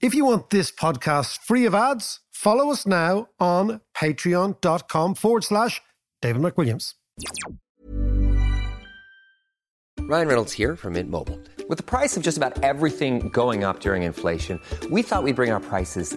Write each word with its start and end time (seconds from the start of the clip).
If 0.00 0.14
you 0.14 0.24
want 0.24 0.50
this 0.50 0.70
podcast 0.70 1.38
free 1.38 1.66
of 1.66 1.74
ads, 1.74 2.20
follow 2.30 2.70
us 2.70 2.86
now 2.86 3.28
on 3.40 3.80
patreon.com 3.96 5.14
forward 5.16 5.42
slash 5.42 5.82
David 6.22 6.40
McWilliams. 6.40 6.94
Ryan 10.02 10.28
Reynolds 10.28 10.52
here 10.52 10.76
from 10.76 10.92
Mint 10.92 11.10
Mobile. 11.10 11.38
With 11.68 11.78
the 11.78 11.82
price 11.82 12.16
of 12.16 12.22
just 12.22 12.38
about 12.38 12.62
everything 12.62 13.28
going 13.30 13.64
up 13.64 13.80
during 13.80 14.04
inflation, 14.04 14.60
we 14.90 15.02
thought 15.02 15.24
we'd 15.24 15.36
bring 15.36 15.50
our 15.50 15.60
prices 15.60 16.16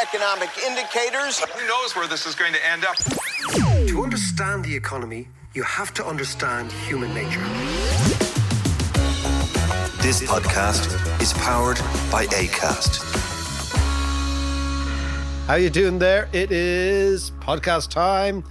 Economic 0.00 0.50
indicators. 0.66 1.40
Who 1.40 1.66
knows 1.66 1.94
where 1.96 2.06
this 2.06 2.26
is 2.26 2.34
going 2.34 2.52
to 2.52 2.66
end 2.66 2.84
up? 2.84 2.96
To 3.88 4.02
understand 4.02 4.64
the 4.64 4.74
economy, 4.74 5.28
you 5.54 5.62
have 5.62 5.92
to 5.94 6.04
understand 6.04 6.70
human 6.72 7.12
nature. 7.14 7.40
This 10.02 10.22
podcast 10.22 10.88
is 11.20 11.32
powered 11.34 11.78
by 12.10 12.26
ACAST. 12.26 13.06
How 15.46 15.54
you 15.56 15.70
doing 15.70 15.98
there? 15.98 16.28
It 16.32 16.52
is 16.52 17.32
podcast 17.40 17.90
time. 17.90 18.44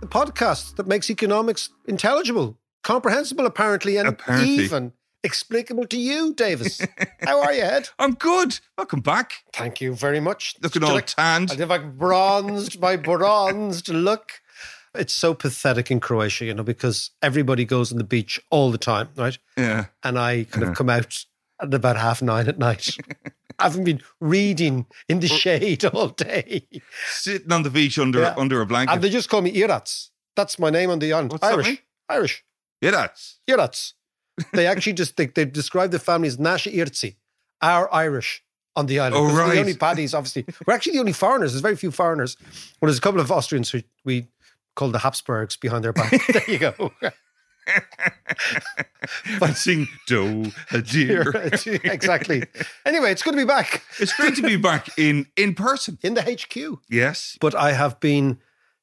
The 0.00 0.06
podcast 0.06 0.76
that 0.76 0.86
makes 0.86 1.10
economics 1.10 1.70
intelligible, 1.86 2.58
comprehensible 2.82 3.46
apparently, 3.46 3.96
and 3.96 4.08
Apparently. 4.08 4.64
even 4.64 4.92
explicable 5.22 5.86
to 5.86 5.98
you, 5.98 6.34
Davis. 6.34 6.80
How 7.20 7.42
are 7.42 7.52
you, 7.52 7.62
Ed? 7.62 7.88
I'm 7.98 8.14
good. 8.14 8.58
Welcome 8.78 9.00
back. 9.00 9.32
Thank 9.52 9.80
you 9.80 9.94
very 9.94 10.20
much. 10.20 10.56
Looking 10.62 10.84
all 10.84 10.94
like- 10.94 11.06
tanned. 11.06 11.50
I 11.52 11.56
did 11.56 11.68
like 11.68 11.96
bronzed, 11.98 12.80
my 12.80 12.96
bronzed 12.96 13.88
look. 13.88 14.32
It's 14.94 15.12
so 15.14 15.34
pathetic 15.34 15.90
in 15.90 16.00
Croatia, 16.00 16.46
you 16.46 16.54
know, 16.54 16.64
because 16.64 17.10
everybody 17.22 17.64
goes 17.64 17.92
on 17.92 17.98
the 17.98 18.04
beach 18.04 18.40
all 18.50 18.72
the 18.72 18.78
time, 18.78 19.08
right? 19.16 19.38
Yeah. 19.56 19.86
And 20.02 20.18
I 20.18 20.44
kind 20.50 20.64
Uh-huh. 20.64 20.72
of 20.72 20.76
come 20.76 20.90
out 20.90 21.24
at 21.62 21.72
about 21.72 21.96
half 21.96 22.22
nine 22.22 22.48
at 22.48 22.58
night. 22.58 22.96
I 23.60 23.64
haven't 23.64 23.84
been 23.84 24.00
reading 24.20 24.86
in 25.08 25.20
the 25.20 25.28
shade 25.28 25.84
all 25.84 26.08
day. 26.08 26.66
Sitting 27.08 27.52
on 27.52 27.62
the 27.62 27.70
beach 27.70 27.98
under 27.98 28.20
Yeah. 28.20 28.34
under 28.36 28.60
a 28.62 28.66
blanket. 28.66 28.94
And 28.94 29.02
they 29.04 29.10
just 29.10 29.28
call 29.28 29.42
me 29.42 29.52
Irats. 29.52 30.08
That's 30.34 30.58
my 30.58 30.70
name 30.70 30.90
on 30.90 30.98
the 30.98 31.12
island. 31.12 31.30
What's 31.32 31.42
that 31.42 31.52
Irish. 31.52 31.82
Irish. 32.08 32.44
yeah, 32.80 32.90
that's 32.92 33.38
Irats. 33.48 33.92
They 34.52 34.66
actually 34.66 34.94
just 34.94 35.16
they, 35.16 35.26
they 35.26 35.44
describe 35.44 35.90
the 35.90 35.98
family 35.98 36.28
as 36.28 36.38
Nasha 36.38 36.70
Irtsi, 36.70 37.16
our 37.60 37.92
Irish 37.92 38.42
on 38.76 38.86
the 38.86 39.00
island. 39.00 39.16
Oh, 39.16 39.36
right. 39.36 39.54
The 39.54 39.60
only 39.60 39.74
paddies, 39.76 40.14
obviously. 40.14 40.44
We're 40.66 40.74
actually 40.74 40.94
the 40.94 41.00
only 41.00 41.12
foreigners. 41.12 41.52
There's 41.52 41.62
very 41.62 41.76
few 41.76 41.90
foreigners. 41.90 42.36
Well, 42.80 42.88
there's 42.88 42.98
a 42.98 43.00
couple 43.02 43.20
of 43.20 43.30
Austrians 43.30 43.70
who 43.70 43.80
we 44.04 44.28
call 44.76 44.90
the 44.90 45.00
Habsburgs 45.00 45.56
behind 45.56 45.84
their 45.84 45.92
back. 45.92 46.12
there 46.32 46.50
you 46.50 46.58
go. 46.58 46.92
I 49.40 49.52
sing 49.54 49.86
do 50.06 50.50
a 50.72 50.80
dear. 50.82 51.30
exactly. 51.84 52.44
Anyway, 52.86 53.12
it's 53.12 53.22
good 53.22 53.32
to 53.32 53.36
be 53.36 53.44
back 53.44 53.82
It's 53.98 54.14
great 54.14 54.34
to 54.36 54.42
be 54.42 54.56
back 54.56 54.88
in 54.98 55.26
in 55.36 55.54
person. 55.54 55.98
in 56.02 56.14
the 56.14 56.22
HQ. 56.22 56.80
Yes. 56.88 57.36
But 57.40 57.54
I 57.54 57.72
have 57.72 58.00
been, 58.00 58.38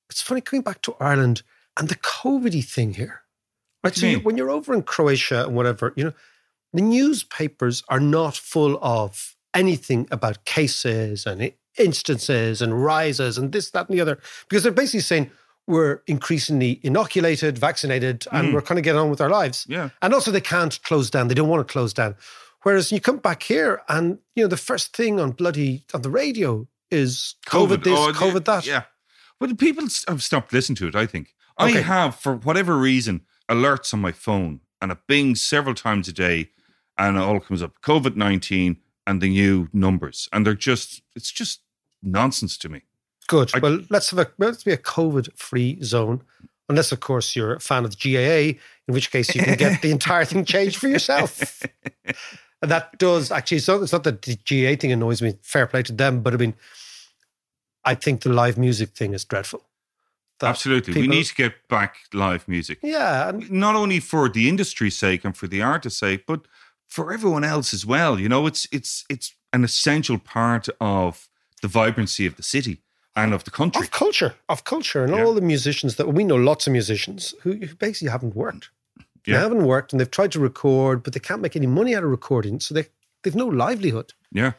it's 0.10 0.22
funny 0.22 0.42
coming 0.42 0.62
back 0.64 0.82
to 0.84 0.96
Ireland 1.00 1.42
and 1.78 1.90
the 1.90 1.96
COVID 1.96 2.64
thing 2.66 2.94
here. 2.94 3.22
Right. 3.88 3.94
do 3.94 4.00
So 4.02 4.08
you 4.08 4.20
when 4.20 4.38
you're 4.38 4.52
over 4.52 4.74
in 4.74 4.84
Croatia 4.84 5.46
and 5.46 5.56
whatever, 5.56 5.94
you 5.96 6.04
know, 6.04 6.14
the 6.74 6.82
newspapers 6.82 7.84
are 7.90 8.00
not 8.00 8.36
full 8.36 8.78
of 8.82 9.36
anything 9.54 10.08
about 10.12 10.46
cases 10.46 11.26
and 11.26 11.52
instances 11.78 12.62
and 12.62 12.84
rises 12.84 13.38
and 13.38 13.52
this, 13.52 13.72
that, 13.72 13.88
and 13.88 13.98
the 13.98 14.02
other, 14.02 14.20
because 14.50 14.64
they're 14.64 14.72
basically 14.72 15.00
saying 15.00 15.32
we're 15.68 16.02
increasingly 16.08 16.80
inoculated, 16.84 17.58
vaccinated, 17.58 18.26
and 18.32 18.54
we're 18.54 18.62
kind 18.62 18.78
of 18.78 18.84
getting 18.84 19.00
on 19.00 19.10
with 19.10 19.22
our 19.22 19.30
lives. 19.30 19.66
Mm. 19.66 19.74
Yeah. 19.74 19.90
And 20.02 20.14
also 20.14 20.32
they 20.32 20.42
can't 20.42 20.82
close 20.84 21.10
down. 21.10 21.28
They 21.28 21.34
don't 21.34 21.50
want 21.50 21.68
to 21.68 21.72
close 21.72 21.94
down. 21.94 22.16
Whereas 22.64 22.92
you 22.92 23.00
come 23.00 23.18
back 23.18 23.44
here 23.44 23.82
and, 23.88 24.18
you 24.36 24.44
know, 24.44 24.48
the 24.48 24.58
first 24.58 24.96
thing 24.96 25.20
on 25.20 25.32
bloody, 25.32 25.84
on 25.94 26.02
the 26.02 26.10
radio 26.10 26.68
is 26.90 27.36
COVID, 27.48 27.84
this, 27.84 27.98
Oh, 27.98 28.12
COVID 28.14 28.34
yeah, 28.48 28.56
that. 28.56 28.66
Yeah. 28.66 28.84
But 29.40 29.58
people 29.58 29.88
have 30.08 30.24
stopped 30.24 30.54
listening 30.54 30.78
to 30.78 30.88
it, 30.88 30.96
I 30.96 31.06
think. 31.06 31.34
I 31.58 31.72
have, 31.72 32.16
for 32.16 32.36
whatever 32.36 32.78
reason, 32.78 33.22
alerts 33.50 33.94
on 33.94 34.02
my 34.02 34.12
phone 34.12 34.62
and 34.82 34.92
it 34.92 34.98
bings 35.08 35.42
several 35.42 35.76
times 35.76 36.08
a 36.08 36.14
day 36.14 36.50
and 36.98 37.18
it 37.18 37.22
all 37.22 37.40
comes 37.40 37.62
up 37.62 37.82
COVID 37.82 38.16
19 38.16 38.78
and 39.06 39.22
the 39.22 39.30
new 39.30 39.70
numbers. 39.72 40.28
And 40.34 40.46
they're 40.46 40.54
just, 40.54 41.02
it's 41.16 41.32
just 41.32 41.62
nonsense 42.04 42.58
to 42.60 42.70
me. 42.70 42.82
Good. 43.28 43.52
I- 43.54 43.60
well, 43.60 43.80
let's 43.90 44.10
have 44.12 44.20
a 44.20 44.32
let's 44.38 44.64
be 44.64 44.72
a 44.72 44.78
COVID-free 44.78 45.84
zone, 45.84 46.22
unless 46.70 46.92
of 46.92 47.00
course 47.02 47.36
you're 47.36 47.56
a 47.56 47.60
fan 47.60 47.84
of 47.86 47.92
the 47.92 47.98
GAA, 47.98 48.60
in 48.88 48.94
which 48.94 49.12
case 49.12 49.36
you 49.36 49.42
can 49.42 49.58
get 49.58 49.82
the 49.82 49.92
entire 49.92 50.26
thing 50.26 50.46
changed 50.46 50.78
for 50.78 50.88
yourself. 50.88 51.64
And 52.60 52.72
that 52.72 52.98
does 52.98 53.32
actually. 53.32 53.60
So 53.60 53.84
it's 53.84 53.94
not 53.94 54.04
that 54.06 54.24
the 54.24 54.36
GAA 54.36 54.80
thing 54.80 54.92
annoys 54.92 55.22
me. 55.22 55.38
Fair 55.44 55.68
play 55.68 55.84
to 55.84 55.94
them, 55.94 56.22
but 56.22 56.34
I 56.34 56.38
mean, 56.38 56.56
I 57.86 57.94
think 57.94 58.22
the 58.22 58.30
live 58.34 58.58
music 58.58 58.90
thing 58.96 59.14
is 59.14 59.24
dreadful. 59.26 59.64
Absolutely. 60.42 60.94
we 61.02 61.08
need 61.08 61.26
to 61.26 61.36
get 61.36 61.54
back 61.68 61.96
live 62.14 62.48
music. 62.48 62.80
Yeah, 62.84 63.30
and 63.30 63.50
Not 63.52 63.76
only 63.76 64.00
for 64.00 64.30
the 64.30 64.48
industry's 64.48 64.96
sake 64.98 65.26
and 65.26 65.36
for 65.36 65.48
the 65.48 65.62
artist's 65.62 66.00
sake, 66.00 66.26
but 66.28 66.42
for 66.88 67.12
everyone 67.14 67.44
else 67.44 67.74
as 67.74 67.86
well. 67.86 68.20
You 68.20 68.30
know, 68.30 68.48
it's 68.48 68.68
it's 68.72 69.04
it's 69.10 69.34
an 69.54 69.64
essential 69.64 70.18
part 70.20 70.68
of 70.80 71.28
the 71.62 71.68
vibrancy 71.68 72.26
of 72.28 72.36
the 72.36 72.44
city 72.44 72.82
and 73.16 73.34
of 73.34 73.44
the 73.44 73.52
country. 73.52 73.82
of 73.86 73.92
culture, 73.92 74.36
of 74.48 74.64
culture, 74.64 75.04
and 75.04 75.14
Yeah. 75.16 75.24
all 75.24 75.34
the 75.34 75.42
musicians 75.42 75.96
that 75.96 76.08
we 76.14 76.24
know, 76.24 76.36
lots 76.36 76.68
of 76.68 76.74
musicians 76.74 77.34
who, 77.42 77.54
who 77.54 77.76
basically 77.76 78.10
haven't 78.12 78.36
worked. 78.36 78.70
They 79.26 79.34
haven't 79.34 79.66
worked, 79.66 79.92
and 79.92 80.00
they've 80.00 80.10
tried 80.10 80.32
to 80.34 80.40
record, 80.40 81.04
but 81.04 81.12
they 81.14 81.20
can't 81.20 81.42
make 81.42 81.58
any 81.58 81.68
money 81.68 81.94
out 81.96 82.04
of 82.06 82.10
recording, 82.10 82.62
so 82.62 82.74
they 82.74 82.86
they've 83.24 83.36
no 83.36 83.48
livelihood. 83.48 84.14
Yeah. 84.32 84.54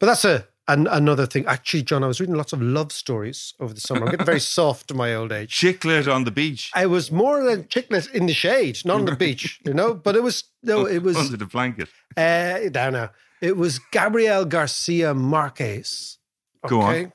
But 0.00 0.06
that's 0.06 0.24
a 0.24 0.46
an, 0.68 0.86
another 0.86 1.26
thing. 1.26 1.44
Actually, 1.46 1.82
John, 1.82 2.04
I 2.04 2.06
was 2.06 2.20
reading 2.20 2.36
lots 2.36 2.52
of 2.52 2.62
love 2.62 2.92
stories 2.92 3.54
over 3.58 3.74
the 3.74 3.80
summer. 3.80 4.04
I'm 4.04 4.10
getting 4.12 4.26
very 4.26 4.40
soft 4.58 4.90
in 4.90 4.96
my 4.96 5.14
old 5.14 5.32
age. 5.32 5.50
Chick 5.50 5.84
lit 5.84 6.06
on 6.06 6.24
the 6.24 6.30
beach. 6.30 6.70
I 6.74 6.86
was 6.86 7.10
more 7.10 7.42
than 7.42 7.66
chick 7.68 7.90
lit 7.90 8.06
in 8.14 8.26
the 8.26 8.34
shade, 8.34 8.78
not 8.84 9.00
on 9.00 9.04
the 9.06 9.16
beach, 9.16 9.60
you 9.64 9.74
know. 9.74 9.94
But 9.94 10.14
it 10.14 10.22
was 10.22 10.44
no, 10.62 10.86
it 10.86 11.02
was 11.02 11.16
under 11.16 11.36
the 11.36 11.46
blanket. 11.46 11.88
uh, 12.16 12.68
down 12.70 12.92
now. 12.92 13.10
It 13.40 13.56
was 13.56 13.78
Gabriel 13.92 14.44
Garcia 14.44 15.14
Marquez. 15.14 16.18
Go 16.66 16.80
on. 16.82 17.12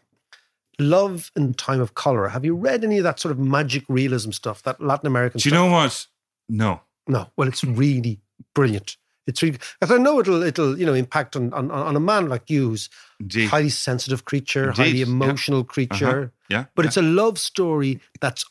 Love 0.79 1.31
in 1.35 1.53
Time 1.53 1.81
of 1.81 1.93
Cholera. 1.93 2.31
Have 2.31 2.43
you 2.45 2.55
read 2.55 2.83
any 2.83 2.97
of 2.97 3.03
that 3.03 3.19
sort 3.19 3.31
of 3.31 3.37
magic 3.39 3.83
realism 3.87 4.31
stuff? 4.31 4.63
That 4.63 4.81
Latin 4.81 5.05
American 5.07 5.39
Do 5.39 5.47
you 5.47 5.51
stuff? 5.55 5.65
know 5.65 5.71
what? 5.71 6.07
No. 6.49 6.81
No. 7.07 7.27
Well, 7.37 7.47
it's 7.47 7.63
really 7.63 8.21
brilliant. 8.55 8.97
It's 9.25 9.41
really 9.41 9.57
because 9.79 9.91
I 9.91 10.01
know 10.01 10.19
it'll 10.19 10.43
it'll 10.43 10.77
you 10.77 10.85
know 10.85 10.93
impact 10.93 11.35
on 11.35 11.53
on, 11.53 11.71
on 11.71 11.95
a 11.95 11.99
man 11.99 12.29
like 12.29 12.49
you 12.49 12.69
who's 12.69 12.89
Indeed. 13.19 13.49
highly 13.49 13.69
sensitive 13.69 14.25
creature, 14.25 14.69
Indeed, 14.69 14.77
highly 14.77 14.97
yeah. 14.99 15.05
emotional 15.05 15.63
creature. 15.63 16.19
Uh-huh. 16.23 16.27
Yeah. 16.49 16.65
But 16.75 16.83
yeah. 16.83 16.87
it's 16.89 16.97
a 16.97 17.01
love 17.01 17.39
story 17.39 17.99
that's 18.19 18.45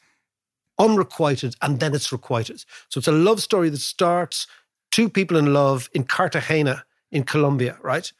unrequited 0.78 1.56
and 1.62 1.80
then 1.80 1.94
it's 1.94 2.10
requited. 2.12 2.64
So 2.88 2.98
it's 2.98 3.08
a 3.08 3.12
love 3.12 3.40
story 3.42 3.68
that 3.68 3.80
starts 3.80 4.46
two 4.90 5.08
people 5.08 5.36
in 5.36 5.52
love 5.52 5.88
in 5.92 6.04
Cartagena 6.04 6.84
in 7.10 7.24
Colombia, 7.24 7.76
right? 7.82 8.10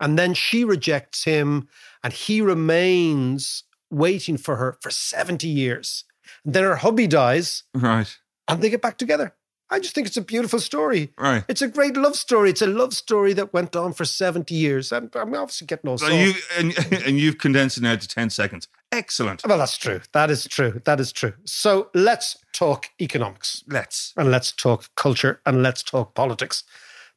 And 0.00 0.18
then 0.18 0.34
she 0.34 0.64
rejects 0.64 1.24
him 1.24 1.68
and 2.02 2.12
he 2.12 2.40
remains 2.40 3.64
waiting 3.90 4.36
for 4.36 4.56
her 4.56 4.76
for 4.80 4.90
70 4.90 5.46
years. 5.46 6.04
And 6.44 6.54
then 6.54 6.64
her 6.64 6.76
hubby 6.76 7.06
dies 7.06 7.64
right. 7.74 8.18
and 8.48 8.62
they 8.62 8.70
get 8.70 8.82
back 8.82 8.98
together. 8.98 9.34
I 9.70 9.78
just 9.78 9.94
think 9.94 10.08
it's 10.08 10.16
a 10.16 10.22
beautiful 10.22 10.58
story. 10.58 11.12
Right. 11.16 11.44
It's 11.48 11.62
a 11.62 11.68
great 11.68 11.96
love 11.96 12.16
story. 12.16 12.50
It's 12.50 12.62
a 12.62 12.66
love 12.66 12.92
story 12.92 13.32
that 13.34 13.52
went 13.52 13.76
on 13.76 13.92
for 13.92 14.04
70 14.04 14.52
years. 14.52 14.92
I'm, 14.92 15.10
I'm 15.14 15.32
obviously 15.34 15.68
getting 15.68 15.88
all 15.88 15.98
So 15.98 16.08
you 16.08 16.34
and, 16.58 16.76
and 17.06 17.18
you've 17.18 17.38
condensed 17.38 17.76
it 17.76 17.82
now 17.82 17.94
to 17.94 18.08
ten 18.08 18.30
seconds. 18.30 18.66
Excellent. 18.90 19.46
Well, 19.46 19.58
that's 19.58 19.78
true. 19.78 20.00
That 20.12 20.30
is 20.30 20.48
true. 20.48 20.82
That 20.84 20.98
is 20.98 21.12
true. 21.12 21.34
So 21.44 21.90
let's 21.94 22.36
talk 22.52 22.90
economics 23.00 23.62
Let's. 23.68 24.12
and 24.16 24.30
let's 24.30 24.50
talk 24.50 24.90
culture 24.96 25.40
and 25.46 25.62
let's 25.62 25.82
talk 25.82 26.14
politics 26.14 26.64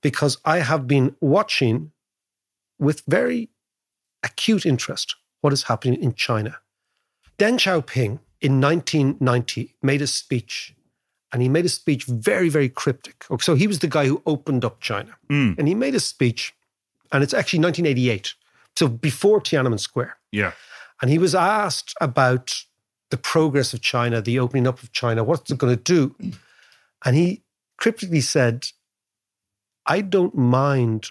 because 0.01 0.37
I 0.45 0.59
have 0.59 0.87
been 0.87 1.15
watching 1.19 1.91
with 2.77 3.01
very 3.07 3.49
acute 4.21 4.65
interest 4.65 5.15
what 5.41 5.53
is 5.53 5.63
happening 5.63 6.01
in 6.01 6.13
China. 6.13 6.59
Deng 7.39 7.57
Xiaoping 7.57 8.19
in 8.41 8.61
1990 8.61 9.75
made 9.81 10.01
a 10.01 10.07
speech 10.07 10.75
and 11.33 11.41
he 11.41 11.49
made 11.49 11.65
a 11.65 11.69
speech 11.69 12.05
very, 12.05 12.47
very 12.47 12.69
cryptic. 12.69 13.25
So 13.41 13.55
he 13.55 13.67
was 13.67 13.79
the 13.79 13.87
guy 13.87 14.05
who 14.05 14.21
opened 14.25 14.63
up 14.63 14.79
China. 14.79 15.15
Mm. 15.29 15.57
And 15.57 15.67
he 15.67 15.75
made 15.75 15.95
a 15.95 15.99
speech, 15.99 16.53
and 17.11 17.23
it's 17.23 17.33
actually 17.33 17.59
1988, 17.59 18.33
so 18.77 18.87
before 18.87 19.41
Tiananmen 19.41 19.79
Square. 19.79 20.15
Yeah. 20.31 20.53
And 21.01 21.09
he 21.11 21.17
was 21.17 21.35
asked 21.35 21.93
about 21.99 22.55
the 23.09 23.17
progress 23.17 23.73
of 23.73 23.81
China, 23.81 24.21
the 24.21 24.39
opening 24.39 24.67
up 24.67 24.81
of 24.81 24.91
China, 24.93 25.23
what's 25.23 25.51
it 25.51 25.57
going 25.57 25.75
to 25.75 25.83
do? 25.83 26.15
And 27.05 27.15
he 27.15 27.43
cryptically 27.77 28.21
said, 28.21 28.67
I 29.85 30.01
don't 30.01 30.35
mind 30.35 31.07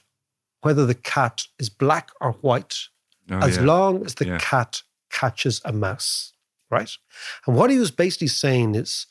whether 0.63 0.87
the 0.87 0.95
cat 0.95 1.43
is 1.59 1.69
black 1.69 2.11
or 2.21 2.33
white, 2.41 2.77
Oh, 3.31 3.39
as 3.39 3.57
yeah. 3.57 3.63
long 3.63 4.05
as 4.05 4.15
the 4.17 4.27
Yeah. 4.27 4.39
cat 4.39 4.83
catches 5.11 5.61
a 5.65 5.73
mouse, 5.73 6.33
right? 6.71 6.91
And 7.47 7.55
what 7.57 7.71
he 7.71 7.79
was 7.79 7.91
basically 7.93 8.29
saying 8.29 8.75
is, 8.75 9.07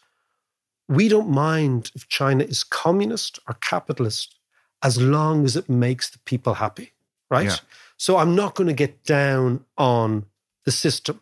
we 0.92 1.08
don't 1.08 1.30
mind 1.30 1.92
if 1.96 2.08
China 2.10 2.44
is 2.44 2.64
communist 2.64 3.40
or 3.48 3.56
capitalist 3.62 4.36
as 4.84 5.02
long 5.02 5.46
as 5.46 5.56
it 5.56 5.70
makes 5.70 6.10
the 6.10 6.20
people 6.20 6.56
happy, 6.56 6.92
right? 7.30 7.46
Yeah. 7.46 7.56
So 7.98 8.18
I'm 8.18 8.36
not 8.36 8.56
going 8.56 8.68
to 8.68 8.74
get 8.74 9.04
down 9.06 9.64
on 9.78 10.26
the 10.66 10.72
system. 10.72 11.22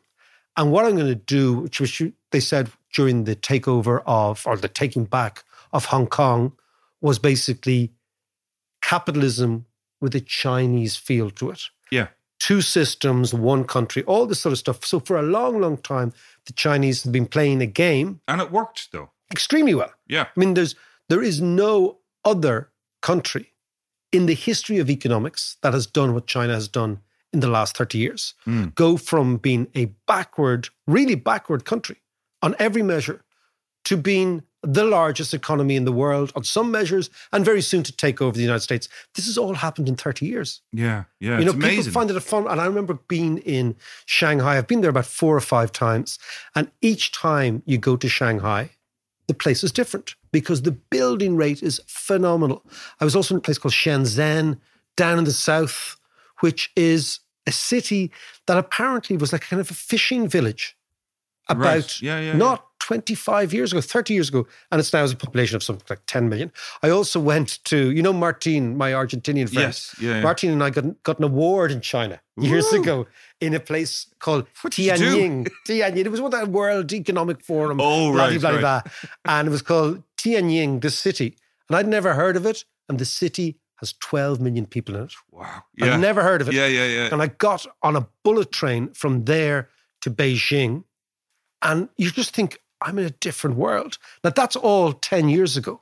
And 0.57 0.71
what 0.71 0.85
I'm 0.85 0.95
going 0.95 1.07
to 1.07 1.15
do, 1.15 1.53
which 1.53 1.79
was 1.79 2.01
they 2.31 2.39
said 2.39 2.71
during 2.93 3.25
the 3.25 3.35
takeover 3.35 4.01
of, 4.05 4.47
or 4.47 4.57
the 4.57 4.67
taking 4.67 5.05
back 5.05 5.43
of 5.71 5.85
Hong 5.85 6.07
Kong, 6.07 6.53
was 7.01 7.19
basically 7.19 7.91
capitalism 8.81 9.65
with 10.01 10.15
a 10.15 10.21
Chinese 10.21 10.95
feel 10.95 11.29
to 11.31 11.51
it 11.51 11.63
Yeah. 11.91 12.07
two 12.39 12.61
systems, 12.61 13.33
one 13.33 13.65
country, 13.65 14.03
all 14.03 14.25
this 14.25 14.39
sort 14.39 14.53
of 14.53 14.59
stuff. 14.59 14.85
So 14.85 14.99
for 14.99 15.17
a 15.17 15.21
long, 15.21 15.61
long 15.61 15.77
time, 15.77 16.13
the 16.45 16.53
Chinese 16.53 17.03
have 17.03 17.11
been 17.11 17.27
playing 17.27 17.61
a 17.61 17.67
game 17.67 18.21
And 18.27 18.41
it 18.41 18.51
worked 18.51 18.91
though. 18.91 19.11
Extremely 19.31 19.75
well. 19.75 19.91
Yeah. 20.07 20.23
I 20.35 20.39
mean, 20.39 20.53
there's 20.53 20.75
there 21.09 21.21
is 21.23 21.41
no 21.41 21.97
other 22.25 22.69
country 23.01 23.53
in 24.11 24.25
the 24.25 24.33
history 24.35 24.79
of 24.79 24.89
economics 24.89 25.57
that 25.61 25.73
has 25.73 25.85
done 25.87 26.13
what 26.13 26.27
China 26.27 26.53
has 26.53 26.67
done 26.67 26.99
in 27.31 27.39
the 27.41 27.47
last 27.47 27.77
30 27.77 27.97
years. 27.97 28.33
Mm. 28.47 28.73
Go 28.75 28.97
from 28.97 29.37
being 29.37 29.67
a 29.75 29.85
backward, 30.07 30.69
really 30.87 31.15
backward 31.15 31.63
country 31.65 31.97
on 32.41 32.55
every 32.59 32.81
measure 32.81 33.23
to 33.85 33.95
being 33.97 34.43
the 34.61 34.83
largest 34.83 35.33
economy 35.33 35.75
in 35.77 35.85
the 35.85 35.91
world 35.91 36.33
on 36.35 36.43
some 36.43 36.69
measures 36.69 37.09
and 37.31 37.45
very 37.45 37.61
soon 37.61 37.81
to 37.83 37.95
take 37.95 38.21
over 38.21 38.35
the 38.35 38.41
United 38.43 38.59
States. 38.61 38.89
This 39.15 39.25
has 39.27 39.37
all 39.37 39.53
happened 39.53 39.87
in 39.87 39.95
30 39.95 40.25
years 40.25 40.61
Yeah. 40.73 41.05
Yeah. 41.19 41.39
you 41.39 41.45
know, 41.45 41.51
it's 41.51 41.53
amazing. 41.53 41.77
people 41.85 41.91
find 41.93 42.09
it 42.09 42.17
a 42.17 42.21
fun. 42.21 42.45
And 42.47 42.59
I 42.59 42.65
remember 42.65 42.95
being 43.07 43.37
in 43.37 43.75
Shanghai. 44.05 44.57
I've 44.57 44.67
been 44.67 44.81
there 44.81 44.89
about 44.89 45.05
four 45.05 45.35
or 45.37 45.41
five 45.41 45.71
times, 45.71 46.19
and 46.55 46.69
each 46.81 47.13
time 47.13 47.63
you 47.65 47.77
go 47.77 47.95
to 47.95 48.09
Shanghai, 48.09 48.71
the 49.29 49.33
place 49.35 49.63
is 49.63 49.71
different 49.71 50.15
because 50.31 50.63
the 50.63 50.71
building 50.71 51.37
rate 51.37 51.61
is 51.61 51.79
phenomenal. 51.85 52.65
I 52.99 53.05
was 53.05 53.15
also 53.15 53.35
in 53.35 53.37
a 53.37 53.41
place 53.41 53.59
called 53.59 53.75
Shenzhen 53.75 54.59
down 54.97 55.19
in 55.19 55.23
the 55.23 55.31
south, 55.31 55.97
which 56.39 56.71
is 56.75 57.19
a 57.45 57.51
city 57.51 58.11
that 58.47 58.57
apparently 58.57 59.17
was 59.17 59.31
like 59.31 59.41
kind 59.41 59.59
of 59.61 59.69
a 59.69 59.75
fishing 59.75 60.27
village 60.27 60.75
about 61.47 61.63
Right. 61.63 62.01
Yeah, 62.01 62.19
yeah, 62.19 62.35
not 62.35 62.68
25 62.89 63.53
years 63.53 63.71
ago, 63.71 63.81
30 63.81 64.15
years 64.15 64.29
ago, 64.29 64.47
and 64.71 64.79
it's 64.79 64.91
now 64.91 65.01
has 65.01 65.11
a 65.11 65.15
population 65.15 65.55
of 65.55 65.61
something 65.61 65.85
like 65.91 66.01
10 66.07 66.27
million. 66.27 66.51
I 66.81 66.89
also 66.89 67.19
went 67.19 67.63
to, 67.65 67.91
you 67.91 68.01
know, 68.01 68.11
Martin, 68.11 68.77
my 68.77 68.93
Argentinian 68.93 69.47
friend. 69.47 69.67
Yes, 69.67 69.95
yeah, 70.01 70.15
yeah. 70.15 70.21
Martin 70.21 70.49
and 70.49 70.63
I 70.63 70.71
got, 70.71 71.03
got 71.03 71.19
an 71.19 71.25
award 71.25 71.71
in 71.71 71.81
China 71.81 72.19
years 72.35 72.73
ago 72.73 73.05
in 73.41 73.53
a 73.53 73.59
place 73.59 74.07
called 74.17 74.47
What 74.61 74.73
did 74.73 74.85
you 74.85 74.97
do? 74.97 75.17
Tianjin. 75.17 75.47
Tianjin. 75.67 75.97
It 75.97 76.09
was 76.09 76.19
one 76.19 76.33
of 76.33 76.39
that 76.39 76.47
World 76.47 76.91
Economic 76.91 77.43
Forum. 77.43 77.79
Oh, 77.79 78.11
blah, 78.11 78.25
right, 78.25 78.41
blah, 78.41 78.49
right. 78.49 78.59
blah, 78.59 78.81
And 79.25 79.47
it 79.47 79.51
was 79.51 79.61
called 79.61 80.01
Tianjin, 80.17 80.81
the 80.81 80.89
city. 80.89 81.37
And 81.69 81.77
I'd 81.77 81.87
never 81.87 82.15
heard 82.15 82.37
of 82.37 82.47
it. 82.47 82.65
And 82.87 82.97
the 82.97 83.05
city 83.05 83.59
has 83.81 83.93
12 83.99 84.41
million 84.41 84.65
people 84.65 84.95
in 84.95 85.03
it. 85.03 85.13
wow. 85.29 85.61
Yeah. 85.77 85.93
I'd 85.93 85.99
never 85.99 86.23
heard 86.23 86.41
of 86.41 86.49
it. 86.49 86.55
Yeah. 86.55 86.65
Yeah. 86.65 86.87
Yeah. 86.87 87.09
And 87.11 87.21
I 87.21 87.27
got 87.27 87.67
on 87.83 87.95
a 87.95 88.07
bullet 88.23 88.51
train 88.51 88.93
from 88.93 89.25
there 89.25 89.69
to 90.01 90.09
Beijing. 90.09 90.85
And 91.61 91.89
you 91.95 92.09
just 92.09 92.33
think, 92.33 92.57
I'm 92.81 92.97
in 92.99 93.05
a 93.05 93.09
different 93.09 93.57
world. 93.57 93.97
Now, 94.23 94.29
that's 94.31 94.55
all 94.55 94.93
10 94.93 95.29
years 95.29 95.57
ago. 95.57 95.81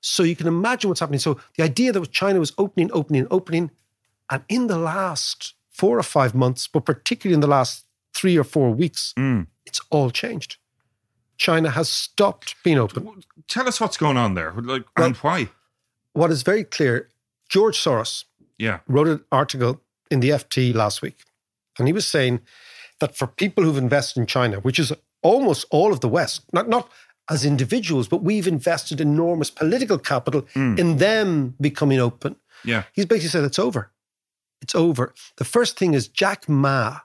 So 0.00 0.22
you 0.22 0.36
can 0.36 0.46
imagine 0.46 0.88
what's 0.88 1.00
happening. 1.00 1.18
So 1.20 1.40
the 1.56 1.64
idea 1.64 1.92
that 1.92 2.10
China 2.12 2.38
was 2.38 2.52
opening, 2.56 2.90
opening, 2.92 3.26
opening, 3.30 3.70
and 4.30 4.42
in 4.48 4.66
the 4.68 4.78
last 4.78 5.54
four 5.70 5.98
or 5.98 6.02
five 6.02 6.34
months, 6.34 6.68
but 6.68 6.84
particularly 6.84 7.34
in 7.34 7.40
the 7.40 7.46
last 7.48 7.84
three 8.14 8.36
or 8.36 8.44
four 8.44 8.70
weeks, 8.70 9.12
Mm. 9.16 9.46
it's 9.66 9.80
all 9.90 10.10
changed. 10.10 10.56
China 11.36 11.70
has 11.70 11.88
stopped 11.88 12.54
being 12.64 12.78
open. 12.78 13.22
Tell 13.48 13.68
us 13.68 13.80
what's 13.80 13.96
going 13.96 14.16
on 14.16 14.34
there, 14.34 14.52
like, 14.52 14.84
Well- 14.96 15.06
and 15.06 15.16
why. 15.18 15.48
What 16.12 16.30
is 16.30 16.42
very 16.42 16.64
clear, 16.64 17.08
George 17.48 17.78
Soros, 17.78 18.24
Yeah. 18.58 18.80
wrote 18.88 19.08
an 19.08 19.24
article 19.30 19.80
in 20.10 20.20
the 20.20 20.32
FT 20.32 20.72
last 20.72 21.00
week, 21.02 21.24
and 21.78 21.86
he 21.86 21.92
was 21.92 22.06
saying 22.06 22.40
that 22.98 23.16
for 23.16 23.26
people 23.28 23.62
who've 23.62 23.76
invested 23.78 24.18
in 24.20 24.26
China, 24.26 24.58
which 24.60 24.78
is 24.80 24.92
almost 25.22 25.66
all 25.70 25.92
of 25.92 26.00
the 26.00 26.08
West, 26.08 26.42
not 26.52 26.68
not 26.68 26.90
as 27.30 27.44
individuals, 27.44 28.08
but 28.08 28.22
we've 28.22 28.46
invested 28.46 29.00
enormous 29.00 29.50
political 29.50 29.98
capital 29.98 30.46
hmm. 30.54 30.76
in 30.78 30.96
them 30.96 31.54
becoming 31.60 32.00
open. 32.00 32.36
Yeah. 32.64 32.84
He's 32.92 33.06
basically 33.06 33.28
said 33.28 33.44
it's 33.44 33.58
over. 33.58 33.92
It's 34.62 34.74
over. 34.74 35.14
The 35.36 35.44
first 35.44 35.78
thing 35.78 35.94
is 35.94 36.08
Jack 36.08 36.48
Ma, 36.48 37.00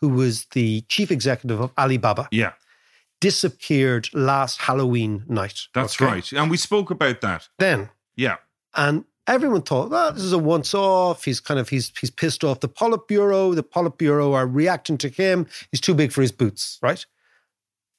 who 0.00 0.08
was 0.08 0.46
the 0.52 0.80
chief 0.88 1.10
executive 1.10 1.60
of 1.60 1.72
Alibaba, 1.78 2.28
Yeah. 2.30 2.52
disappeared 3.20 4.08
last 4.12 4.62
Halloween 4.62 5.24
night. 5.28 5.60
That's 5.74 6.00
okay? 6.00 6.10
right. 6.10 6.32
And 6.32 6.50
we 6.50 6.56
spoke 6.56 6.90
about 6.90 7.20
that. 7.20 7.48
Then 7.58 7.90
Yeah. 8.16 8.36
and 8.74 9.04
everyone 9.26 9.62
thought, 9.62 9.90
well, 9.90 10.12
this 10.12 10.22
is 10.22 10.32
a 10.32 10.38
once 10.38 10.74
off. 10.74 11.24
He's 11.24 11.40
kind 11.40 11.60
of 11.60 11.68
he's 11.68 11.92
he's 12.00 12.10
pissed 12.10 12.44
off 12.44 12.60
the 12.60 12.68
Politburo. 12.68 13.54
The 13.54 13.62
Politburo 13.62 14.34
are 14.34 14.46
reacting 14.46 14.98
to 14.98 15.08
him. 15.08 15.46
He's 15.70 15.80
too 15.80 15.94
big 15.94 16.12
for 16.12 16.22
his 16.22 16.32
boots, 16.32 16.78
right? 16.82 17.04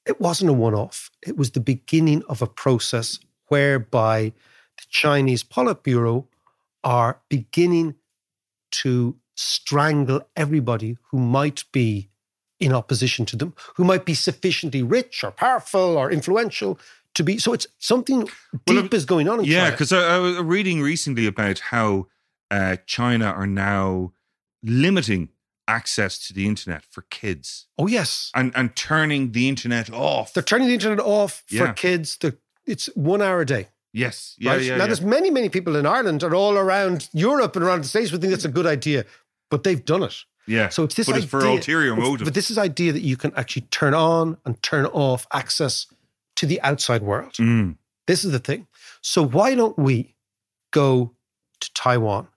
It 0.08 0.22
wasn't 0.22 0.50
a 0.50 0.54
one 0.54 0.74
off. 0.74 1.12
It 1.26 1.38
was 1.38 1.52
the 1.52 1.60
beginning 1.60 2.24
of 2.30 2.42
a 2.42 2.48
process 2.48 3.20
whereby 3.48 4.34
the 4.78 4.86
Chinese 4.90 5.44
Politburo 5.44 6.26
are 6.84 7.20
beginning 7.30 7.96
to 8.72 9.18
strangle 9.36 10.28
everybody 10.36 10.98
who 11.12 11.20
might 11.20 11.64
be 11.72 12.10
in 12.60 12.74
opposition 12.74 13.26
to 13.26 13.36
them, 13.36 13.54
who 13.76 13.84
might 13.84 14.06
be 14.06 14.14
sufficiently 14.14 14.82
rich 14.82 15.24
or 15.24 15.32
powerful 15.32 15.98
or 15.98 16.12
influential 16.12 16.80
to 17.14 17.24
be. 17.24 17.38
So 17.38 17.54
it's 17.54 17.68
something 17.78 18.30
Well, 18.68 18.82
deep 18.82 18.94
is 18.94 19.06
going 19.06 19.28
on 19.28 19.40
in 19.40 19.46
Yeah, 19.46 19.72
because 19.72 19.92
I, 19.92 20.16
I 20.16 20.18
was 20.20 20.38
reading 20.38 20.82
recently 20.82 21.28
about 21.28 21.60
how 21.60 22.08
uh, 22.50 22.78
China 22.86 23.26
are 23.26 23.48
now 23.48 24.14
limiting 24.64 25.30
access 25.68 26.28
to 26.28 26.34
the 26.34 26.48
internet 26.48 26.84
for 26.90 27.04
kids 27.10 27.68
Oh 27.78 27.88
yes, 27.88 28.32
and 28.34 28.52
and 28.56 28.76
turning 28.76 29.32
the 29.32 29.50
internet 29.50 29.92
off. 29.92 30.34
they're 30.34 30.44
turning 30.44 30.68
the 30.68 30.74
internet 30.74 31.00
off 31.00 31.44
for 31.48 31.74
kids. 31.74 32.18
They're, 32.18 32.38
it's 32.66 32.88
one 32.96 33.22
hour 33.22 33.42
a 33.42 33.46
day. 33.46 33.68
yes, 33.94 34.36
yeah, 34.38 34.52
right? 34.52 34.62
yeah. 34.62 34.72
now 34.72 34.84
yeah. 34.84 34.86
there's 34.88 35.02
many, 35.02 35.30
many 35.30 35.50
people 35.50 35.76
in 35.76 35.86
Ireland 35.86 36.24
and 36.24 36.34
all 36.34 36.58
around 36.58 37.10
Europe 37.14 37.56
and 37.56 37.64
around 37.64 37.84
the 37.84 37.88
States 37.88 38.10
who 38.12 38.18
think 38.18 38.32
that's 38.32 38.46
a 38.46 38.50
good 38.50 38.66
idea, 38.66 39.06
but 39.50 39.64
they've 39.64 39.84
done 39.84 40.04
it. 40.04 40.16
yeah. 40.48 40.70
So 40.70 40.84
it's 40.84 40.96
this 40.96 41.08
but 41.08 41.14
idea, 41.14 41.24
it's 41.24 41.32
for 41.32 41.46
ulterior 41.46 41.96
motive. 41.96 42.26
But 42.26 42.34
this 42.34 42.50
is 42.52 42.58
idea 42.58 42.92
that 42.94 43.02
you 43.02 43.18
can 43.18 43.34
actually 43.36 43.68
turn 43.72 43.94
on 43.94 44.38
and 44.46 44.62
turn 44.64 44.86
off 44.88 45.28
access 45.34 45.88
to 46.38 46.46
the 46.46 46.62
outside 46.62 47.02
world. 47.02 47.34
Mm. 47.34 47.78
This 48.08 48.24
is 48.24 48.32
the 48.32 48.40
thing. 48.40 48.68
So 49.02 49.24
why 49.24 49.56
don't 49.56 49.78
we 49.78 50.16
go 50.72 51.14
to 51.60 51.74
Taiwan? 51.74 52.28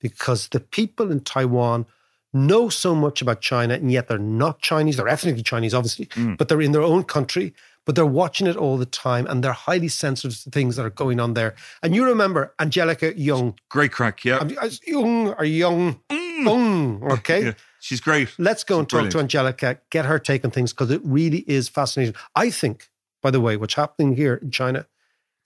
Because 0.00 0.48
the 0.48 0.60
people 0.60 1.10
in 1.12 1.20
Taiwan 1.20 1.86
know 2.32 2.68
so 2.68 2.94
much 2.94 3.20
about 3.22 3.40
China, 3.40 3.74
and 3.74 3.90
yet 3.90 4.08
they're 4.08 4.18
not 4.18 4.60
Chinese. 4.60 4.96
They're 4.96 5.08
ethnically 5.08 5.42
Chinese, 5.42 5.74
obviously, 5.74 6.06
Mm. 6.06 6.36
but 6.38 6.48
they're 6.48 6.60
in 6.62 6.72
their 6.72 6.82
own 6.82 7.04
country. 7.04 7.52
But 7.86 7.94
they're 7.94 8.04
watching 8.06 8.46
it 8.46 8.56
all 8.56 8.76
the 8.76 8.84
time, 8.86 9.26
and 9.26 9.42
they're 9.42 9.54
highly 9.54 9.88
sensitive 9.88 10.38
to 10.42 10.50
things 10.50 10.76
that 10.76 10.84
are 10.84 10.90
going 10.90 11.18
on 11.18 11.32
there. 11.34 11.54
And 11.82 11.94
you 11.94 12.04
remember 12.04 12.54
Angelica 12.60 13.12
Oung, 13.14 13.56
Great 13.70 13.90
crack, 13.90 14.22
yeah. 14.24 14.36
I'm- 14.36 14.70
Young 14.86 15.28
or 15.32 15.44
Young, 15.44 15.98
Young, 16.10 17.02
okay? 17.10 17.44
yeah. 17.46 17.52
She's 17.80 18.00
great. 18.00 18.28
Let's 18.38 18.64
go 18.64 18.78
and 18.78 18.86
talk 18.88 19.10
brilliant. 19.10 19.12
to 19.12 19.18
Angelica, 19.20 19.78
get 19.90 20.04
her 20.04 20.18
take 20.18 20.44
on 20.44 20.50
things 20.50 20.72
because 20.74 20.90
it 20.90 21.00
really 21.02 21.38
is 21.48 21.68
fascinating. 21.70 22.14
I 22.36 22.50
think, 22.50 22.90
by 23.22 23.30
the 23.30 23.40
way, 23.40 23.56
what's 23.56 23.74
happening 23.74 24.14
here 24.14 24.34
in 24.34 24.50
China 24.50 24.86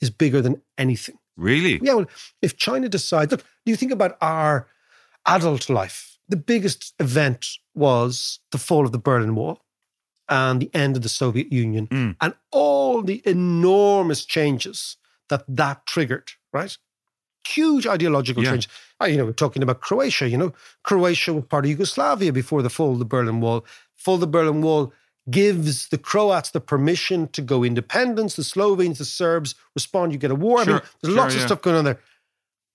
is 0.01 0.11
bigger 0.11 0.43
than 0.43 0.61
anything. 0.77 1.17
Really? 1.37 1.79
Yeah, 1.83 1.95
well, 1.95 2.07
if 2.43 2.57
China 2.57 2.89
decides, 2.89 3.31
look, 3.31 3.43
do 3.65 3.71
you 3.71 3.77
think 3.77 3.93
about 3.93 4.17
our 4.21 4.67
adult 5.25 5.71
life? 5.71 6.14
The 6.29 6.37
biggest 6.37 6.95
event 6.99 7.47
was 7.75 8.41
the 8.51 8.59
fall 8.59 8.85
of 8.87 8.93
the 8.93 8.99
Berlin 8.99 9.35
Wall 9.35 9.61
and 10.29 10.61
the 10.61 10.71
end 10.75 10.97
of 10.97 11.03
the 11.03 11.09
Soviet 11.09 11.53
Union 11.53 11.87
Mm. 11.89 12.17
and 12.21 12.35
all 12.51 13.03
the 13.03 13.23
enormous 13.27 14.25
changes 14.25 14.97
that 15.29 15.45
that 15.49 15.87
triggered, 15.87 16.33
right? 16.53 16.77
Huge 17.47 17.87
ideological 17.87 18.43
Yeah. 18.43 18.53
change. 18.53 18.69
Uh, 19.01 19.07
You 19.07 19.19
know, 19.19 19.27
we're 19.27 19.33
talking 19.33 19.63
about 19.63 19.81
Croatia. 19.83 20.29
You 20.29 20.39
know, 20.39 20.53
Croatia 20.83 21.35
was 21.35 21.45
part 21.45 21.65
of 21.67 21.71
Yugoslavia 21.71 22.33
before 22.33 22.63
the 22.63 22.71
fall 22.71 22.93
of 22.95 22.99
the 22.99 23.05
Berlin 23.05 23.41
Wall. 23.41 23.67
Fall 23.97 24.15
of 24.15 24.21
the 24.21 24.27
Berlin 24.27 24.63
Wall 24.63 24.93
gives 25.31 25.89
the 25.89 25.99
Croats 25.99 26.51
the 26.51 26.61
permission 26.61 27.29
to 27.29 27.43
go 27.43 27.63
independence. 27.65 28.37
The 28.37 28.45
Slovenes, 28.45 28.99
the 28.99 29.05
Serbs 29.05 29.55
respond. 29.75 30.13
You 30.13 30.19
get 30.19 30.31
a 30.31 30.35
war. 30.35 30.61
I 30.61 30.65
mean, 30.65 30.81
there's 31.03 31.13
sure, 31.15 31.23
lots 31.23 31.35
of 31.35 31.41
stuff 31.43 31.61
going 31.63 31.77
on 31.77 31.85
there. 31.85 32.01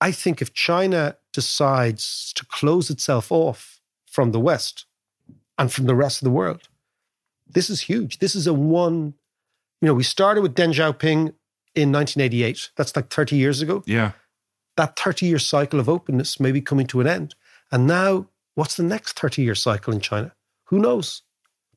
I 0.00 0.12
think 0.12 0.40
if 0.40 0.52
China 0.54 1.16
decides 1.32 2.32
to 2.34 2.44
close 2.46 2.90
itself 2.90 3.30
off 3.30 3.80
from 4.10 4.32
the 4.32 4.40
West 4.40 4.86
and 5.58 5.72
from 5.72 5.86
the 5.86 5.94
rest 5.94 6.20
of 6.20 6.24
the 6.24 6.30
world, 6.30 6.68
this 7.46 7.70
is 7.70 7.82
huge. 7.82 8.18
This 8.18 8.34
is 8.34 8.46
a 8.46 8.54
one, 8.54 9.14
you 9.80 9.86
know, 9.86 9.94
we 9.94 10.02
started 10.02 10.40
with 10.40 10.54
Deng 10.54 10.72
Xiaoping 10.72 11.34
in 11.74 11.92
1988. 11.92 12.70
That's 12.76 12.94
like 12.96 13.10
30 13.10 13.36
years 13.36 13.60
ago. 13.60 13.82
Yeah. 13.86 14.12
That 14.76 14.98
30 14.98 15.26
year 15.26 15.38
cycle 15.38 15.80
of 15.80 15.88
openness 15.88 16.40
may 16.40 16.52
be 16.52 16.60
coming 16.60 16.86
to 16.88 17.00
an 17.00 17.06
end. 17.06 17.34
And 17.70 17.86
now, 17.86 18.26
what's 18.54 18.76
the 18.76 18.82
next 18.82 19.18
30 19.18 19.42
year 19.42 19.54
cycle 19.54 19.92
in 19.92 20.00
China? 20.00 20.32
Who 20.64 20.78
knows? 20.78 21.22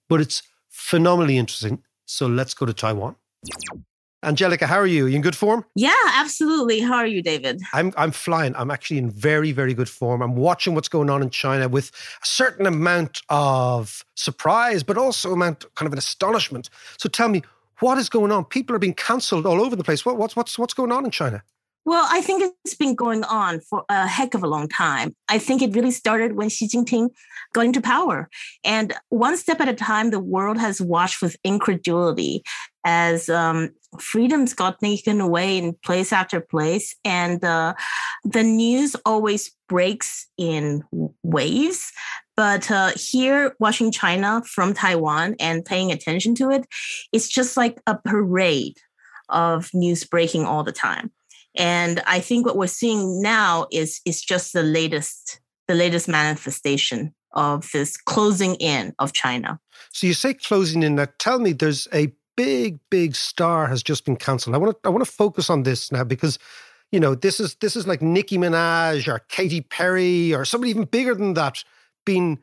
But 0.07 0.21
it's 0.21 0.43
phenomenally 0.69 1.37
interesting. 1.37 1.83
So 2.05 2.27
let's 2.27 2.53
go 2.53 2.65
to 2.65 2.73
Taiwan. 2.73 3.15
Angelica, 4.23 4.67
how 4.67 4.77
are 4.77 4.87
you? 4.87 5.05
Are 5.05 5.09
you 5.09 5.17
in 5.17 5.21
good 5.21 5.35
form? 5.35 5.65
Yeah, 5.75 5.93
absolutely. 6.13 6.79
How 6.79 6.95
are 6.95 7.07
you, 7.07 7.21
David? 7.21 7.61
I'm 7.73 7.93
I'm 7.97 8.11
flying. 8.11 8.55
I'm 8.55 8.71
actually 8.71 8.97
in 8.97 9.09
very 9.09 9.51
very 9.51 9.73
good 9.73 9.89
form. 9.89 10.21
I'm 10.21 10.35
watching 10.35 10.75
what's 10.75 10.87
going 10.87 11.09
on 11.09 11.21
in 11.21 11.29
China 11.29 11.67
with 11.67 11.91
a 12.21 12.25
certain 12.25 12.65
amount 12.65 13.21
of 13.29 14.03
surprise, 14.15 14.83
but 14.83 14.97
also 14.97 15.33
amount 15.33 15.65
kind 15.75 15.87
of 15.87 15.93
an 15.93 15.99
astonishment. 15.99 16.69
So 16.97 17.09
tell 17.09 17.29
me, 17.29 17.43
what 17.79 17.97
is 17.97 18.09
going 18.09 18.31
on? 18.31 18.45
People 18.45 18.75
are 18.75 18.79
being 18.79 18.93
cancelled 18.93 19.45
all 19.45 19.61
over 19.61 19.75
the 19.75 19.83
place. 19.83 20.05
What, 20.05 20.17
what's 20.17 20.35
what's 20.35 20.57
what's 20.57 20.73
going 20.73 20.91
on 20.91 21.05
in 21.05 21.11
China? 21.11 21.43
Well, 21.85 22.07
I 22.09 22.21
think 22.21 22.53
it's 22.63 22.75
been 22.75 22.95
going 22.95 23.23
on 23.25 23.59
for 23.59 23.83
a 23.89 24.07
heck 24.07 24.33
of 24.33 24.43
a 24.43 24.47
long 24.47 24.69
time. 24.69 25.15
I 25.27 25.37
think 25.37 25.61
it 25.61 25.75
really 25.75 25.91
started 25.91 26.37
when 26.37 26.47
Xi 26.47 26.67
Jinping 26.67 27.09
got 27.53 27.65
into 27.65 27.81
power. 27.81 28.29
And 28.63 28.93
one 29.09 29.35
step 29.35 29.59
at 29.59 29.67
a 29.67 29.73
time, 29.73 30.09
the 30.09 30.19
world 30.19 30.57
has 30.57 30.79
watched 30.79 31.21
with 31.21 31.35
incredulity 31.43 32.43
as 32.85 33.27
um, 33.29 33.71
freedoms 33.99 34.53
got 34.53 34.79
taken 34.79 35.19
away 35.19 35.57
in 35.57 35.73
place 35.83 36.13
after 36.13 36.39
place. 36.39 36.95
And 37.03 37.43
uh, 37.43 37.73
the 38.23 38.43
news 38.43 38.95
always 39.05 39.51
breaks 39.67 40.27
in 40.37 40.83
waves. 41.21 41.91
But 42.37 42.71
uh, 42.71 42.91
here, 42.95 43.55
watching 43.59 43.91
China 43.91 44.41
from 44.45 44.73
Taiwan 44.73 45.35
and 45.39 45.65
paying 45.65 45.91
attention 45.91 46.33
to 46.35 46.49
it, 46.49 46.65
it's 47.11 47.27
just 47.27 47.57
like 47.57 47.79
a 47.85 47.95
parade 47.95 48.77
of 49.29 49.69
news 49.73 50.03
breaking 50.05 50.45
all 50.45 50.63
the 50.63 50.71
time. 50.71 51.11
And 51.55 52.01
I 52.07 52.19
think 52.19 52.45
what 52.45 52.57
we're 52.57 52.67
seeing 52.67 53.21
now 53.21 53.67
is 53.71 54.01
is 54.05 54.21
just 54.21 54.53
the 54.53 54.63
latest 54.63 55.39
the 55.67 55.75
latest 55.75 56.07
manifestation 56.07 57.13
of 57.33 57.69
this 57.71 57.97
closing 57.97 58.55
in 58.55 58.93
of 58.99 59.13
China. 59.13 59.59
So 59.91 60.07
you 60.07 60.13
say 60.13 60.33
closing 60.33 60.83
in. 60.83 60.95
Now 60.95 61.07
tell 61.19 61.39
me, 61.39 61.53
there's 61.53 61.87
a 61.93 62.13
big 62.35 62.79
big 62.89 63.15
star 63.15 63.67
has 63.67 63.83
just 63.83 64.05
been 64.05 64.15
cancelled. 64.15 64.55
I 64.55 64.59
want 64.59 64.81
to 64.81 64.87
I 64.87 64.91
want 64.91 65.05
to 65.05 65.11
focus 65.11 65.49
on 65.49 65.63
this 65.63 65.91
now 65.91 66.03
because 66.03 66.39
you 66.91 66.99
know 66.99 67.15
this 67.15 67.39
is 67.39 67.55
this 67.55 67.75
is 67.75 67.87
like 67.87 68.01
Nicki 68.01 68.37
Minaj 68.37 69.07
or 69.07 69.19
Katy 69.29 69.61
Perry 69.61 70.33
or 70.33 70.45
somebody 70.45 70.71
even 70.71 70.85
bigger 70.85 71.13
than 71.15 71.33
that 71.35 71.63
being 72.05 72.39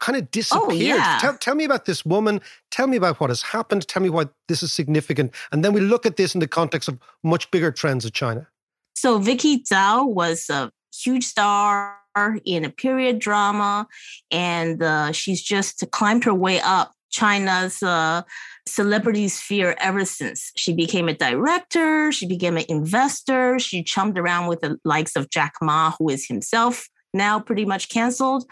kind 0.00 0.16
of 0.16 0.24
oh, 0.24 0.28
disappeared. 0.32 0.98
yeah. 0.98 1.18
Tell, 1.20 1.36
tell 1.38 1.54
me 1.54 1.64
about 1.64 1.86
this 1.86 2.04
woman. 2.04 2.40
Tell 2.70 2.86
me 2.86 2.96
about 2.96 3.20
what 3.20 3.30
has 3.30 3.42
happened. 3.42 3.86
Tell 3.88 4.02
me 4.02 4.10
why 4.10 4.26
this 4.48 4.62
is 4.62 4.72
significant. 4.72 5.32
And 5.50 5.64
then 5.64 5.72
we 5.72 5.80
look 5.80 6.04
at 6.04 6.16
this 6.16 6.34
in 6.34 6.40
the 6.40 6.48
context 6.48 6.88
of 6.88 6.98
much 7.22 7.50
bigger 7.50 7.70
trends 7.70 8.04
of 8.04 8.12
China. 8.12 8.46
So 8.94 9.18
Vicky 9.18 9.62
Zhao 9.62 10.08
was 10.08 10.48
a 10.50 10.70
huge 10.94 11.24
star 11.24 11.98
in 12.44 12.64
a 12.64 12.70
period 12.70 13.18
drama, 13.18 13.86
and 14.30 14.82
uh, 14.82 15.12
she's 15.12 15.42
just 15.42 15.84
climbed 15.90 16.24
her 16.24 16.34
way 16.34 16.60
up 16.60 16.92
China's 17.10 17.82
uh, 17.82 18.22
celebrity 18.66 19.28
sphere 19.28 19.76
ever 19.78 20.04
since. 20.04 20.50
She 20.56 20.72
became 20.72 21.08
a 21.08 21.14
director, 21.14 22.10
she 22.10 22.26
became 22.26 22.56
an 22.56 22.64
investor, 22.68 23.58
she 23.58 23.82
chummed 23.82 24.18
around 24.18 24.48
with 24.48 24.60
the 24.60 24.78
likes 24.84 25.16
of 25.16 25.30
Jack 25.30 25.54
Ma, 25.62 25.92
who 25.98 26.08
is 26.08 26.26
himself 26.26 26.88
now 27.12 27.38
pretty 27.38 27.64
much 27.64 27.88
canceled. 27.88 28.44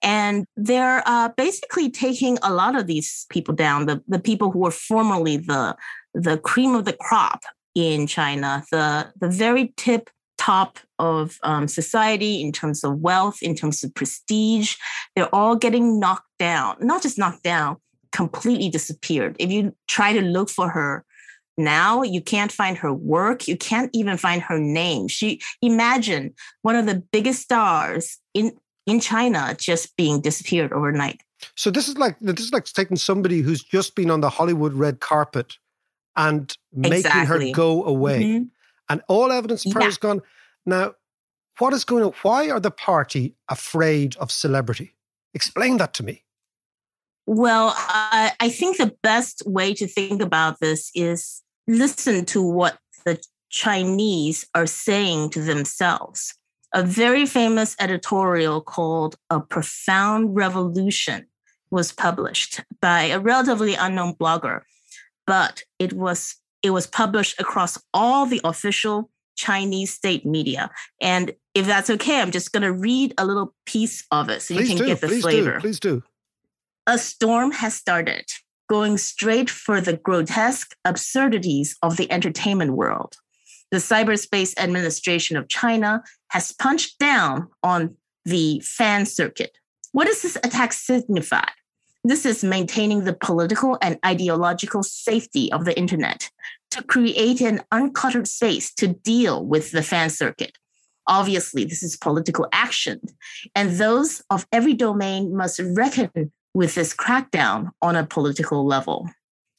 And 0.00 0.46
they're 0.56 1.02
uh, 1.06 1.30
basically 1.36 1.90
taking 1.90 2.38
a 2.42 2.52
lot 2.52 2.76
of 2.76 2.86
these 2.86 3.26
people 3.30 3.54
down, 3.54 3.86
the, 3.86 4.02
the 4.06 4.20
people 4.20 4.50
who 4.52 4.60
were 4.60 4.70
formerly 4.70 5.38
the, 5.38 5.76
the 6.14 6.38
cream 6.38 6.74
of 6.74 6.84
the 6.84 6.92
crop 6.92 7.42
in 7.74 8.06
China, 8.06 8.64
the, 8.70 9.12
the 9.20 9.28
very 9.28 9.72
tip 9.76 10.10
top 10.38 10.78
of 10.98 11.38
um, 11.42 11.68
society 11.68 12.42
in 12.42 12.52
terms 12.52 12.84
of 12.84 12.98
wealth, 13.00 13.42
in 13.42 13.54
terms 13.54 13.82
of 13.84 13.94
prestige. 13.94 14.76
They're 15.14 15.34
all 15.34 15.56
getting 15.56 15.98
knocked 15.98 16.28
down, 16.38 16.76
not 16.80 17.02
just 17.02 17.18
knocked 17.18 17.42
down, 17.42 17.76
completely 18.12 18.68
disappeared. 18.68 19.36
If 19.38 19.50
you 19.50 19.74
try 19.88 20.12
to 20.12 20.20
look 20.20 20.50
for 20.50 20.68
her 20.68 21.04
now, 21.56 22.02
you 22.02 22.20
can't 22.20 22.50
find 22.50 22.76
her 22.78 22.92
work. 22.92 23.46
You 23.46 23.56
can't 23.56 23.90
even 23.92 24.16
find 24.16 24.42
her 24.42 24.58
name. 24.58 25.08
She 25.08 25.40
imagine 25.62 26.34
one 26.62 26.76
of 26.76 26.86
the 26.86 27.02
biggest 27.12 27.42
stars 27.42 28.18
in 28.34 28.52
in 28.86 29.00
China 29.00 29.56
just 29.58 29.96
being 29.96 30.20
disappeared 30.20 30.72
overnight. 30.72 31.22
So 31.56 31.70
this 31.70 31.88
is 31.88 31.96
like 31.96 32.18
this 32.20 32.40
is 32.40 32.52
like 32.52 32.64
taking 32.64 32.96
somebody 32.96 33.40
who's 33.40 33.62
just 33.62 33.94
been 33.94 34.10
on 34.10 34.20
the 34.20 34.30
Hollywood 34.30 34.74
red 34.74 35.00
carpet 35.00 35.56
and 36.16 36.56
making 36.72 36.98
Exactly. 36.98 37.48
her 37.50 37.54
go 37.54 37.84
away. 37.84 38.22
Mhm. 38.22 38.50
And 38.88 39.02
all 39.08 39.32
evidence 39.32 39.62
for 39.64 39.74
her 39.74 39.80
Yeah. 39.82 39.88
is 39.88 39.98
gone. 39.98 40.20
Now, 40.66 40.94
what 41.58 41.72
is 41.72 41.84
going 41.84 42.04
on? 42.04 42.12
Why 42.22 42.50
are 42.50 42.60
the 42.60 42.70
party 42.70 43.34
afraid 43.48 44.16
of 44.16 44.30
celebrity? 44.30 44.94
Explain 45.32 45.78
that 45.78 45.94
to 45.94 46.02
me. 46.02 46.24
Well, 47.26 47.72
I, 47.76 48.32
I 48.38 48.50
think 48.50 48.76
the 48.76 48.94
best 49.02 49.42
way 49.46 49.72
to 49.74 49.86
think 49.86 50.20
about 50.20 50.60
this 50.60 50.90
is 50.94 51.42
listen 51.66 52.26
to 52.26 52.42
what 52.42 52.78
the 53.04 53.22
Chinese 53.48 54.46
are 54.54 54.66
saying 54.66 55.30
to 55.30 55.40
themselves. 55.42 56.34
A 56.74 56.82
very 56.82 57.24
famous 57.24 57.76
editorial 57.80 58.60
called 58.60 59.16
A 59.30 59.40
Profound 59.40 60.34
Revolution 60.34 61.26
was 61.70 61.92
published 61.92 62.60
by 62.82 63.04
a 63.04 63.20
relatively 63.20 63.74
unknown 63.74 64.14
blogger, 64.14 64.62
but 65.26 65.62
it 65.78 65.92
was 65.92 66.36
it 66.62 66.70
was 66.70 66.86
published 66.86 67.38
across 67.40 67.78
all 67.92 68.24
the 68.26 68.40
official 68.44 69.10
Chinese 69.36 69.92
state 69.92 70.24
media. 70.24 70.70
And 71.00 71.32
if 71.54 71.66
that's 71.66 71.90
okay, 71.90 72.20
I'm 72.20 72.30
just 72.30 72.52
going 72.52 72.62
to 72.62 72.72
read 72.72 73.12
a 73.18 73.26
little 73.26 73.54
piece 73.66 74.04
of 74.10 74.30
it 74.30 74.42
so 74.42 74.54
Please 74.54 74.70
you 74.70 74.76
can 74.76 74.86
do. 74.86 74.92
get 74.92 75.00
the 75.00 75.08
please 75.08 75.22
flavor 75.22 75.54
do. 75.54 75.60
Please 75.60 75.80
do. 75.80 76.02
a 76.86 76.96
storm 76.98 77.50
has 77.52 77.74
started, 77.74 78.24
going 78.68 78.96
straight 78.96 79.50
for 79.50 79.80
the 79.80 79.96
grotesque 79.96 80.74
absurdities 80.84 81.76
of 81.82 81.96
the 81.96 82.10
entertainment 82.10 82.72
world. 82.72 83.16
The 83.70 83.78
Cyberspace 83.78 84.54
Administration 84.58 85.36
of 85.36 85.48
China 85.48 86.02
has 86.30 86.52
punched 86.52 86.98
down 86.98 87.48
on 87.62 87.96
the 88.24 88.60
fan 88.64 89.04
circuit. 89.04 89.58
What 89.92 90.06
does 90.06 90.22
this 90.22 90.36
attack 90.36 90.72
signify? 90.72 91.48
This 92.06 92.26
is 92.26 92.44
maintaining 92.44 93.04
the 93.04 93.14
political 93.14 93.78
and 93.80 93.98
ideological 94.04 94.82
safety 94.82 95.50
of 95.50 95.64
the 95.64 95.74
internet 95.78 96.30
to 96.72 96.82
create 96.82 97.40
an 97.40 97.62
uncluttered 97.72 98.26
space 98.26 98.74
to 98.74 98.88
deal 98.88 99.46
with 99.46 99.70
the 99.70 99.82
fan 99.82 100.10
circuit. 100.10 100.58
Obviously, 101.06 101.64
this 101.64 101.82
is 101.82 101.96
political 101.96 102.46
action, 102.52 103.00
and 103.54 103.78
those 103.78 104.22
of 104.28 104.46
every 104.52 104.74
domain 104.74 105.34
must 105.34 105.60
reckon 105.74 106.30
with 106.52 106.74
this 106.74 106.94
crackdown 106.94 107.70
on 107.80 107.96
a 107.96 108.06
political 108.06 108.66
level. 108.66 109.08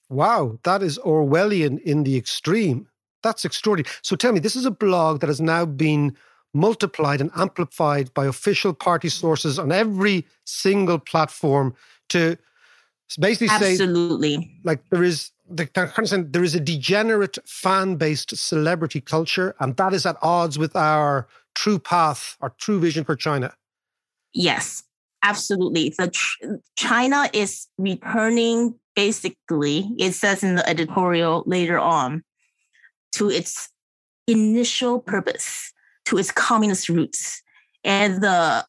Wow, 0.10 0.60
that 0.66 0.84
is 0.84 1.00
Orwellian 1.00 1.82
in 1.82 2.04
the 2.04 2.16
extreme. 2.16 2.88
That's 3.24 3.44
extraordinary. 3.44 3.92
So 4.04 4.16
tell 4.16 4.34
me, 4.34 4.40
this 4.40 4.56
is 4.56 4.66
a 4.66 4.72
blog 4.72 5.22
that 5.22 5.28
has 5.28 5.42
now 5.42 5.66
been 5.66 6.16
multiplied 6.54 7.22
and 7.22 7.32
amplified 7.36 8.14
by 8.14 8.26
official 8.28 8.74
party 8.74 9.10
sources 9.10 9.58
on 9.58 9.72
every 9.72 10.26
single 10.46 11.00
platform 11.00 11.76
to 12.10 12.38
basically 13.20 13.48
say 13.48 13.72
Absolutely. 13.72 14.60
like 14.64 14.82
there 14.90 15.04
is 15.04 15.32
the 15.50 15.68
kind 15.68 16.34
there 16.34 16.44
is 16.44 16.56
a 16.56 16.60
degenerate 16.60 17.38
fan-based 17.46 18.36
celebrity 18.36 19.02
culture, 19.02 19.56
and 19.60 19.78
that 19.78 19.94
is 19.94 20.06
at 20.06 20.18
odds 20.22 20.58
with 20.58 20.76
our 20.76 21.28
true 21.54 21.80
path, 21.80 22.36
our 22.42 22.54
true 22.58 22.80
vision 22.80 23.04
for 23.04 23.16
China. 23.16 23.54
Yes, 24.34 24.84
absolutely. 25.24 25.90
The 25.98 26.12
China 26.76 27.30
is 27.32 27.68
returning 27.78 28.76
basically, 28.96 29.90
it 30.00 30.14
says 30.14 30.44
in 30.44 30.56
the 30.56 30.68
editorial 30.68 31.44
later 31.46 31.78
on, 31.80 32.24
to 33.14 33.30
its 33.30 33.70
initial 34.28 35.00
purpose 35.00 35.72
to 36.06 36.18
its 36.18 36.32
communist 36.32 36.90
roots. 36.90 37.42
And 37.84 38.22
the 38.22 38.66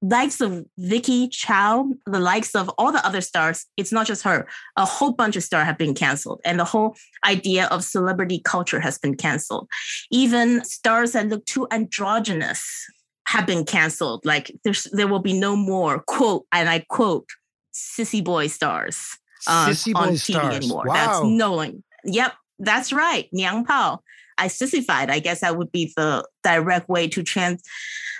likes 0.00 0.40
of 0.40 0.64
Vicky 0.78 1.28
Zhao, 1.28 1.90
the 2.06 2.20
likes 2.20 2.54
of 2.54 2.68
all 2.78 2.92
the 2.92 3.04
other 3.04 3.20
stars, 3.20 3.66
it's 3.76 3.92
not 3.92 4.06
just 4.06 4.22
her. 4.22 4.46
A 4.76 4.84
whole 4.84 5.12
bunch 5.12 5.36
of 5.36 5.42
stars 5.42 5.66
have 5.66 5.78
been 5.78 5.94
canceled, 5.94 6.40
and 6.44 6.58
the 6.58 6.64
whole 6.64 6.96
idea 7.24 7.66
of 7.66 7.84
celebrity 7.84 8.40
culture 8.44 8.80
has 8.80 8.98
been 8.98 9.16
canceled. 9.16 9.68
Even 10.10 10.64
stars 10.64 11.12
that 11.12 11.28
look 11.28 11.44
too 11.46 11.66
androgynous 11.70 12.86
have 13.26 13.46
been 13.46 13.64
canceled. 13.64 14.24
Like 14.24 14.50
there's 14.64 14.84
there 14.92 15.08
will 15.08 15.18
be 15.18 15.38
no 15.38 15.56
more 15.56 16.00
quote, 16.06 16.46
and 16.52 16.68
I 16.68 16.84
quote, 16.88 17.28
sissy 17.74 18.22
boy 18.22 18.46
stars 18.46 19.18
um, 19.46 19.70
Sissy 19.70 19.94
on 19.94 20.10
TV 20.10 20.18
stars. 20.18 20.56
anymore. 20.56 20.84
Wow. 20.86 20.94
That's 20.94 21.24
knowing. 21.24 21.82
Yep, 22.04 22.32
that's 22.58 22.92
right. 22.92 23.28
Niang 23.32 23.64
Pao. 23.64 24.00
I 24.36 24.48
sissified. 24.48 25.10
I 25.10 25.18
guess 25.18 25.40
that 25.40 25.56
would 25.56 25.72
be 25.72 25.92
the 25.96 26.26
direct 26.44 26.88
way 26.88 27.08
to 27.08 27.22
trans 27.22 27.62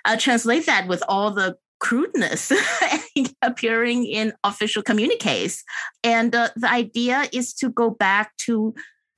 uh, 0.05 0.17
translate 0.17 0.67
that 0.67 0.89
with 0.89 1.03
all 1.09 1.31
the 1.31 1.57
crudeness 1.81 2.53
appearing 3.43 4.07
in 4.07 4.33
official 4.45 4.83
communiques. 4.83 5.63
And 6.03 6.35
uh, 6.35 6.51
the 6.57 6.71
idea 6.71 7.29
is 7.33 7.55
to 7.55 7.71
go 7.71 7.91
back 7.91 8.37
to 8.39 8.75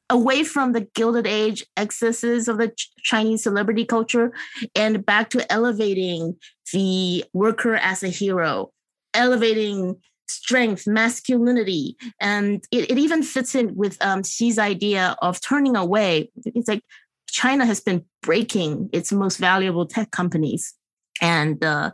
away 0.09 0.43
from 0.43 0.73
the 0.73 0.83
Gilded 0.95 1.27
Age 1.27 1.65
excesses 1.77 2.49
of 2.49 2.59
the 2.59 2.69
Ch- 2.69 2.91
Chinese 3.03 3.43
celebrity 3.43 3.85
culture 3.85 4.33
and 4.75 5.05
back 5.07 5.31
to 5.31 5.51
elevating 5.53 6.37
the 6.73 7.25
worker 7.33 7.77
as 7.77 8.03
a 8.03 8.09
hero, 8.09 8.71
elevating 9.15 9.97
strength, 10.29 10.87
masculinity. 10.87 11.97
And 12.21 12.65
it, 12.71 12.91
it 12.91 12.99
even 12.99 13.23
fits 13.23 13.55
in 13.55 13.75
with 13.75 13.97
um, 14.05 14.23
Xi's 14.23 14.59
idea 14.59 15.17
of 15.23 15.41
turning 15.41 15.77
away. 15.77 16.31
It's 16.45 16.69
like 16.69 16.83
China 17.29 17.65
has 17.65 17.81
been 17.81 18.05
breaking 18.23 18.91
its 18.93 19.13
most 19.13 19.39
valuable 19.39 19.87
tech 19.87 20.11
companies 20.11 20.75
and 21.21 21.63
uh, 21.65 21.91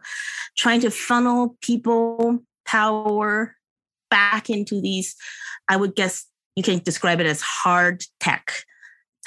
trying 0.57 0.81
to 0.81 0.91
funnel 0.91 1.57
people, 1.61 2.41
power 2.65 3.55
back 4.11 4.51
into 4.51 4.81
these, 4.81 5.15
I 5.69 5.77
would 5.77 5.95
guess 5.95 6.27
you 6.55 6.63
can 6.63 6.79
describe 6.79 7.21
it 7.21 7.27
as 7.27 7.41
hard 7.41 8.05
tech, 8.21 8.53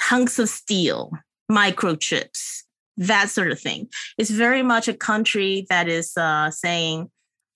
hunks 0.00 0.38
of 0.38 0.48
steel, 0.48 1.12
microchips, 1.50 2.62
that 2.96 3.30
sort 3.30 3.52
of 3.52 3.60
thing. 3.60 3.88
It's 4.18 4.30
very 4.30 4.62
much 4.62 4.88
a 4.88 4.94
country 4.94 5.66
that 5.70 5.88
is 5.88 6.16
uh, 6.16 6.50
saying, 6.50 7.10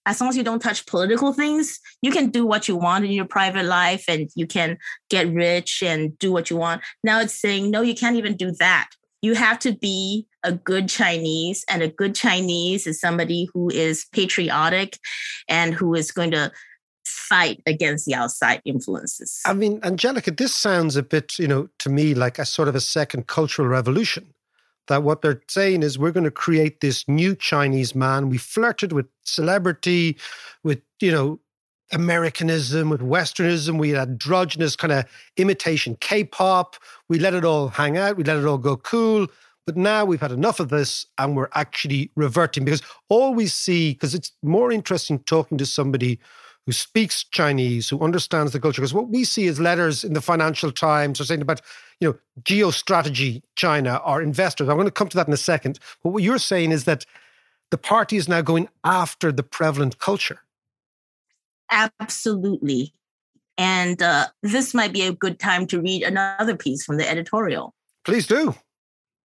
as 0.06 0.20
long 0.20 0.28
as 0.28 0.36
you 0.36 0.42
don't 0.42 0.60
touch 0.60 0.86
political 0.86 1.32
things, 1.32 1.80
you 2.02 2.10
can 2.10 2.30
do 2.30 2.44
what 2.44 2.68
you 2.68 2.76
want 2.76 3.04
in 3.06 3.10
your 3.10 3.24
private 3.24 3.64
life 3.64 4.04
and 4.06 4.28
you 4.34 4.46
can 4.46 4.76
get 5.08 5.32
rich 5.32 5.82
and 5.82 6.18
do 6.18 6.30
what 6.30 6.50
you 6.50 6.56
want. 6.56 6.82
Now 7.02 7.20
it's 7.20 7.40
saying, 7.40 7.70
no, 7.70 7.80
you 7.80 7.94
can't 7.94 8.16
even 8.16 8.36
do 8.36 8.52
that. 8.58 8.90
You 9.24 9.34
have 9.34 9.58
to 9.60 9.72
be 9.72 10.26
a 10.42 10.52
good 10.52 10.86
Chinese, 10.86 11.64
and 11.70 11.82
a 11.82 11.88
good 11.88 12.14
Chinese 12.14 12.86
is 12.86 13.00
somebody 13.00 13.48
who 13.54 13.70
is 13.70 14.04
patriotic 14.12 14.98
and 15.48 15.72
who 15.72 15.94
is 15.94 16.12
going 16.12 16.32
to 16.32 16.52
fight 17.06 17.62
against 17.64 18.04
the 18.04 18.14
outside 18.14 18.60
influences. 18.66 19.40
I 19.46 19.54
mean, 19.54 19.80
Angelica, 19.82 20.30
this 20.30 20.54
sounds 20.54 20.94
a 20.96 21.02
bit, 21.02 21.38
you 21.38 21.48
know, 21.48 21.70
to 21.78 21.88
me 21.88 22.12
like 22.12 22.38
a 22.38 22.44
sort 22.44 22.68
of 22.68 22.74
a 22.74 22.80
second 22.80 23.26
cultural 23.26 23.66
revolution. 23.66 24.34
That 24.88 25.02
what 25.02 25.22
they're 25.22 25.40
saying 25.48 25.82
is 25.82 25.98
we're 25.98 26.12
going 26.12 26.24
to 26.24 26.30
create 26.30 26.82
this 26.82 27.08
new 27.08 27.34
Chinese 27.34 27.94
man. 27.94 28.28
We 28.28 28.36
flirted 28.36 28.92
with 28.92 29.06
celebrity, 29.22 30.18
with, 30.62 30.82
you 31.00 31.10
know, 31.10 31.40
Americanism, 31.92 32.90
with 32.90 33.00
Westernism. 33.00 33.78
We 33.78 33.90
had 33.90 34.08
androgynous 34.08 34.76
kind 34.76 34.92
of 34.92 35.04
imitation 35.36 35.96
K 36.00 36.24
pop. 36.24 36.76
We 37.08 37.18
let 37.18 37.34
it 37.34 37.44
all 37.44 37.68
hang 37.68 37.96
out. 37.96 38.16
We 38.16 38.24
let 38.24 38.36
it 38.36 38.44
all 38.44 38.58
go 38.58 38.76
cool. 38.76 39.26
But 39.66 39.76
now 39.76 40.04
we've 40.04 40.20
had 40.20 40.32
enough 40.32 40.60
of 40.60 40.68
this 40.68 41.06
and 41.18 41.36
we're 41.36 41.48
actually 41.54 42.10
reverting 42.16 42.64
because 42.64 42.82
all 43.08 43.34
we 43.34 43.46
see, 43.46 43.92
because 43.92 44.14
it's 44.14 44.32
more 44.42 44.70
interesting 44.70 45.18
talking 45.20 45.56
to 45.58 45.66
somebody 45.66 46.18
who 46.66 46.72
speaks 46.72 47.24
Chinese, 47.24 47.88
who 47.88 48.00
understands 48.00 48.52
the 48.52 48.60
culture. 48.60 48.80
Because 48.80 48.94
what 48.94 49.08
we 49.08 49.24
see 49.24 49.46
is 49.46 49.60
letters 49.60 50.04
in 50.04 50.14
the 50.14 50.20
Financial 50.20 50.72
Times 50.72 51.20
or 51.20 51.24
saying 51.24 51.42
about, 51.42 51.60
you 52.00 52.08
know, 52.08 52.18
geostrategy 52.42 53.42
China 53.54 54.00
or 54.04 54.22
investors. 54.22 54.68
I'm 54.68 54.76
going 54.76 54.86
to 54.86 54.92
come 54.92 55.08
to 55.08 55.16
that 55.16 55.28
in 55.28 55.32
a 55.32 55.38
second. 55.38 55.78
But 56.02 56.10
what 56.10 56.22
you're 56.22 56.38
saying 56.38 56.72
is 56.72 56.84
that 56.84 57.04
the 57.70 57.78
party 57.78 58.16
is 58.16 58.28
now 58.28 58.40
going 58.40 58.68
after 58.82 59.32
the 59.32 59.42
prevalent 59.42 59.98
culture. 59.98 60.40
Absolutely. 61.70 62.94
And 63.56 64.02
uh, 64.02 64.28
this 64.42 64.74
might 64.74 64.92
be 64.92 65.02
a 65.02 65.12
good 65.12 65.38
time 65.38 65.66
to 65.68 65.80
read 65.80 66.02
another 66.02 66.56
piece 66.56 66.84
from 66.84 66.96
the 66.96 67.08
editorial. 67.08 67.74
Please 68.04 68.26
do. 68.26 68.54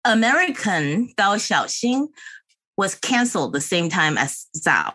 American 0.05 1.13
Gao 1.17 1.37
Xiaosong 1.37 2.09
was 2.77 2.95
canceled 2.95 3.53
the 3.53 3.61
same 3.61 3.89
time 3.89 4.17
as 4.17 4.47
Zhao. 4.57 4.93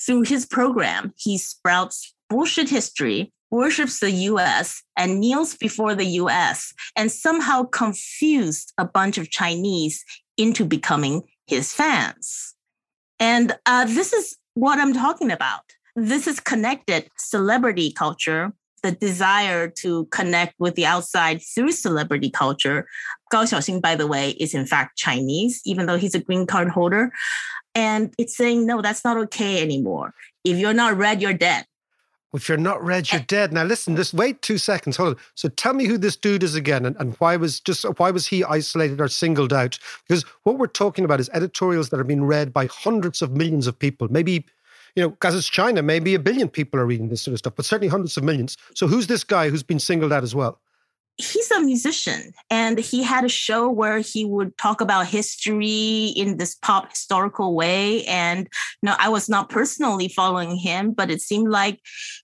Through 0.00 0.22
his 0.22 0.46
program, 0.46 1.12
he 1.16 1.38
sprouts 1.38 2.14
bullshit 2.30 2.68
history, 2.68 3.32
worships 3.50 4.00
the 4.00 4.10
US, 4.10 4.82
and 4.96 5.20
kneels 5.20 5.56
before 5.56 5.94
the 5.94 6.06
US, 6.22 6.72
and 6.96 7.10
somehow 7.10 7.64
confused 7.64 8.72
a 8.78 8.84
bunch 8.84 9.18
of 9.18 9.30
Chinese 9.30 10.04
into 10.36 10.64
becoming 10.64 11.22
his 11.46 11.72
fans. 11.72 12.54
And 13.18 13.56
uh, 13.66 13.86
this 13.86 14.12
is 14.12 14.36
what 14.54 14.78
I'm 14.78 14.94
talking 14.94 15.30
about. 15.30 15.62
This 16.00 16.28
is 16.28 16.38
connected 16.38 17.10
celebrity 17.16 17.90
culture, 17.90 18.52
the 18.84 18.92
desire 18.92 19.68
to 19.82 20.06
connect 20.06 20.54
with 20.60 20.76
the 20.76 20.86
outside 20.86 21.42
through 21.42 21.72
celebrity 21.72 22.30
culture. 22.30 22.86
Gao 23.32 23.42
Xiaosong, 23.42 23.82
by 23.82 23.96
the 23.96 24.06
way, 24.06 24.30
is 24.38 24.54
in 24.54 24.64
fact 24.64 24.96
Chinese, 24.96 25.60
even 25.64 25.86
though 25.86 25.96
he's 25.98 26.14
a 26.14 26.20
green 26.20 26.46
card 26.46 26.68
holder. 26.68 27.10
And 27.74 28.14
it's 28.16 28.36
saying, 28.36 28.64
no, 28.64 28.80
that's 28.80 29.04
not 29.04 29.16
okay 29.16 29.60
anymore. 29.60 30.14
If 30.44 30.56
you're 30.58 30.72
not 30.72 30.96
red, 30.96 31.20
you're 31.20 31.34
dead. 31.34 31.66
If 32.34 32.48
you're 32.48 32.58
not 32.58 32.84
red, 32.84 33.10
you're 33.10 33.22
eh. 33.22 33.24
dead. 33.26 33.52
Now 33.52 33.64
listen, 33.64 33.96
just 33.96 34.14
wait 34.14 34.42
two 34.42 34.58
seconds. 34.58 34.96
Hold 34.96 35.16
on. 35.16 35.16
So 35.34 35.48
tell 35.48 35.72
me 35.72 35.86
who 35.86 35.96
this 35.98 36.14
dude 36.14 36.42
is 36.42 36.54
again 36.54 36.84
and, 36.84 36.94
and 36.98 37.14
why 37.16 37.36
was 37.36 37.58
just 37.58 37.84
why 37.98 38.10
was 38.10 38.26
he 38.26 38.44
isolated 38.44 39.00
or 39.00 39.08
singled 39.08 39.52
out? 39.52 39.78
Because 40.06 40.24
what 40.42 40.58
we're 40.58 40.66
talking 40.66 41.04
about 41.04 41.20
is 41.20 41.30
editorials 41.32 41.88
that 41.88 41.98
are 41.98 42.04
being 42.04 42.24
read 42.24 42.52
by 42.52 42.66
hundreds 42.66 43.22
of 43.22 43.32
millions 43.32 43.66
of 43.66 43.78
people. 43.78 44.08
Maybe, 44.10 44.44
you 44.94 45.02
know, 45.02 45.10
because 45.10 45.34
it's 45.34 45.48
China, 45.48 45.82
maybe 45.82 46.14
a 46.14 46.18
billion 46.18 46.48
people 46.48 46.78
are 46.80 46.86
reading 46.86 47.08
this 47.08 47.22
sort 47.22 47.32
of 47.32 47.38
stuff, 47.38 47.54
but 47.56 47.64
certainly 47.64 47.88
hundreds 47.88 48.16
of 48.16 48.24
millions. 48.24 48.56
So 48.74 48.86
who's 48.86 49.06
this 49.06 49.24
guy 49.24 49.48
who's 49.48 49.62
been 49.62 49.78
singled 49.78 50.12
out 50.12 50.22
as 50.22 50.34
well? 50.34 50.60
he's 51.18 51.50
a 51.50 51.60
musician 51.60 52.32
and 52.48 52.78
he 52.78 53.02
had 53.02 53.24
a 53.24 53.28
show 53.28 53.68
where 53.68 53.98
he 53.98 54.24
would 54.24 54.56
talk 54.56 54.80
about 54.80 55.06
history 55.08 56.12
in 56.16 56.36
this 56.36 56.54
pop 56.54 56.88
historical 56.90 57.54
way 57.54 58.04
and 58.06 58.48
you 58.82 58.86
know 58.86 58.94
i 59.00 59.08
was 59.08 59.28
not 59.28 59.50
personally 59.50 60.08
following 60.08 60.56
him 60.56 60.92
but 60.92 61.10
it 61.10 61.20
seemed 61.20 61.50
like 61.50 61.80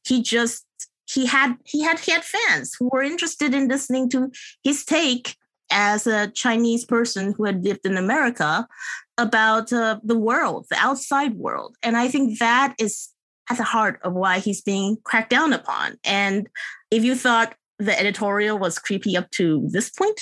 he 0.07 0.23
just 0.23 0.65
he 1.07 1.27
had 1.27 1.57
he 1.65 1.83
had 1.83 1.99
he 1.99 2.13
had 2.13 2.25
fans 2.25 2.75
who 2.79 2.89
were 2.93 3.03
interested 3.03 3.53
in 3.53 3.69
listening 3.69 4.09
to 4.09 4.31
his 4.63 4.85
take 4.85 5.37
as 5.75 6.07
a 6.07 6.29
chinese 6.29 6.85
person 6.85 7.35
who 7.37 7.45
had 7.45 7.63
lived 7.63 7.85
in 7.85 7.99
america 7.99 8.67
about 9.19 9.73
uh, 9.73 9.99
the 10.03 10.19
world 10.19 10.67
the 10.71 10.79
outside 10.79 11.35
world 11.35 11.77
and 11.83 11.97
i 11.97 12.09
think 12.09 12.39
that 12.39 12.75
is 12.79 13.11
at 13.51 13.59
the 13.59 13.65
heart 13.65 14.01
of 14.03 14.15
why 14.15 14.39
he's 14.39 14.63
being 14.63 14.97
cracked 15.05 15.29
down 15.29 15.53
upon 15.53 15.99
and 16.05 16.49
if 16.91 17.05
you 17.05 17.15
thought 17.15 17.55
the 17.79 17.99
editorial 17.99 18.59
was 18.59 18.79
creepy 18.79 19.17
up 19.17 19.31
to 19.33 19.67
this 19.71 19.91
point. 19.91 20.21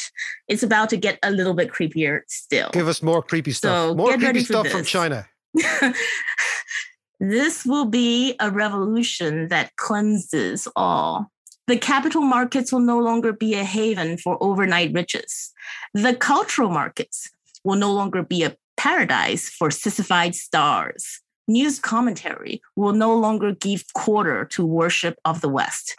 It's 0.49 0.63
about 0.63 0.89
to 0.91 0.97
get 0.97 1.19
a 1.23 1.31
little 1.31 1.55
bit 1.55 1.71
creepier 1.71 2.21
still. 2.27 2.71
Give 2.73 2.89
us 2.89 3.03
more 3.03 3.23
creepy 3.23 3.53
stuff. 3.53 3.91
So 3.91 3.95
more 3.95 4.17
creepy 4.17 4.45
stuff 4.45 4.69
from. 4.69 4.85
China. 4.85 5.29
this 7.21 7.65
will 7.65 7.85
be 7.85 8.37
a 8.41 8.51
revolution 8.51 9.49
that 9.49 9.77
cleanses 9.77 10.67
all. 10.77 11.31
The 11.67 11.79
capital 11.79 12.23
markets 12.23 12.73
will 12.73 12.81
no 12.81 12.99
longer 12.99 13.33
be 13.33 13.55
a 13.55 13.65
haven 13.65 14.19
for 14.19 14.37
overnight 14.43 14.93
riches. 14.93 15.53
The 15.95 16.15
cultural 16.15 16.71
markets 16.71 17.31
will 17.65 17.77
no 17.77 17.93
longer 17.93 18.23
be 18.23 18.43
a 18.43 18.57
paradise 18.77 19.49
for 19.49 19.71
sissified 19.71 20.35
stars. 20.35 21.21
News 21.47 21.79
commentary 21.79 22.63
will 22.77 22.93
no 22.93 23.15
longer 23.17 23.53
give 23.53 23.85
quarter 23.95 24.45
to 24.47 24.65
worship 24.65 25.19
of 25.25 25.41
the 25.41 25.49
West 25.49 25.97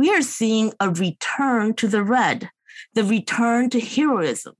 we 0.00 0.10
are 0.10 0.22
seeing 0.22 0.72
a 0.80 0.88
return 0.88 1.74
to 1.74 1.86
the 1.86 2.02
red, 2.02 2.48
the 2.94 3.04
return 3.04 3.68
to 3.68 3.78
heroism, 3.78 4.54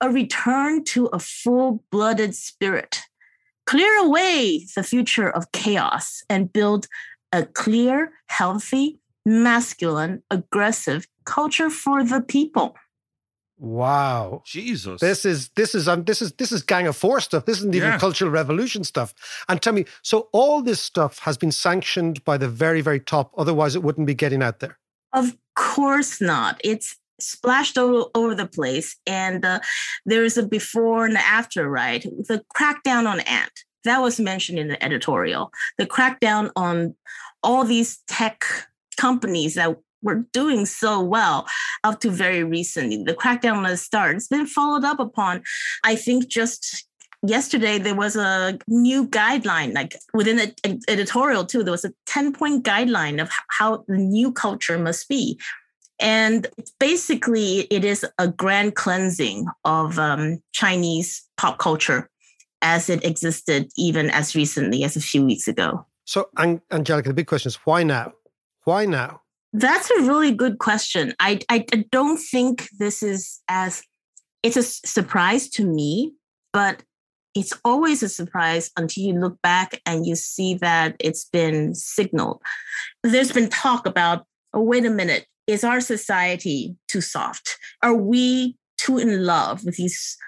a 0.00 0.08
return 0.08 0.84
to 0.84 1.06
a 1.06 1.18
full 1.18 1.82
blooded 1.90 2.36
spirit. 2.36 3.00
Clear 3.66 3.98
away 3.98 4.64
the 4.76 4.84
future 4.84 5.28
of 5.28 5.50
chaos 5.50 6.22
and 6.30 6.52
build 6.52 6.86
a 7.32 7.44
clear, 7.44 8.12
healthy, 8.26 9.00
masculine, 9.26 10.22
aggressive 10.30 11.06
culture 11.24 11.68
for 11.68 12.02
the 12.04 12.22
people. 12.22 12.74
Wow. 13.58 14.42
Jesus. 14.44 15.00
This 15.00 15.24
is 15.24 15.48
this 15.56 15.74
is 15.74 15.88
um, 15.88 16.04
this 16.04 16.20
is 16.20 16.32
this 16.32 16.52
is 16.52 16.62
Gang 16.62 16.86
of 16.86 16.96
Four 16.96 17.20
stuff. 17.20 17.46
This 17.46 17.58
isn't 17.58 17.74
even 17.74 17.90
Yeah. 17.90 17.98
cultural 17.98 18.30
revolution 18.30 18.84
stuff. 18.84 19.14
And 19.48 19.60
tell 19.60 19.72
me, 19.72 19.86
so 20.02 20.28
all 20.32 20.62
this 20.62 20.80
stuff 20.80 21.20
has 21.20 21.36
been 21.38 21.52
sanctioned 21.52 22.22
by 22.24 22.36
the 22.36 22.48
very 22.48 22.82
very 22.82 23.00
top. 23.00 23.32
Otherwise, 23.36 23.74
it 23.74 23.82
wouldn't 23.82 24.06
be 24.06 24.14
getting 24.14 24.42
out 24.42 24.60
there. 24.60 24.78
Of 25.12 25.36
course 25.54 26.20
not. 26.20 26.60
It's 26.62 26.96
splashed 27.18 27.78
all 27.78 28.10
over 28.14 28.34
the 28.34 28.46
place. 28.46 28.96
And 29.06 29.42
uh, 29.42 29.60
there's 30.04 30.36
a 30.36 30.46
before 30.46 31.06
and 31.06 31.16
after, 31.16 31.68
right? 31.70 32.02
The 32.02 32.44
crackdown 32.54 33.08
on 33.08 33.20
Ant, 33.20 33.64
that 33.84 34.02
was 34.02 34.20
mentioned 34.20 34.58
in 34.58 34.68
the 34.68 34.84
editorial. 34.84 35.50
The 35.78 35.86
crackdown 35.86 36.50
on 36.56 36.94
all 37.42 37.64
these 37.64 38.02
tech 38.06 38.44
companies 38.96 39.54
that 39.54 39.76
were 40.02 40.26
doing 40.32 40.66
so 40.66 41.00
well 41.00 41.46
up 41.84 42.00
to 42.00 42.10
very 42.10 42.44
recently. 42.44 43.02
The 43.02 43.14
crackdown 43.14 43.56
on 43.56 43.62
the 43.64 43.76
start, 43.76 44.16
it's 44.16 44.28
been 44.28 44.46
followed 44.46 44.84
up 44.84 45.00
upon, 45.00 45.42
I 45.84 45.96
think, 45.96 46.28
just 46.28 46.86
yesterday 47.26 47.78
there 47.78 47.94
was 47.94 48.14
a 48.14 48.58
new 48.68 49.08
guideline 49.08 49.74
like 49.74 49.96
within 50.12 50.36
the 50.36 50.54
editorial 50.86 51.46
too 51.46 51.64
there 51.64 51.72
was 51.72 51.84
a 51.84 51.92
10 52.04 52.34
point 52.34 52.62
guideline 52.62 53.20
of 53.20 53.30
how 53.48 53.82
the 53.88 53.96
new 53.96 54.30
culture 54.30 54.78
must 54.78 55.08
be 55.08 55.36
and 55.98 56.46
basically, 56.78 57.60
it 57.70 57.84
is 57.84 58.04
a 58.18 58.28
grand 58.28 58.74
cleansing 58.74 59.46
of 59.64 59.98
um, 59.98 60.42
Chinese 60.52 61.22
pop 61.36 61.58
culture 61.58 62.10
as 62.62 62.90
it 62.90 63.04
existed 63.04 63.70
even 63.76 64.10
as 64.10 64.34
recently 64.34 64.84
as 64.84 64.96
a 64.96 65.00
few 65.00 65.24
weeks 65.24 65.48
ago. 65.48 65.86
So, 66.04 66.28
Angelica, 66.38 67.08
the 67.08 67.14
big 67.14 67.26
question 67.26 67.48
is 67.48 67.56
why 67.64 67.82
now? 67.82 68.12
Why 68.66 68.84
now? 68.84 69.22
That's 69.52 69.90
a 69.92 70.02
really 70.02 70.32
good 70.32 70.58
question. 70.58 71.14
I, 71.20 71.38
I, 71.48 71.58
don't 71.92 72.18
think 72.18 72.68
this 72.78 73.00
is 73.00 73.40
as, 73.48 73.80
it's 74.42 74.56
a 74.56 74.62
surprise 74.64 75.48
to 75.50 75.64
me, 75.64 76.12
but 76.52 76.82
it's 77.36 77.52
always 77.64 78.02
a 78.02 78.08
surprise 78.08 78.72
until 78.76 79.04
you 79.04 79.12
look 79.12 79.40
back 79.40 79.80
and 79.86 80.04
you 80.04 80.16
see 80.16 80.54
that 80.54 80.96
it's 80.98 81.26
been 81.26 81.76
signaled. 81.76 82.42
There's 83.04 83.30
been 83.30 83.50
talk 83.50 83.86
about, 83.86 84.26
oh, 84.52 84.62
wait 84.62 84.84
a 84.84 84.90
minute, 84.90 85.26
is 85.46 85.62
our 85.62 85.80
society 85.80 86.74
too 86.88 87.00
soft? 87.00 87.58
Are 87.84 87.94
we 87.94 88.56
too 88.78 88.98
in 88.98 89.24
love 89.24 89.64
with 89.64 89.76
these 89.76 90.18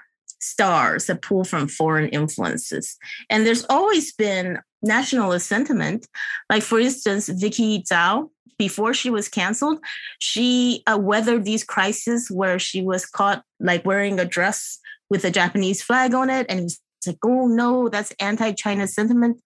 stars 0.40 1.06
that 1.06 1.22
pull 1.22 1.42
from 1.42 1.66
foreign 1.66 2.08
influences? 2.10 2.96
And 3.28 3.44
there's 3.44 3.66
always 3.68 4.12
been 4.12 4.60
nationalist 4.82 5.46
sentiment. 5.46 6.06
Like, 6.50 6.62
for 6.62 6.78
instance, 6.78 7.28
Vicky 7.28 7.82
Zhao, 7.82 8.30
before 8.58 8.92
she 8.94 9.10
was 9.10 9.28
canceled, 9.28 9.78
she 10.18 10.82
uh, 10.86 10.98
weathered 11.00 11.44
these 11.44 11.64
crises 11.64 12.30
where 12.30 12.58
she 12.58 12.82
was 12.82 13.06
caught 13.06 13.42
like 13.60 13.84
wearing 13.84 14.18
a 14.18 14.24
dress 14.24 14.78
with 15.10 15.24
a 15.24 15.30
Japanese 15.30 15.82
flag 15.82 16.14
on 16.14 16.28
it. 16.30 16.46
And 16.48 16.60
it 16.60 16.64
was 16.64 16.80
like, 17.06 17.18
oh 17.24 17.46
no, 17.46 17.88
that's 17.88 18.12
anti 18.20 18.52
China 18.52 18.86
sentiment. 18.86 19.40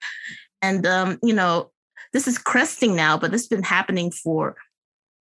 And, 0.61 0.87
um, 0.87 1.19
you 1.23 1.35
know, 1.35 1.71
this 2.13 2.29
is 2.29 2.39
cresting 2.39 2.95
now, 2.95 3.19
but 3.19 3.31
this 3.31 3.43
has 3.43 3.49
been 3.49 3.63
happening 3.63 4.11
for 4.11 4.57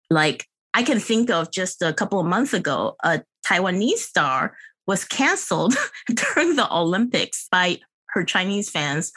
like 0.09 0.45
I 0.73 0.83
can 0.83 0.99
think 0.99 1.29
of 1.29 1.51
just 1.51 1.81
a 1.81 1.93
couple 1.93 2.19
of 2.19 2.25
months 2.25 2.53
ago, 2.53 2.95
a 3.03 3.23
Taiwanese 3.45 3.97
star 3.97 4.55
was 4.87 5.05
canceled 5.05 5.75
during 6.07 6.55
the 6.55 6.71
Olympics 6.71 7.47
by 7.51 7.79
her 8.09 8.23
Chinese 8.23 8.69
fans 8.69 9.11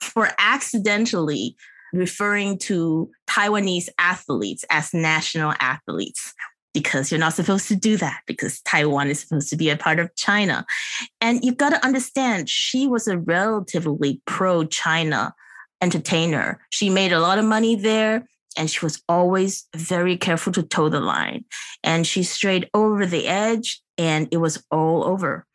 for 0.00 0.30
accidentally 0.38 1.56
referring 1.92 2.58
to 2.58 3.10
Taiwanese 3.28 3.88
athletes 3.98 4.64
as 4.70 4.92
national 4.92 5.54
athletes 5.60 6.34
because 6.74 7.10
you're 7.10 7.18
not 7.18 7.34
supposed 7.34 7.66
to 7.68 7.76
do 7.76 7.96
that 7.96 8.20
because 8.26 8.60
Taiwan 8.60 9.08
is 9.08 9.20
supposed 9.20 9.48
to 9.50 9.56
be 9.56 9.70
a 9.70 9.76
part 9.76 9.98
of 9.98 10.14
China. 10.16 10.66
And 11.20 11.44
you've 11.44 11.56
got 11.56 11.70
to 11.70 11.84
understand, 11.84 12.48
she 12.48 12.86
was 12.86 13.08
a 13.08 13.18
relatively 13.18 14.20
pro 14.26 14.64
China 14.64 15.34
entertainer. 15.80 16.60
She 16.70 16.90
made 16.90 17.12
a 17.12 17.20
lot 17.20 17.38
of 17.38 17.44
money 17.44 17.74
there 17.74 18.28
and 18.56 18.70
she 18.70 18.84
was 18.84 19.02
always 19.08 19.66
very 19.74 20.16
careful 20.16 20.52
to 20.52 20.62
toe 20.62 20.88
the 20.88 21.00
line. 21.00 21.44
And 21.82 22.06
she 22.06 22.22
strayed 22.22 22.68
over 22.74 23.06
the 23.06 23.26
edge 23.26 23.80
and 23.96 24.28
it 24.30 24.38
was 24.38 24.62
all 24.70 25.04
over. 25.04 25.46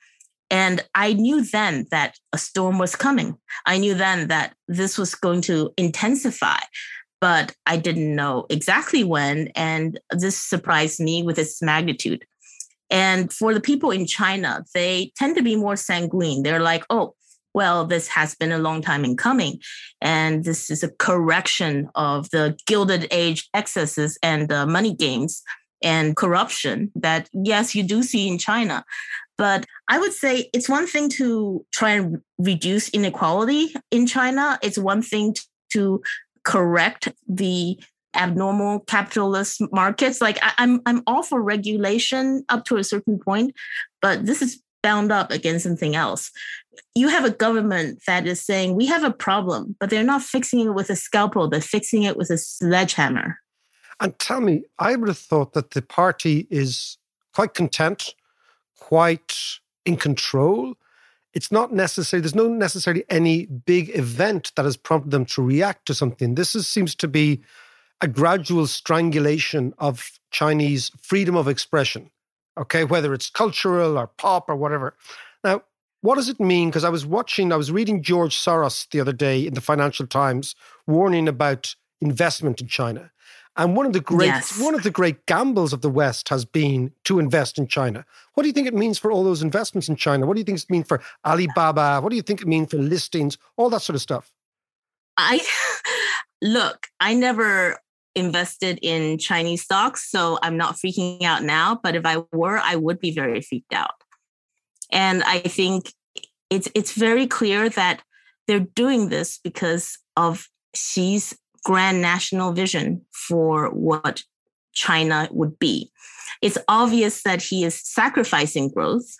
And 0.53 0.85
I 0.93 1.13
knew 1.13 1.43
then 1.43 1.87
that 1.89 2.19
a 2.31 2.37
storm 2.37 2.77
was 2.77 2.95
coming. 2.95 3.35
I 3.65 3.79
knew 3.79 3.95
then 3.95 4.27
that 4.27 4.53
this 4.67 4.99
was 4.99 5.15
going 5.15 5.41
to 5.49 5.73
intensify, 5.77 6.59
but 7.19 7.55
I 7.65 7.77
didn't 7.77 8.15
know 8.15 8.45
exactly 8.51 9.03
when. 9.03 9.47
And 9.55 9.99
this 10.11 10.37
surprised 10.37 10.99
me 10.99 11.23
with 11.23 11.39
its 11.39 11.59
magnitude. 11.59 12.23
And 12.91 13.33
for 13.33 13.55
the 13.55 13.61
people 13.61 13.89
in 13.89 14.05
China, 14.05 14.63
they 14.75 15.11
tend 15.17 15.35
to 15.37 15.41
be 15.41 15.55
more 15.55 15.75
sanguine. 15.75 16.43
They're 16.43 16.59
like, 16.59 16.83
oh, 16.91 17.15
well, 17.55 17.83
this 17.83 18.07
has 18.09 18.35
been 18.35 18.51
a 18.51 18.59
long 18.59 18.83
time 18.83 19.03
in 19.03 19.17
coming. 19.17 19.59
And 20.01 20.43
this 20.43 20.69
is 20.69 20.83
a 20.83 20.91
correction 20.91 21.89
of 21.95 22.29
the 22.29 22.55
Gilded 22.67 23.07
Age 23.09 23.49
excesses 23.55 24.19
and 24.21 24.51
uh, 24.51 24.67
money 24.67 24.93
games 24.93 25.41
and 25.83 26.15
corruption 26.15 26.91
that, 26.95 27.29
yes, 27.33 27.75
you 27.75 27.83
do 27.83 28.03
see 28.03 28.27
in 28.27 28.37
China. 28.37 28.85
But 29.43 29.65
I 29.89 29.99
would 29.99 30.13
say 30.13 30.49
it's 30.53 30.69
one 30.69 30.87
thing 30.87 31.09
to 31.19 31.65
try 31.73 31.89
and 31.89 32.21
reduce 32.37 32.87
inequality 32.91 33.73
in 33.91 34.07
China, 34.07 34.57
it's 34.63 34.77
one 34.77 35.01
thing 35.01 35.35
to 35.73 36.01
correct 36.45 37.09
the 37.27 37.77
abnormal 38.15 38.79
capitalist 38.81 39.61
markets 39.73 40.21
like 40.21 40.37
I, 40.41 40.53
am 40.59 40.81
I'm, 40.85 40.97
I'm 40.97 41.03
all 41.07 41.23
for 41.23 41.41
regulation 41.41 42.45
up 42.47 42.63
to 42.65 42.77
a 42.77 42.85
certain 42.85 43.19
point 43.19 43.53
but 44.01 44.25
this 44.25 44.41
is 44.41 44.61
bound 44.81 45.11
up 45.11 45.29
against 45.31 45.63
something 45.63 45.93
else. 45.93 46.31
You 46.95 47.09
have 47.09 47.25
a 47.25 47.31
government 47.31 48.01
that 48.07 48.25
is 48.25 48.41
saying 48.41 48.75
we 48.75 48.85
have 48.85 49.03
a 49.03 49.11
problem, 49.11 49.75
but 49.77 49.89
they're 49.89 50.03
not 50.03 50.21
fixing 50.21 50.61
it 50.61 50.73
with 50.73 50.89
a 50.89 50.95
scalpel, 50.95 51.49
they're 51.49 51.59
fixing 51.61 52.03
it 52.03 52.15
with 52.15 52.29
a 52.29 52.37
sledgehammer. 52.37 53.39
And 53.99 54.17
tell 54.19 54.39
me, 54.39 54.63
I 54.79 54.95
would 54.95 55.09
have 55.09 55.17
thought 55.17 55.51
that 55.53 55.71
the 55.71 55.81
party 55.81 56.47
is 56.49 56.97
quite 57.33 57.55
content, 57.55 58.13
quite 58.87 59.33
in 59.85 59.97
control. 59.97 60.75
It's 61.33 61.51
not 61.51 61.73
necessary, 61.73 62.21
there's 62.21 62.35
no 62.35 62.47
necessarily 62.47 63.03
any 63.09 63.45
big 63.45 63.95
event 63.97 64.51
that 64.55 64.65
has 64.65 64.77
prompted 64.77 65.11
them 65.11 65.25
to 65.25 65.41
react 65.41 65.87
to 65.87 65.93
something. 65.93 66.35
This 66.35 66.55
is, 66.55 66.67
seems 66.67 66.93
to 66.95 67.07
be 67.07 67.41
a 68.01 68.07
gradual 68.07 68.67
strangulation 68.67 69.73
of 69.77 70.11
Chinese 70.31 70.91
freedom 71.01 71.35
of 71.35 71.47
expression 71.47 72.11
okay, 72.57 72.83
whether 72.83 73.13
it's 73.13 73.29
cultural 73.29 73.97
or 73.97 74.07
pop 74.07 74.49
or 74.49 74.55
whatever. 74.55 74.95
Now, 75.43 75.63
what 76.01 76.15
does 76.15 76.29
it 76.29 76.39
mean? 76.39 76.69
Because 76.69 76.83
I 76.83 76.89
was 76.89 77.05
watching, 77.05 77.51
I 77.51 77.55
was 77.55 77.71
reading 77.71 78.03
George 78.03 78.35
Soros 78.37 78.89
the 78.89 78.99
other 78.99 79.13
day 79.13 79.45
in 79.45 79.53
the 79.53 79.61
Financial 79.61 80.05
Times 80.05 80.55
warning 80.85 81.27
about 81.27 81.75
investment 82.01 82.61
in 82.61 82.67
China. 82.67 83.11
And 83.55 83.75
one 83.75 83.85
of 83.85 83.93
the 83.93 83.99
great 83.99 84.27
yes. 84.27 84.59
one 84.59 84.73
of 84.73 84.83
the 84.83 84.89
great 84.89 85.25
gambles 85.27 85.73
of 85.73 85.81
the 85.81 85.89
West 85.89 86.29
has 86.29 86.43
been 86.43 86.91
to 87.03 87.19
invest 87.19 87.59
in 87.59 87.67
China. 87.67 88.03
What 88.33 88.43
do 88.43 88.49
you 88.49 88.53
think 88.53 88.67
it 88.67 88.73
means 88.73 88.97
for 88.97 89.11
all 89.11 89.23
those 89.23 89.43
investments 89.43 89.87
in 89.87 89.95
China? 89.95 90.25
What 90.25 90.33
do 90.33 90.39
you 90.39 90.43
think 90.43 90.59
it 90.59 90.69
means 90.69 90.87
for 90.87 91.01
Alibaba? 91.25 92.01
What 92.01 92.09
do 92.09 92.15
you 92.15 92.23
think 92.23 92.41
it 92.41 92.47
means 92.47 92.71
for 92.71 92.77
listings? 92.77 93.37
All 93.55 93.69
that 93.69 93.81
sort 93.81 93.95
of 93.95 94.01
stuff. 94.01 94.31
I 95.17 95.39
look, 96.41 96.87
I 96.99 97.13
never 97.13 97.77
invested 98.15 98.79
in 98.81 99.17
Chinese 99.19 99.63
stocks, 99.63 100.09
so 100.09 100.39
I'm 100.41 100.57
not 100.57 100.75
freaking 100.75 101.23
out 101.23 101.43
now. 101.43 101.79
But 101.81 101.95
if 101.95 102.05
I 102.05 102.23
were, 102.31 102.57
I 102.57 102.75
would 102.75 102.99
be 102.99 103.11
very 103.11 103.41
freaked 103.41 103.73
out. 103.73 103.93
And 104.91 105.23
I 105.23 105.39
think 105.39 105.93
it's 106.49 106.69
it's 106.73 106.93
very 106.93 107.27
clear 107.27 107.69
that 107.69 108.01
they're 108.47 108.59
doing 108.59 109.09
this 109.09 109.39
because 109.43 109.99
of 110.17 110.47
Xi's 110.75 111.37
grand 111.63 112.01
national 112.01 112.51
vision 112.51 113.01
for 113.11 113.69
what 113.69 114.23
China 114.73 115.27
would 115.31 115.57
be. 115.59 115.91
It's 116.41 116.57
obvious 116.67 117.23
that 117.23 117.41
he 117.41 117.63
is 117.63 117.79
sacrificing 117.79 118.69
growth 118.69 119.15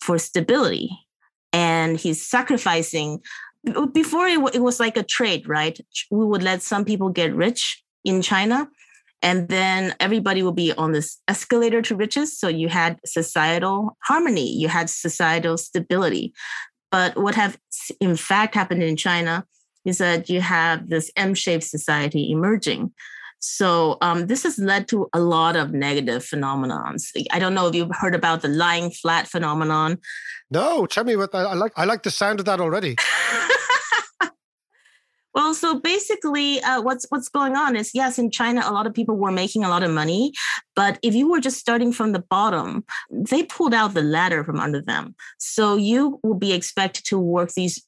for 0.00 0.18
stability, 0.18 0.90
and 1.52 1.98
he's 1.98 2.24
sacrificing. 2.26 3.20
Before 3.92 4.26
it, 4.26 4.54
it 4.54 4.62
was 4.62 4.80
like 4.80 4.96
a 4.96 5.02
trade, 5.02 5.48
right? 5.48 5.78
We 6.10 6.24
would 6.24 6.42
let 6.42 6.62
some 6.62 6.84
people 6.84 7.10
get 7.10 7.34
rich 7.34 7.82
in 8.04 8.22
China. 8.22 8.68
And 9.22 9.48
then 9.48 9.94
everybody 10.00 10.42
will 10.42 10.52
be 10.52 10.72
on 10.72 10.92
this 10.92 11.18
escalator 11.28 11.82
to 11.82 11.94
riches. 11.94 12.38
So 12.38 12.48
you 12.48 12.68
had 12.68 12.98
societal 13.04 13.98
harmony, 14.04 14.50
you 14.50 14.68
had 14.68 14.88
societal 14.88 15.58
stability. 15.58 16.32
But 16.90 17.16
what 17.16 17.34
have 17.34 17.58
in 18.00 18.16
fact 18.16 18.54
happened 18.54 18.82
in 18.82 18.96
China 18.96 19.44
is 19.84 19.98
that 19.98 20.28
you 20.28 20.40
have 20.40 20.88
this 20.88 21.10
M-shaped 21.16 21.64
society 21.64 22.30
emerging. 22.30 22.92
So 23.38 23.96
um, 24.02 24.26
this 24.26 24.42
has 24.42 24.58
led 24.58 24.86
to 24.88 25.08
a 25.14 25.20
lot 25.20 25.56
of 25.56 25.72
negative 25.72 26.22
phenomenons. 26.22 27.10
I 27.30 27.38
don't 27.38 27.54
know 27.54 27.68
if 27.68 27.74
you've 27.74 27.90
heard 27.90 28.14
about 28.14 28.42
the 28.42 28.48
lying 28.48 28.90
flat 28.90 29.26
phenomenon. 29.26 29.98
No, 30.50 30.84
tell 30.84 31.04
me 31.04 31.16
what 31.16 31.34
I 31.34 31.54
like. 31.54 31.72
I 31.76 31.84
like 31.86 32.02
the 32.02 32.10
sound 32.10 32.40
of 32.40 32.46
that 32.46 32.60
already. 32.60 32.96
Well, 35.32 35.54
so 35.54 35.78
basically, 35.78 36.60
uh, 36.60 36.82
what's 36.82 37.06
what's 37.10 37.28
going 37.28 37.54
on 37.54 37.76
is 37.76 37.94
yes, 37.94 38.18
in 38.18 38.30
China, 38.30 38.62
a 38.64 38.72
lot 38.72 38.86
of 38.86 38.94
people 38.94 39.16
were 39.16 39.30
making 39.30 39.62
a 39.62 39.68
lot 39.68 39.84
of 39.84 39.90
money, 39.92 40.32
but 40.74 40.98
if 41.02 41.14
you 41.14 41.30
were 41.30 41.40
just 41.40 41.58
starting 41.58 41.92
from 41.92 42.12
the 42.12 42.18
bottom, 42.18 42.84
they 43.10 43.44
pulled 43.44 43.72
out 43.72 43.94
the 43.94 44.02
ladder 44.02 44.42
from 44.42 44.58
under 44.58 44.82
them. 44.82 45.14
So 45.38 45.76
you 45.76 46.18
will 46.24 46.34
be 46.34 46.52
expected 46.52 47.04
to 47.06 47.18
work 47.18 47.52
these 47.52 47.80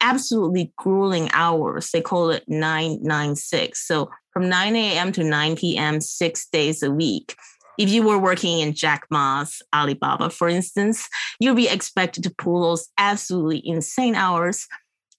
absolutely 0.00 0.72
grueling 0.76 1.30
hours. 1.32 1.90
They 1.90 2.00
call 2.00 2.30
it 2.30 2.44
nine 2.48 2.98
nine 3.02 3.36
six. 3.36 3.86
So 3.86 4.10
from 4.32 4.48
nine 4.48 4.76
a.m. 4.76 5.12
to 5.12 5.24
nine 5.24 5.56
p.m. 5.56 6.00
six 6.00 6.46
days 6.48 6.82
a 6.82 6.90
week. 6.90 7.36
if 7.80 7.88
you 7.88 8.02
were 8.02 8.18
working 8.18 8.60
in 8.60 8.74
Jack 8.74 9.06
Ma's 9.10 9.62
Alibaba, 9.74 10.28
for 10.28 10.48
instance, 10.50 11.08
you'll 11.40 11.54
be 11.54 11.68
expected 11.68 12.22
to 12.24 12.34
pull 12.36 12.60
those 12.60 12.88
absolutely 12.98 13.66
insane 13.66 14.14
hours 14.14 14.66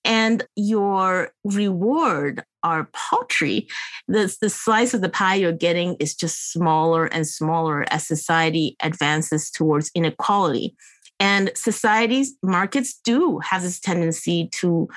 and 0.06 0.44
your 0.56 1.32
reward 1.44 2.44
are 2.64 2.88
paltry. 2.94 3.68
The, 4.08 4.36
the 4.42 4.50
slice 4.50 4.94
of 4.94 5.02
the 5.02 5.10
pie 5.10 5.36
you're 5.36 5.52
getting 5.52 5.96
is 5.96 6.14
just 6.14 6.52
smaller 6.52 7.06
and 7.06 7.28
smaller 7.28 7.86
as 7.92 8.06
society 8.06 8.76
advances 8.84 9.50
towards 9.50 9.90
inequality. 9.96 10.76
And 11.22 11.52
societies, 11.56 12.34
markets 12.42 13.00
do 13.04 13.40
have 13.44 13.62
this 13.62 13.80
tendency 13.80 14.50
to 14.54 14.90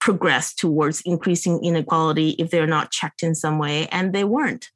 progress 0.00 0.54
towards 0.54 1.02
increasing 1.02 1.62
inequality 1.62 2.30
if 2.38 2.50
they're 2.50 2.66
not 2.66 2.90
checked 2.90 3.22
in 3.22 3.34
some 3.34 3.58
way, 3.58 3.86
and 3.88 4.14
they 4.14 4.24
weren't. 4.24 4.70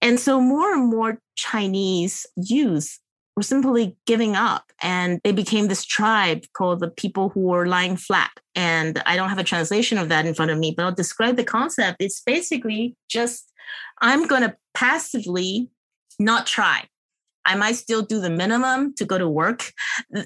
And 0.00 0.20
so 0.20 0.40
more 0.40 0.72
and 0.72 0.88
more 0.88 1.18
Chinese 1.34 2.24
youth 2.36 3.00
were 3.36 3.42
simply 3.42 3.96
giving 4.06 4.36
up 4.36 4.70
and 4.80 5.18
they 5.24 5.32
became 5.32 5.66
this 5.66 5.84
tribe 5.84 6.44
called 6.52 6.78
the 6.78 6.90
people 6.90 7.30
who 7.30 7.40
were 7.40 7.66
lying 7.66 7.96
flat. 7.96 8.30
And 8.54 9.02
I 9.06 9.16
don't 9.16 9.30
have 9.30 9.38
a 9.38 9.44
translation 9.44 9.98
of 9.98 10.08
that 10.10 10.24
in 10.24 10.34
front 10.34 10.52
of 10.52 10.58
me, 10.58 10.72
but 10.76 10.84
I'll 10.84 10.92
describe 10.92 11.36
the 11.36 11.42
concept. 11.42 11.96
It's 12.00 12.20
basically 12.20 12.96
just 13.08 13.50
I'm 14.00 14.28
going 14.28 14.42
to 14.42 14.54
passively 14.74 15.70
not 16.20 16.46
try. 16.46 16.84
I 17.44 17.54
might 17.56 17.76
still 17.76 18.02
do 18.02 18.20
the 18.20 18.30
minimum 18.30 18.94
to 18.94 19.04
go 19.04 19.18
to 19.18 19.28
work. 19.28 19.72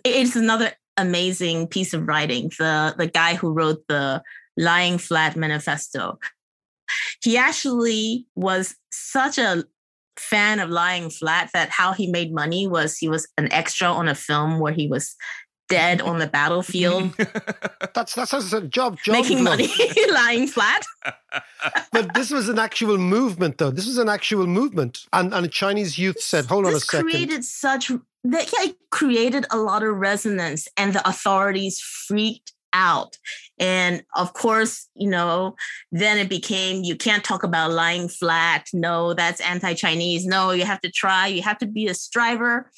It's 0.05 0.37
another 0.37 0.73
amazing 0.97 1.69
piece 1.69 1.95
of 1.95 2.07
writing. 2.07 2.51
The 2.59 2.95
the 2.97 3.07
guy 3.07 3.35
who 3.35 3.53
wrote 3.53 3.87
the 3.89 4.23
lying 4.57 4.99
flat 4.99 5.37
manifesto. 5.37 6.19
He 7.23 7.37
actually 7.37 8.27
was 8.35 8.75
such 8.91 9.39
a 9.39 9.65
fan 10.17 10.59
of 10.59 10.69
lying 10.69 11.11
flat 11.11 11.51
that 11.55 11.71
how 11.71 11.93
he 11.93 12.11
made 12.11 12.35
money 12.35 12.67
was 12.67 12.97
he 12.97 13.09
was 13.09 13.29
an 13.39 13.51
extra 13.53 13.89
on 13.89 14.09
a 14.09 14.15
film 14.15 14.59
where 14.59 14.73
he 14.73 14.89
was 14.89 15.15
dead 15.69 16.01
on 16.01 16.19
the 16.19 16.27
battlefield. 16.27 17.15
that's 17.95 18.15
that's 18.15 18.53
a 18.53 18.63
job, 18.63 18.99
job 19.03 19.13
making 19.13 19.43
money 19.43 19.69
lying 20.13 20.47
flat. 20.47 20.85
but 21.93 22.15
this 22.15 22.31
was 22.31 22.49
an 22.49 22.59
actual 22.59 22.99
movement, 22.99 23.59
though. 23.59 23.71
This 23.71 23.87
was 23.87 23.99
an 23.99 24.09
actual 24.09 24.47
movement, 24.47 25.07
and 25.13 25.33
and 25.33 25.51
Chinese 25.51 25.99
youth 25.99 26.21
said, 26.21 26.47
"Hold 26.47 26.67
on 26.67 26.75
a 26.75 26.81
second. 26.81 27.11
Created 27.11 27.45
such 27.45 27.91
that 28.25 28.53
yeah, 28.53 28.71
it 28.71 28.77
created 28.91 29.47
a 29.51 29.59
lot 29.59 29.83
of 29.83 29.97
resonance, 29.97 30.69
and 30.77 30.93
the 30.93 31.09
authorities 31.09 31.81
freaked 31.81 32.53
out. 32.73 33.17
And 33.59 34.03
of 34.15 34.33
course, 34.35 34.89
you 34.95 35.09
know, 35.09 35.57
then 35.91 36.19
it 36.19 36.29
became 36.29 36.85
you 36.85 36.97
can't 36.97 37.25
talk 37.25 37.43
about 37.43 37.73
lying 37.73 38.09
flat. 38.09 38.69
No, 38.73 39.15
that's 39.15 39.41
anti-Chinese. 39.41 40.27
No, 40.27 40.51
you 40.51 40.65
have 40.65 40.81
to 40.83 40.91
try. 40.91 41.27
You 41.27 41.43
have 41.43 41.59
to 41.59 41.67
be 41.67 41.87
a 41.87 41.95
striver. 41.95 42.71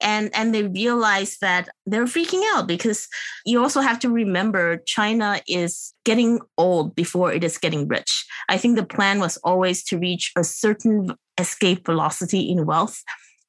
And 0.00 0.30
and 0.34 0.54
they 0.54 0.64
realized 0.64 1.40
that 1.40 1.68
they're 1.86 2.04
freaking 2.04 2.42
out 2.54 2.66
because 2.66 3.08
you 3.44 3.62
also 3.62 3.80
have 3.80 3.98
to 4.00 4.10
remember 4.10 4.78
China 4.86 5.40
is 5.48 5.92
getting 6.04 6.40
old 6.58 6.94
before 6.94 7.32
it 7.32 7.44
is 7.44 7.58
getting 7.58 7.88
rich. 7.88 8.26
I 8.48 8.58
think 8.58 8.76
the 8.76 8.86
plan 8.86 9.20
was 9.20 9.36
always 9.38 9.82
to 9.84 9.98
reach 9.98 10.32
a 10.36 10.44
certain 10.44 11.14
escape 11.38 11.84
velocity 11.84 12.50
in 12.50 12.66
wealth 12.66 13.02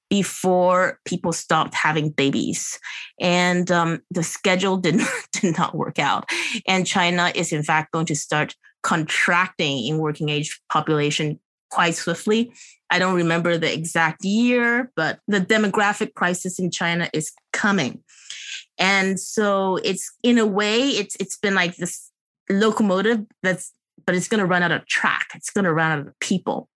before 0.10 1.00
people 1.06 1.34
stopped 1.34 1.74
having 1.74 2.10
babies. 2.10 2.80
And 3.20 3.70
um, 3.72 4.02
the 4.12 4.24
schedule 4.24 4.78
did 4.78 4.96
not, 4.98 5.10
did 5.34 5.58
not 5.58 5.76
work 5.76 6.00
out. 6.00 6.30
And 6.67 6.88
China 6.88 7.32
is, 7.36 7.52
in 7.52 7.63
fact, 7.63 7.91
going 7.91 8.06
to 8.08 8.15
start 8.15 8.56
contracting 8.84 9.86
in 9.86 9.98
working 9.98 10.30
age 10.30 10.60
population 10.70 11.39
quite 11.70 11.96
swiftly. 11.96 12.52
I 12.89 13.00
don't 13.00 13.15
remember 13.15 13.58
the 13.58 13.74
exact 13.74 14.24
year, 14.24 14.91
but 14.96 15.20
the 15.28 15.41
demographic 15.41 16.13
crisis 16.13 16.60
in 16.60 16.72
China 16.72 17.10
is 17.13 17.34
coming. 17.52 18.04
And 18.78 19.20
so 19.20 19.78
it's 19.78 20.10
in 20.24 20.38
a 20.38 20.46
way, 20.46 20.89
it's 20.89 21.15
it's 21.20 21.38
been 21.38 21.56
like 21.56 21.76
this 21.76 22.12
locomotive 22.50 23.26
that's 23.43 23.74
but 24.06 24.15
it's 24.15 24.28
going 24.28 24.39
to 24.39 24.46
run 24.46 24.63
out 24.63 24.72
of 24.72 24.86
track. 24.86 25.28
It's 25.36 25.50
going 25.50 25.65
to 25.65 25.74
run 25.74 25.91
out 25.91 26.08
of 26.08 26.20
people. 26.20 26.70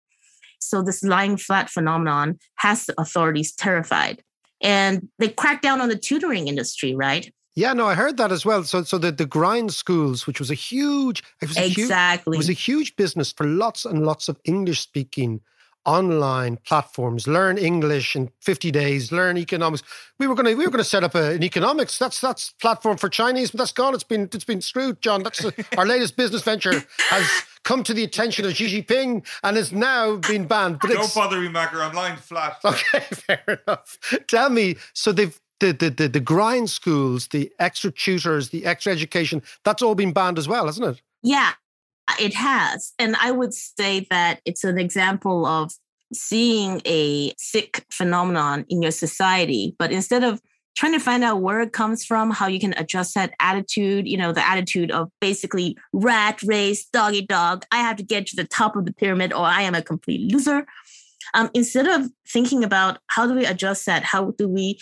So 0.61 0.81
this 0.81 1.03
lying 1.03 1.37
flat 1.37 1.69
phenomenon 1.69 2.39
has 2.57 2.85
the 2.85 2.99
authorities 2.99 3.53
terrified. 3.53 4.23
And 4.61 5.09
they 5.17 5.29
cracked 5.29 5.63
down 5.63 5.81
on 5.81 5.89
the 5.89 5.97
tutoring 5.97 6.47
industry, 6.47 6.95
right? 6.95 7.31
Yeah, 7.55 7.73
no, 7.73 7.87
I 7.87 7.95
heard 7.95 8.17
that 8.17 8.31
as 8.31 8.45
well. 8.45 8.63
So, 8.63 8.83
so 8.83 8.97
the, 8.97 9.11
the 9.11 9.25
grind 9.25 9.73
schools, 9.73 10.25
which 10.25 10.39
was 10.39 10.49
a 10.51 10.55
huge, 10.55 11.23
it 11.41 11.49
was 11.49 11.57
exactly, 11.57 12.37
a 12.37 12.37
huge, 12.37 12.37
it 12.37 12.37
was 12.37 12.49
a 12.49 12.53
huge 12.53 12.95
business 12.95 13.31
for 13.31 13.45
lots 13.45 13.83
and 13.83 14.05
lots 14.05 14.29
of 14.29 14.39
English 14.45 14.79
speaking 14.79 15.41
online 15.85 16.57
platforms. 16.65 17.27
Learn 17.27 17.57
English 17.57 18.15
in 18.15 18.29
fifty 18.39 18.71
days. 18.71 19.11
Learn 19.11 19.37
economics. 19.37 19.83
We 20.19 20.27
were 20.27 20.35
going 20.35 20.47
to 20.47 20.55
we 20.55 20.65
were 20.65 20.71
going 20.71 20.83
to 20.83 20.89
set 20.89 21.03
up 21.03 21.15
a, 21.15 21.31
an 21.31 21.43
economics. 21.43 21.97
That's 21.97 22.19
that's 22.19 22.51
platform 22.61 22.97
for 22.97 23.09
Chinese, 23.09 23.51
but 23.51 23.59
that's 23.59 23.71
gone. 23.71 23.93
It's 23.93 24.03
been 24.03 24.29
it's 24.33 24.45
been 24.45 24.61
screwed, 24.61 25.01
John. 25.01 25.23
That's 25.23 25.43
a, 25.43 25.53
our 25.77 25.85
latest 25.85 26.17
business 26.17 26.43
venture 26.43 26.83
has 27.09 27.27
come 27.63 27.83
to 27.83 27.93
the 27.93 28.03
attention 28.03 28.45
of 28.45 28.55
Xi 28.55 28.81
Jinping 28.81 29.25
and 29.43 29.57
has 29.57 29.71
now 29.71 30.17
been 30.17 30.45
banned. 30.45 30.79
But 30.79 30.91
Don't 30.91 31.13
bother 31.13 31.39
me, 31.39 31.49
Macker. 31.49 31.81
I'm 31.81 31.93
lying 31.93 32.17
flat. 32.17 32.57
Okay, 32.65 32.99
fair 32.99 33.43
enough. 33.67 33.97
Tell 34.27 34.49
me, 34.49 34.77
so 34.93 35.11
they've 35.11 35.37
the, 35.61 35.73
the, 35.73 35.89
the, 35.89 36.07
the 36.09 36.19
grind 36.19 36.69
schools, 36.69 37.27
the 37.27 37.51
extra 37.59 37.91
tutors, 37.91 38.49
the 38.49 38.65
extra 38.65 38.91
education, 38.91 39.41
that's 39.63 39.81
all 39.81 39.95
been 39.95 40.11
banned 40.11 40.37
as 40.37 40.47
well, 40.47 40.65
hasn't 40.65 40.87
it? 40.87 41.01
Yeah, 41.21 41.51
it 42.19 42.33
has. 42.33 42.93
And 42.99 43.15
I 43.19 43.31
would 43.31 43.53
say 43.53 44.07
that 44.09 44.41
it's 44.45 44.63
an 44.63 44.77
example 44.77 45.45
of 45.45 45.71
seeing 46.13 46.81
a 46.85 47.33
sick 47.37 47.85
phenomenon 47.91 48.65
in 48.69 48.81
your 48.81 48.91
society, 48.91 49.75
but 49.79 49.91
instead 49.91 50.23
of 50.23 50.41
trying 50.75 50.93
to 50.93 50.99
find 50.99 51.23
out 51.23 51.41
where 51.41 51.61
it 51.61 51.73
comes 51.73 52.05
from, 52.05 52.31
how 52.31 52.47
you 52.47 52.59
can 52.59 52.73
adjust 52.77 53.15
that 53.15 53.33
attitude, 53.39 54.07
you 54.07 54.17
know, 54.17 54.31
the 54.31 54.47
attitude 54.47 54.91
of 54.91 55.09
basically 55.19 55.77
rat 55.93 56.41
race, 56.43 56.85
doggy 56.85 57.25
dog, 57.25 57.65
I 57.71 57.77
have 57.77 57.97
to 57.97 58.03
get 58.03 58.25
to 58.27 58.35
the 58.35 58.45
top 58.45 58.75
of 58.75 58.85
the 58.85 58.93
pyramid 58.93 59.33
or 59.33 59.45
I 59.45 59.61
am 59.61 59.75
a 59.75 59.81
complete 59.81 60.31
loser. 60.31 60.65
Um, 61.33 61.49
instead 61.53 61.87
of 61.87 62.09
thinking 62.27 62.63
about 62.63 62.99
how 63.07 63.27
do 63.27 63.33
we 63.33 63.45
adjust 63.45 63.85
that, 63.85 64.03
how 64.03 64.31
do 64.31 64.47
we 64.47 64.79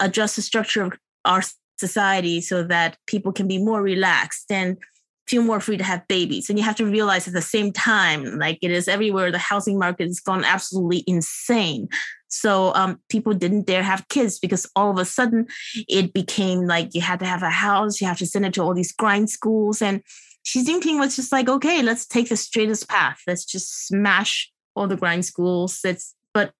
adjust 0.00 0.36
the 0.36 0.42
structure 0.42 0.82
of 0.82 0.92
our 1.24 1.42
society 1.78 2.40
so 2.40 2.62
that 2.64 2.96
people 3.06 3.32
can 3.32 3.48
be 3.48 3.58
more 3.58 3.82
relaxed 3.82 4.50
and 4.50 4.78
feel 5.26 5.42
more 5.42 5.60
free 5.60 5.76
to 5.76 5.84
have 5.84 6.06
babies. 6.08 6.50
And 6.50 6.58
you 6.58 6.64
have 6.64 6.76
to 6.76 6.86
realize 6.86 7.26
at 7.26 7.34
the 7.34 7.42
same 7.42 7.72
time, 7.72 8.38
like 8.38 8.58
it 8.62 8.70
is 8.70 8.88
everywhere, 8.88 9.30
the 9.30 9.38
housing 9.38 9.78
market 9.78 10.06
has 10.06 10.20
gone 10.20 10.44
absolutely 10.44 11.02
insane. 11.06 11.88
So 12.28 12.74
um, 12.74 13.00
people 13.08 13.32
didn't 13.32 13.66
dare 13.66 13.82
have 13.82 14.08
kids 14.08 14.38
because 14.38 14.66
all 14.74 14.90
of 14.90 14.98
a 14.98 15.04
sudden 15.04 15.46
it 15.88 16.12
became 16.12 16.66
like 16.66 16.94
you 16.94 17.00
had 17.00 17.20
to 17.20 17.26
have 17.26 17.42
a 17.42 17.50
house, 17.50 18.00
you 18.00 18.06
have 18.06 18.18
to 18.18 18.26
send 18.26 18.44
it 18.44 18.54
to 18.54 18.62
all 18.62 18.74
these 18.74 18.92
grind 18.92 19.30
schools. 19.30 19.80
And 19.80 20.02
Xi 20.42 20.64
Jinping 20.64 20.98
was 20.98 21.16
just 21.16 21.32
like, 21.32 21.48
okay, 21.48 21.82
let's 21.82 22.06
take 22.06 22.28
the 22.28 22.36
straightest 22.36 22.88
path. 22.88 23.20
Let's 23.26 23.44
just 23.44 23.86
smash 23.86 24.50
all 24.74 24.88
the 24.88 24.96
grind 24.96 25.24
schools. 25.24 25.80
That's 25.82 26.14
but 26.34 26.52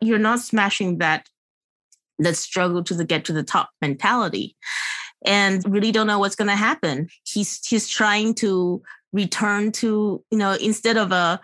you're 0.00 0.18
not 0.18 0.40
smashing 0.40 0.98
that 0.98 1.28
that 2.18 2.36
struggle 2.36 2.82
to 2.82 2.94
the 2.94 3.04
get 3.04 3.24
to 3.26 3.32
the 3.32 3.44
top 3.44 3.70
mentality 3.80 4.56
and 5.24 5.62
really 5.66 5.92
don't 5.92 6.06
know 6.06 6.18
what's 6.18 6.36
going 6.36 6.48
to 6.48 6.56
happen. 6.56 7.08
He's 7.24 7.64
he's 7.66 7.88
trying 7.88 8.34
to 8.36 8.82
return 9.12 9.72
to 9.72 10.22
you 10.30 10.38
know 10.38 10.52
instead 10.54 10.96
of 10.98 11.12
a 11.12 11.40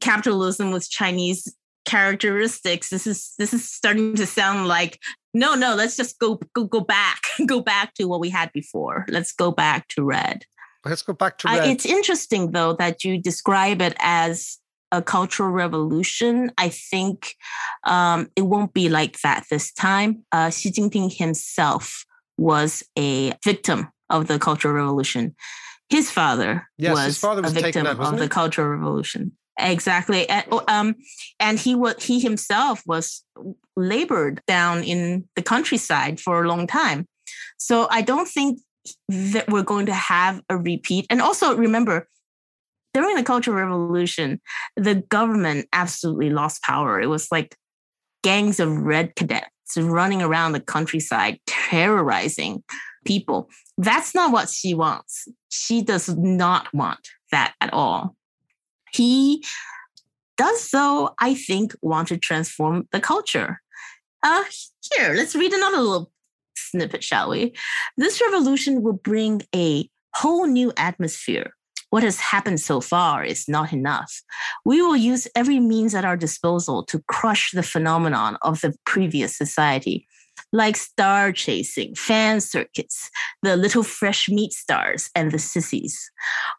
capitalism 0.00 0.70
with 0.70 0.90
chinese 0.90 1.56
characteristics 1.86 2.90
this 2.90 3.06
is 3.06 3.32
this 3.38 3.54
is 3.54 3.66
starting 3.66 4.14
to 4.14 4.26
sound 4.26 4.68
like 4.68 4.98
no 5.32 5.54
no 5.54 5.74
let's 5.74 5.96
just 5.96 6.18
go 6.18 6.38
go 6.54 6.64
go 6.64 6.80
back 6.80 7.22
go 7.46 7.60
back 7.60 7.94
to 7.94 8.04
what 8.06 8.20
we 8.20 8.30
had 8.30 8.52
before. 8.52 9.04
Let's 9.08 9.32
go 9.32 9.50
back 9.50 9.88
to 9.88 10.02
red. 10.02 10.44
Let's 10.84 11.02
go 11.02 11.12
back 11.12 11.38
to 11.38 11.48
red. 11.48 11.60
Uh, 11.60 11.70
it's 11.70 11.86
interesting 11.86 12.52
though 12.52 12.74
that 12.74 13.04
you 13.04 13.20
describe 13.20 13.82
it 13.82 13.94
as 13.98 14.58
a 14.92 15.02
cultural 15.02 15.50
revolution. 15.50 16.52
I 16.56 16.68
think 16.68 17.34
um, 17.84 18.28
it 18.36 18.42
won't 18.42 18.72
be 18.72 18.88
like 18.88 19.20
that 19.20 19.44
this 19.50 19.72
time. 19.72 20.24
Uh, 20.32 20.50
xi 20.50 20.70
jinping 20.70 21.12
himself 21.16 22.05
was 22.38 22.84
a 22.98 23.32
victim 23.44 23.88
of 24.10 24.26
the 24.26 24.38
cultural 24.38 24.74
revolution 24.74 25.34
his 25.88 26.10
father 26.10 26.66
yes, 26.78 26.94
was, 26.94 27.04
his 27.04 27.18
father 27.18 27.42
was 27.42 27.56
a 27.56 27.60
victim 27.60 27.86
up, 27.86 27.98
of 28.00 28.18
the 28.18 28.28
cultural 28.28 28.68
revolution 28.68 29.32
Exactly. 29.58 30.28
And, 30.28 30.44
um, 30.68 30.94
and 31.40 31.58
he 31.58 31.74
was 31.74 32.02
he 32.04 32.20
himself 32.20 32.82
was 32.86 33.24
labored 33.76 34.42
down 34.46 34.84
in 34.84 35.28
the 35.34 35.42
countryside 35.42 36.20
for 36.20 36.42
a 36.42 36.48
long 36.48 36.66
time. 36.66 37.06
So 37.58 37.88
I 37.90 38.02
don't 38.02 38.28
think 38.28 38.60
that 39.08 39.48
we're 39.48 39.62
going 39.62 39.86
to 39.86 39.94
have 39.94 40.42
a 40.48 40.56
repeat. 40.56 41.06
And 41.10 41.22
also 41.22 41.56
remember, 41.56 42.08
during 42.92 43.16
the 43.16 43.22
Cultural 43.22 43.56
Revolution, 43.56 44.40
the 44.76 44.96
government 44.96 45.68
absolutely 45.72 46.30
lost 46.30 46.62
power. 46.62 47.00
It 47.00 47.08
was 47.08 47.28
like 47.32 47.56
gangs 48.22 48.60
of 48.60 48.76
red 48.76 49.14
cadets 49.16 49.48
running 49.76 50.22
around 50.22 50.52
the 50.52 50.60
countryside, 50.60 51.40
terrorizing 51.46 52.62
people. 53.04 53.48
That's 53.78 54.14
not 54.14 54.32
what 54.32 54.48
Xi 54.48 54.74
wants. 54.74 55.28
Xi 55.50 55.82
does 55.82 56.08
not 56.08 56.72
want 56.72 57.08
that 57.30 57.54
at 57.60 57.72
all 57.72 58.16
he 58.96 59.44
does, 60.36 60.68
so, 60.68 61.14
I 61.18 61.34
think, 61.34 61.74
want 61.82 62.08
to 62.08 62.18
transform 62.18 62.88
the 62.92 63.00
culture. 63.00 63.60
Uh, 64.22 64.44
here, 64.94 65.14
let's 65.14 65.34
read 65.34 65.52
another 65.52 65.78
little 65.78 66.10
snippet, 66.56 67.04
shall 67.04 67.30
we? 67.30 67.54
This 67.96 68.20
revolution 68.20 68.82
will 68.82 68.94
bring 68.94 69.42
a 69.54 69.88
whole 70.14 70.46
new 70.46 70.72
atmosphere. 70.76 71.54
What 71.96 72.02
has 72.02 72.20
happened 72.20 72.60
so 72.60 72.82
far 72.82 73.24
is 73.24 73.48
not 73.48 73.72
enough. 73.72 74.20
We 74.66 74.82
will 74.82 74.98
use 74.98 75.26
every 75.34 75.58
means 75.60 75.94
at 75.94 76.04
our 76.04 76.14
disposal 76.14 76.84
to 76.88 77.02
crush 77.08 77.52
the 77.52 77.62
phenomenon 77.62 78.36
of 78.42 78.60
the 78.60 78.74
previous 78.84 79.34
society 79.34 80.06
like 80.52 80.76
star 80.76 81.32
chasing, 81.32 81.94
fan 81.94 82.42
circuits, 82.42 83.10
the 83.42 83.56
little 83.56 83.82
fresh 83.82 84.28
meat 84.28 84.52
stars, 84.52 85.08
and 85.14 85.32
the 85.32 85.38
sissies. 85.38 86.10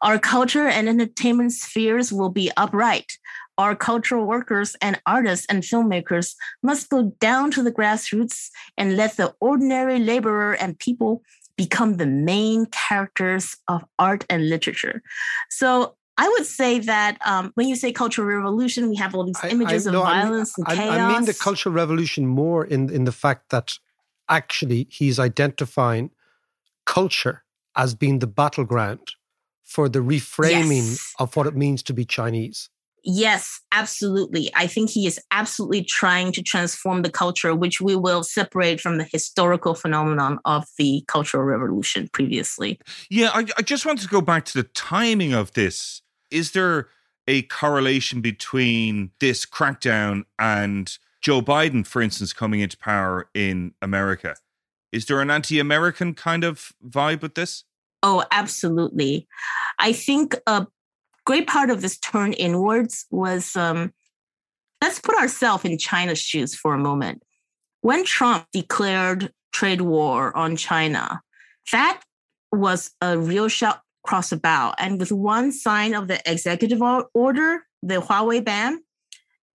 Our 0.02 0.18
culture 0.18 0.66
and 0.66 0.88
entertainment 0.88 1.52
spheres 1.52 2.12
will 2.12 2.30
be 2.30 2.50
upright. 2.56 3.12
Our 3.58 3.76
cultural 3.76 4.26
workers 4.26 4.76
and 4.80 5.00
artists 5.06 5.46
and 5.48 5.62
filmmakers 5.62 6.34
must 6.64 6.88
go 6.90 7.12
down 7.20 7.52
to 7.52 7.62
the 7.62 7.72
grassroots 7.72 8.48
and 8.76 8.96
let 8.96 9.16
the 9.16 9.34
ordinary 9.40 10.00
laborer 10.00 10.54
and 10.54 10.78
people 10.78 11.22
become 11.58 11.98
the 11.98 12.06
main 12.06 12.64
characters 12.66 13.56
of 13.66 13.84
art 13.98 14.24
and 14.30 14.48
literature. 14.48 15.02
So 15.50 15.96
I 16.16 16.26
would 16.28 16.46
say 16.46 16.78
that 16.78 17.18
um, 17.26 17.50
when 17.54 17.68
you 17.68 17.76
say 17.76 17.92
cultural 17.92 18.26
revolution, 18.26 18.88
we 18.88 18.96
have 18.96 19.14
all 19.14 19.24
these 19.24 19.44
images 19.44 19.86
I, 19.86 19.92
I, 19.92 19.94
of 19.94 20.02
violence 20.02 20.54
I 20.56 20.60
mean, 20.60 20.80
and 20.80 20.90
chaos. 20.90 20.98
I 20.98 21.12
mean 21.12 21.24
the 21.26 21.34
cultural 21.34 21.74
revolution 21.74 22.26
more 22.26 22.64
in 22.64 22.88
in 22.88 23.04
the 23.04 23.12
fact 23.12 23.50
that 23.50 23.78
actually 24.28 24.86
he's 24.90 25.18
identifying 25.18 26.10
culture 26.86 27.42
as 27.76 27.94
being 27.94 28.20
the 28.20 28.26
battleground 28.26 29.14
for 29.64 29.88
the 29.88 29.98
reframing 29.98 30.88
yes. 30.88 31.14
of 31.18 31.36
what 31.36 31.46
it 31.46 31.54
means 31.54 31.82
to 31.82 31.92
be 31.92 32.04
Chinese. 32.04 32.70
Yes, 33.04 33.60
absolutely. 33.72 34.50
I 34.54 34.66
think 34.66 34.90
he 34.90 35.06
is 35.06 35.20
absolutely 35.30 35.84
trying 35.84 36.32
to 36.32 36.42
transform 36.42 37.02
the 37.02 37.10
culture, 37.10 37.54
which 37.54 37.80
we 37.80 37.96
will 37.96 38.22
separate 38.22 38.80
from 38.80 38.98
the 38.98 39.08
historical 39.10 39.74
phenomenon 39.74 40.38
of 40.44 40.64
the 40.78 41.04
Cultural 41.08 41.44
Revolution 41.44 42.08
previously. 42.12 42.80
Yeah, 43.10 43.30
I, 43.32 43.46
I 43.56 43.62
just 43.62 43.86
want 43.86 44.00
to 44.00 44.08
go 44.08 44.20
back 44.20 44.44
to 44.46 44.54
the 44.54 44.68
timing 44.68 45.32
of 45.32 45.52
this 45.52 46.02
is 46.30 46.52
there 46.52 46.88
a 47.26 47.42
correlation 47.42 48.20
between 48.20 49.10
this 49.20 49.44
crackdown 49.44 50.24
and 50.38 50.98
Joe 51.20 51.42
Biden, 51.42 51.86
for 51.86 52.00
instance, 52.00 52.32
coming 52.32 52.60
into 52.60 52.78
power 52.78 53.28
in 53.34 53.74
America? 53.82 54.36
Is 54.92 55.06
there 55.06 55.20
an 55.20 55.30
anti 55.30 55.58
American 55.58 56.14
kind 56.14 56.44
of 56.44 56.72
vibe 56.86 57.22
with 57.22 57.34
this? 57.34 57.64
Oh, 58.02 58.24
absolutely. 58.30 59.26
I 59.78 59.92
think 59.92 60.36
a 60.46 60.66
great 61.28 61.46
part 61.46 61.68
of 61.68 61.82
this 61.82 61.98
turn 61.98 62.32
inwards 62.32 63.04
was 63.10 63.54
um, 63.54 63.92
let's 64.80 64.98
put 64.98 65.14
ourselves 65.14 65.62
in 65.62 65.76
China's 65.76 66.18
shoes 66.18 66.54
for 66.54 66.72
a 66.72 66.78
moment. 66.78 67.22
When 67.82 68.02
Trump 68.02 68.46
declared 68.50 69.30
trade 69.52 69.82
war 69.82 70.34
on 70.34 70.56
China, 70.56 71.20
that 71.70 72.00
was 72.50 72.92
a 73.02 73.18
real 73.18 73.48
shot 73.48 73.82
across 74.06 74.30
the 74.30 74.38
bow. 74.38 74.72
And 74.78 74.98
with 74.98 75.12
one 75.12 75.52
sign 75.52 75.92
of 75.92 76.08
the 76.08 76.18
executive 76.24 76.80
order, 77.12 77.62
the 77.82 78.00
Huawei 78.00 78.42
ban, 78.42 78.80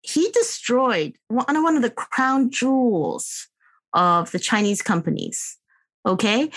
he 0.02 0.30
destroyed 0.32 1.16
one, 1.28 1.62
one 1.62 1.76
of 1.76 1.82
the 1.82 1.88
crown 1.88 2.50
jewels 2.50 3.48
of 3.94 4.30
the 4.30 4.38
Chinese 4.38 4.82
companies. 4.82 5.56
Okay. 6.04 6.50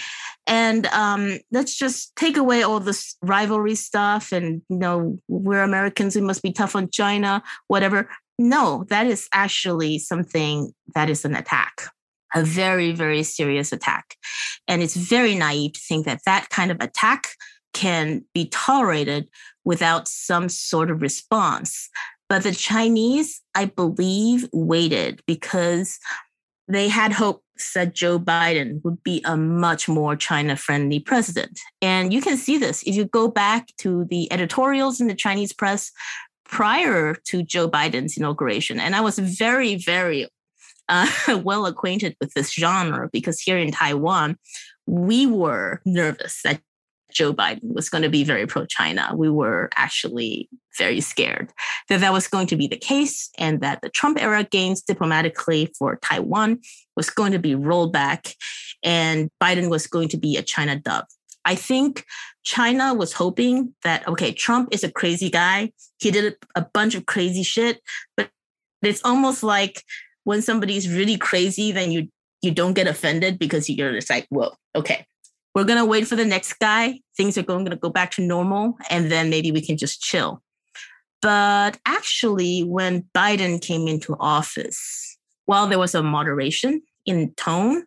And 0.48 0.88
um, 0.88 1.40
let's 1.52 1.76
just 1.76 2.16
take 2.16 2.38
away 2.38 2.64
all 2.64 2.80
this 2.80 3.16
rivalry 3.22 3.76
stuff 3.76 4.32
and, 4.32 4.62
you 4.70 4.78
know, 4.78 5.20
we're 5.28 5.62
Americans, 5.62 6.16
we 6.16 6.22
must 6.22 6.42
be 6.42 6.52
tough 6.52 6.76
on 6.76 6.90
China, 6.90 7.44
whatever. 7.68 8.10
No, 8.38 8.86
that 8.90 9.08
is 9.08 9.28
actually 9.34 10.00
something 10.00 10.74
that 10.94 11.10
is 11.10 11.26
an 11.26 11.36
attack, 11.36 11.84
a 12.34 12.44
very, 12.44 12.92
very 12.92 13.24
serious 13.24 13.72
attack. 13.72 14.16
And 14.68 14.82
it's 14.82 14.96
very 14.96 15.36
naive 15.36 15.74
to 15.74 15.80
think 15.80 16.06
that 16.06 16.22
that 16.26 16.50
kind 16.50 16.72
of 16.72 16.78
attack 16.80 17.30
can 17.74 18.26
be 18.34 18.48
tolerated 18.48 19.28
without 19.64 20.08
some 20.08 20.50
sort 20.50 20.90
of 20.90 21.02
response. 21.02 21.90
But 22.28 22.44
the 22.44 22.54
Chinese, 22.54 23.42
I 23.54 23.66
believe, 23.66 24.50
waited 24.52 25.22
because 25.28 26.00
they 26.68 26.88
had 26.88 27.12
hopes 27.12 27.42
that 27.74 27.94
Joe 27.94 28.20
Biden 28.20 28.84
would 28.84 29.04
be 29.04 29.22
a 29.26 29.38
much 29.38 29.88
more 29.88 30.16
China 30.16 30.58
friendly 30.58 31.00
president. 31.00 31.60
And 31.82 32.14
you 32.14 32.22
can 32.22 32.38
see 32.38 32.58
this 32.58 32.84
if 32.84 32.96
you 32.96 33.06
go 33.06 33.28
back 33.28 33.68
to 33.80 34.06
the 34.10 34.32
editorials 34.32 35.00
in 35.00 35.08
the 35.08 35.16
Chinese 35.16 35.54
press 35.54 35.92
prior 36.44 37.16
to 37.26 37.44
Joe 37.44 37.70
Biden's 37.70 38.18
inauguration. 38.18 38.80
And 38.80 38.96
I 38.96 39.02
was 39.02 39.20
very, 39.20 39.76
very 39.76 40.28
uh, 40.90 41.10
well 41.44 41.66
acquainted 41.66 42.16
with 42.20 42.34
this 42.34 42.52
genre 42.52 43.10
because 43.12 43.40
here 43.40 43.58
in 43.58 43.72
Taiwan, 43.72 44.38
we 44.88 45.26
were 45.26 45.82
nervous 45.86 46.42
that 46.44 46.62
Joe 47.16 47.34
Biden 47.34 47.74
was 47.74 47.90
going 47.90 48.04
to 48.04 48.10
be 48.10 48.24
very 48.24 48.46
pro 48.46 48.66
China. 48.66 49.14
We 49.16 49.30
were 49.30 49.70
actually 49.76 50.50
very 50.78 51.00
scared 51.02 51.52
that 51.90 52.02
that 52.02 52.14
was 52.14 52.28
going 52.28 52.48
to 52.48 52.58
be 52.58 52.68
the 52.68 52.78
case 52.78 53.30
and 53.38 53.62
that 53.62 53.82
the 53.82 53.90
Trump 53.90 54.22
era 54.22 54.44
gains 54.44 54.82
diplomatically 54.82 55.74
for 55.80 55.98
Taiwan 55.98 56.60
was 56.96 57.10
going 57.10 57.32
to 57.32 57.40
be 57.40 57.56
rolled 57.56 57.94
back 57.94 58.36
and 58.84 59.30
Biden 59.42 59.70
was 59.70 59.88
going 59.88 60.10
to 60.10 60.18
be 60.18 60.36
a 60.36 60.44
China 60.44 60.76
dove. 60.78 61.06
I 61.46 61.56
think 61.56 62.04
China 62.44 62.94
was 62.94 63.14
hoping 63.14 63.74
that, 63.84 64.08
okay, 64.08 64.32
Trump 64.32 64.70
is 64.72 64.84
a 64.84 64.92
crazy 64.92 65.30
guy. 65.30 65.72
He 66.00 66.12
did 66.12 66.36
a 66.56 66.62
bunch 66.74 66.96
of 66.96 67.06
crazy 67.06 67.44
shit, 67.44 67.80
but 68.18 68.30
it's 68.82 69.04
almost 69.06 69.42
like 69.44 69.84
when 70.26 70.42
somebody's 70.42 70.90
really 70.90 71.18
crazy, 71.18 71.72
then 71.72 71.92
you 71.92 72.10
you 72.42 72.52
don't 72.52 72.74
get 72.74 72.88
offended 72.88 73.40
because 73.40 73.70
you're 73.70 73.94
just 73.94 74.10
like, 74.10 74.28
whoa, 74.30 74.52
okay, 74.76 75.06
we're 75.56 75.64
going 75.64 75.80
to 75.80 75.86
wait 75.86 76.06
for 76.08 76.18
the 76.18 76.26
next 76.26 76.60
guy. 76.60 77.00
Things 77.16 77.38
are 77.38 77.44
going 77.44 77.66
to 77.66 77.76
go 77.78 77.90
back 77.90 78.12
to 78.12 78.22
normal, 78.22 78.78
and 78.90 79.10
then 79.12 79.30
maybe 79.30 79.52
we 79.52 79.62
can 79.62 79.78
just 79.78 80.02
chill. 80.02 80.44
But 81.22 81.80
actually, 81.88 82.62
when 82.62 83.06
Biden 83.16 83.62
came 83.62 83.88
into 83.88 84.16
office, 84.20 85.18
while 85.46 85.68
there 85.68 85.80
was 85.80 85.96
a 85.96 86.04
moderation 86.04 86.82
in 87.06 87.34
tone, 87.36 87.86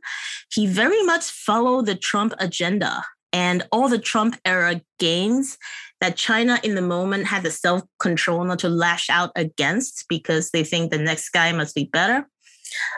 he 0.50 0.66
very 0.66 1.02
much 1.04 1.24
followed 1.24 1.86
the 1.86 1.94
Trump 1.94 2.34
agenda 2.40 3.04
and 3.32 3.66
all 3.70 3.88
the 3.88 3.98
Trump 3.98 4.36
era 4.44 4.80
gains 4.98 5.58
that 6.00 6.16
China 6.16 6.58
in 6.62 6.74
the 6.74 6.82
moment 6.82 7.26
had 7.26 7.42
the 7.42 7.50
self 7.50 7.82
control 7.98 8.44
not 8.44 8.60
to 8.60 8.68
lash 8.68 9.10
out 9.10 9.30
against 9.36 10.06
because 10.08 10.50
they 10.50 10.64
think 10.64 10.90
the 10.90 10.98
next 10.98 11.30
guy 11.30 11.52
must 11.52 11.74
be 11.74 11.84
better. 11.84 12.26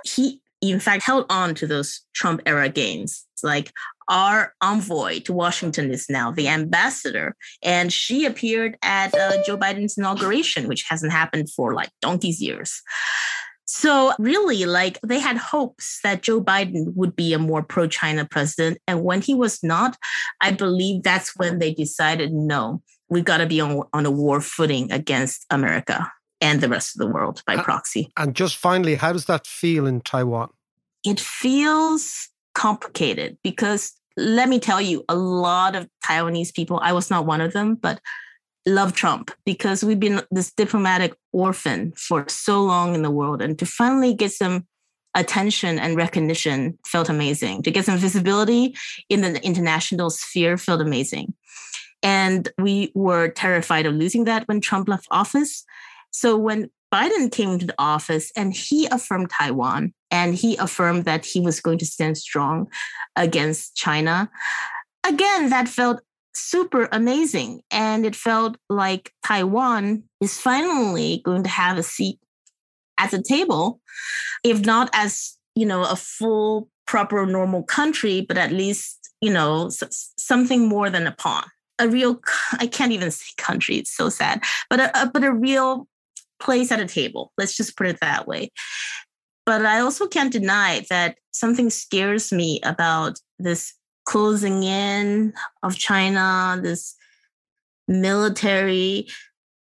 He, 0.05 0.41
in 0.61 0.81
fact, 0.81 1.03
held 1.03 1.27
on 1.31 1.55
to 1.57 1.67
those 1.67 2.01
Trump 2.15 2.43
era 2.47 2.69
gains. 2.69 3.27
Like 3.43 3.73
our 4.09 4.55
envoy 4.61 5.21
to 5.21 5.33
Washington 5.33 5.91
is 5.91 6.07
now 6.11 6.31
the 6.31 6.49
ambassador, 6.49 7.37
and 7.63 7.93
she 7.93 8.27
appeared 8.27 8.77
at 8.83 9.15
uh, 9.15 9.43
Joe 9.45 9.57
Biden's 9.57 9.97
inauguration, 9.97 10.69
which 10.69 10.85
hasn't 10.89 11.13
happened 11.13 11.51
for 11.51 11.75
like 11.75 11.91
donkey's 12.03 12.41
years. 12.41 12.83
So, 13.65 14.13
really, 14.19 14.67
like 14.67 14.99
they 15.07 15.21
had 15.21 15.37
hopes 15.37 16.01
that 16.03 16.23
Joe 16.23 16.43
Biden 16.43 16.93
would 16.97 17.15
be 17.15 17.33
a 17.33 17.39
more 17.39 17.63
pro 17.63 17.87
China 17.87 18.27
president. 18.29 18.79
And 18.89 19.05
when 19.05 19.23
he 19.23 19.33
was 19.33 19.63
not, 19.63 19.97
I 20.41 20.51
believe 20.51 21.05
that's 21.05 21.37
when 21.37 21.61
they 21.61 21.73
decided 21.73 22.33
no, 22.33 22.83
we've 23.09 23.25
got 23.25 23.39
to 23.39 23.47
be 23.47 23.61
on, 23.61 23.85
on 23.93 24.07
a 24.07 24.11
war 24.11 24.41
footing 24.41 24.91
against 24.91 25.47
America 25.51 26.11
and 26.41 26.61
the 26.61 26.69
rest 26.69 26.95
of 26.95 27.01
the 27.01 27.13
world 27.13 27.43
by 27.47 27.57
proxy. 27.57 28.11
And 28.17 28.35
just 28.35 28.57
finally, 28.57 28.95
how 28.95 29.13
does 29.13 29.27
that 29.27 29.47
feel 29.47 29.87
in 29.87 30.01
Taiwan? 30.01 30.51
It 31.05 31.21
feels 31.21 32.29
complicated 32.55 33.39
because 33.43 33.93
let 34.17 34.49
me 34.49 34.59
tell 34.59 34.81
you, 34.81 35.05
a 35.09 35.15
lot 35.15 35.75
of 35.77 35.89
Taiwanese 36.05 36.55
people, 36.55 36.81
I 36.83 36.93
was 36.93 37.11
not 37.11 37.27
one 37.27 37.41
of 37.41 37.53
them, 37.53 37.75
but 37.75 38.01
love 38.67 38.93
Trump 38.93 39.31
because 39.45 39.83
we've 39.83 40.01
been 40.01 40.23
this 40.31 40.53
diplomatic 40.53 41.15
orphan 41.33 41.93
for 41.97 42.29
so 42.29 42.63
long 42.63 42.95
in 42.95 43.03
the 43.03 43.11
world. 43.11 43.41
And 43.41 43.59
to 43.59 43.67
finally 43.67 44.15
get 44.15 44.33
some 44.33 44.67
attention 45.15 45.79
and 45.79 45.97
recognition 45.97 46.79
felt 46.87 47.09
amazing. 47.09 47.63
To 47.63 47.71
get 47.71 47.85
some 47.85 47.99
visibility 47.99 48.77
in 49.09 49.23
the 49.23 49.45
international 49.45 50.11
sphere 50.11 50.57
felt 50.57 50.81
amazing. 50.81 51.35
And 52.03 52.49
we 52.59 52.93
were 52.95 53.29
terrified 53.29 53.87
of 53.87 53.95
losing 53.95 54.25
that 54.25 54.47
when 54.49 54.61
Trump 54.61 54.89
left 54.89 55.07
office. 55.11 55.65
So 56.11 56.37
when 56.37 56.71
Biden 56.93 57.31
came 57.31 57.51
into 57.51 57.67
the 57.67 57.75
office 57.79 58.33
and 58.37 58.53
he 58.53 58.87
affirmed 58.87 59.31
Taiwan 59.31 59.95
and 60.11 60.35
he 60.35 60.57
affirmed 60.57 61.05
that 61.05 61.25
he 61.25 61.41
was 61.41 61.61
going 61.61 61.79
to 61.79 61.87
stand 61.87 62.19
strong 62.19 62.67
against 63.17 63.77
China. 63.77 64.29
Again, 65.07 65.51
that 65.51 65.69
felt 65.69 66.01
super 66.35 66.89
amazing. 66.91 67.63
And 67.71 68.05
it 68.05 68.17
felt 68.17 68.57
like 68.69 69.13
Taiwan 69.25 70.03
is 70.21 70.39
finally 70.39 71.23
going 71.25 71.45
to 71.45 71.51
have 71.51 71.79
a 71.79 71.83
seat 71.83 72.19
at 72.99 73.13
the 73.13 73.23
table, 73.23 73.81
if 74.45 74.65
not 74.65 74.91
as, 74.93 75.37
you 75.55 75.67
know, 75.67 75.85
a 75.85 75.97
full, 75.97 76.69
proper, 76.87 77.25
normal 77.25 77.63
country, 77.63 78.21
but 78.21 78.37
at 78.37 78.53
least, 78.53 79.11
you 79.21 79.33
know, 79.33 79.71
something 80.19 80.69
more 80.69 80.91
than 80.91 81.07
a 81.07 81.13
pawn. 81.13 81.45
A 81.79 81.89
real, 81.89 82.21
I 82.59 82.67
can't 82.67 82.93
even 82.93 83.11
say 83.11 83.33
country, 83.39 83.77
it's 83.77 83.97
so 83.97 84.11
sad, 84.11 84.43
but 84.69 84.81
a, 84.81 85.03
a 85.03 85.07
but 85.07 85.25
a 85.25 85.33
real 85.33 85.89
place 86.41 86.73
at 86.73 86.81
a 86.81 86.87
table. 86.87 87.33
Let's 87.39 87.57
just 87.57 87.77
put 87.77 87.87
it 87.87 87.99
that 88.01 88.27
way. 88.27 88.51
But 89.47 89.65
I 89.65 89.81
also 89.81 90.07
can't 90.07 90.33
deny 90.33 90.85
that 90.91 91.17
something 91.33 91.71
scares 91.71 92.33
me 92.33 92.61
about 92.65 93.19
this 93.39 93.75
closing 94.05 94.63
in 94.63 95.33
of 95.63 95.77
China, 95.77 96.61
this 96.63 96.95
military 97.89 99.09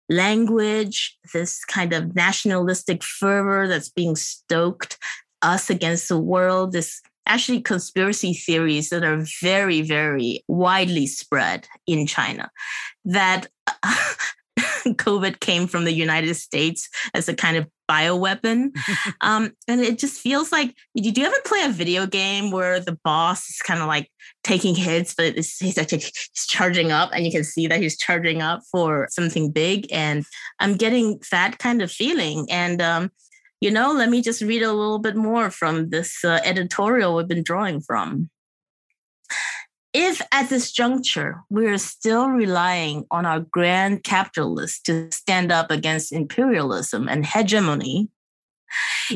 language, 0.09 1.19
this 1.33 1.65
kind 1.65 1.93
of 1.93 2.15
nationalistic 2.15 3.03
fervor 3.03 3.67
that's 3.69 3.89
being 3.89 4.17
stoked, 4.17 4.99
us 5.43 5.71
against 5.71 6.09
the 6.09 6.19
world, 6.19 6.73
this 6.73 7.01
actually 7.27 7.61
conspiracy 7.61 8.35
theories 8.35 8.91
that 8.91 9.05
are 9.05 9.25
very, 9.41 9.83
very 9.83 10.45
widely 10.47 11.07
spread 11.07 11.67
in 11.87 12.07
China 12.07 12.51
that 13.05 13.49
COVID 14.97 15.41
came 15.41 15.67
from 15.67 15.85
the 15.85 15.93
United 15.93 16.35
States 16.35 16.89
as 17.15 17.29
a 17.29 17.35
kind 17.35 17.57
of 17.57 17.67
bioweapon. 17.91 18.71
um, 19.21 19.53
and 19.69 19.81
it 19.81 19.99
just 19.99 20.21
feels 20.21 20.53
like, 20.53 20.75
did 20.97 21.17
you 21.17 21.25
ever 21.25 21.37
play 21.45 21.63
a 21.65 21.69
video 21.69 22.07
game 22.07 22.51
where 22.51 22.81
the 22.81 22.99
boss 23.05 23.49
is 23.49 23.59
kind 23.59 23.81
of 23.81 23.87
like 23.87 24.11
taking 24.43 24.75
hits, 24.75 25.15
but 25.15 25.35
he's 25.35 25.79
actually 25.79 25.99
he's 25.99 26.47
charging 26.47 26.93
up 26.93 27.11
and 27.13 27.25
you 27.25 27.33
can 27.33 27.45
see 27.45 27.67
that 27.67 27.81
he's 27.81 27.99
charging 27.99 28.43
up 28.43 28.61
for 28.71 29.09
something 29.11 29.51
big. 29.51 29.87
And 29.93 30.25
I'm 30.61 30.77
getting 30.77 31.21
that 31.31 31.59
kind 31.59 31.83
of 31.83 31.91
feeling. 31.91 32.47
And, 32.51 32.81
um, 32.81 33.11
you 33.61 33.71
know, 33.71 33.93
let 33.93 34.11
me 34.11 34.21
just 34.21 34.43
read 34.43 34.63
a 34.63 34.73
little 34.73 34.99
bit 34.99 35.17
more 35.17 35.51
from 35.51 35.91
this 35.91 36.25
uh, 36.25 36.41
editorial 36.45 37.15
we've 37.15 37.29
been 37.29 37.43
drawing 37.43 37.81
from. 37.81 38.29
If 39.95 40.21
at 40.33 40.49
this 40.49 40.73
juncture 40.73 41.45
we're 41.49 41.79
still 41.79 42.29
relying 42.29 43.07
on 43.13 43.25
our 43.25 43.39
grand 43.39 44.03
capitalists 44.03 44.81
to 44.83 45.09
stand 45.13 45.53
up 45.53 45.71
against 45.71 46.13
imperialism 46.13 47.09
and 47.09 47.25
hegemony, 47.25 48.09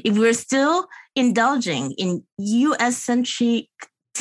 if 0.04 0.16
we're 0.16 0.34
still 0.34 0.86
indulging 1.16 1.90
in 1.98 2.22
US 2.38 2.96
centric 2.96 3.66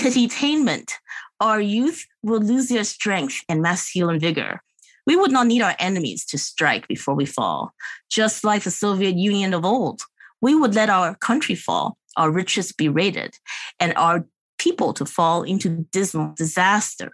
entertainment, 0.04 0.94
our 1.40 1.62
youth 1.62 2.04
will 2.24 2.42
lose 2.42 2.70
their 2.70 2.84
strength 2.84 3.44
and 3.48 3.62
masculine 3.62 4.20
vigor. 4.20 4.62
We 5.06 5.16
would 5.16 5.32
not 5.32 5.46
need 5.46 5.62
our 5.62 5.76
enemies 5.78 6.26
to 6.26 6.40
strike 6.40 6.88
before 6.88 7.14
we 7.14 7.26
fall, 7.26 7.72
just 8.10 8.44
like 8.44 8.64
the 8.64 8.72
Soviet 8.72 9.16
Union 9.16 9.54
of 9.54 9.64
old. 9.64 10.02
We 10.42 10.56
would 10.56 10.74
let 10.74 10.90
our 10.90 11.14
country 11.16 11.56
fall, 11.56 11.98
our 12.18 12.32
riches 12.32 12.72
be 12.72 12.90
raided, 12.90 13.38
and 13.80 13.94
our 13.96 14.26
people 14.58 14.94
to 14.94 15.06
fall 15.06 15.44
into 15.44 15.86
dismal 15.92 16.34
disaster. 16.36 17.12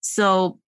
So, 0.00 0.58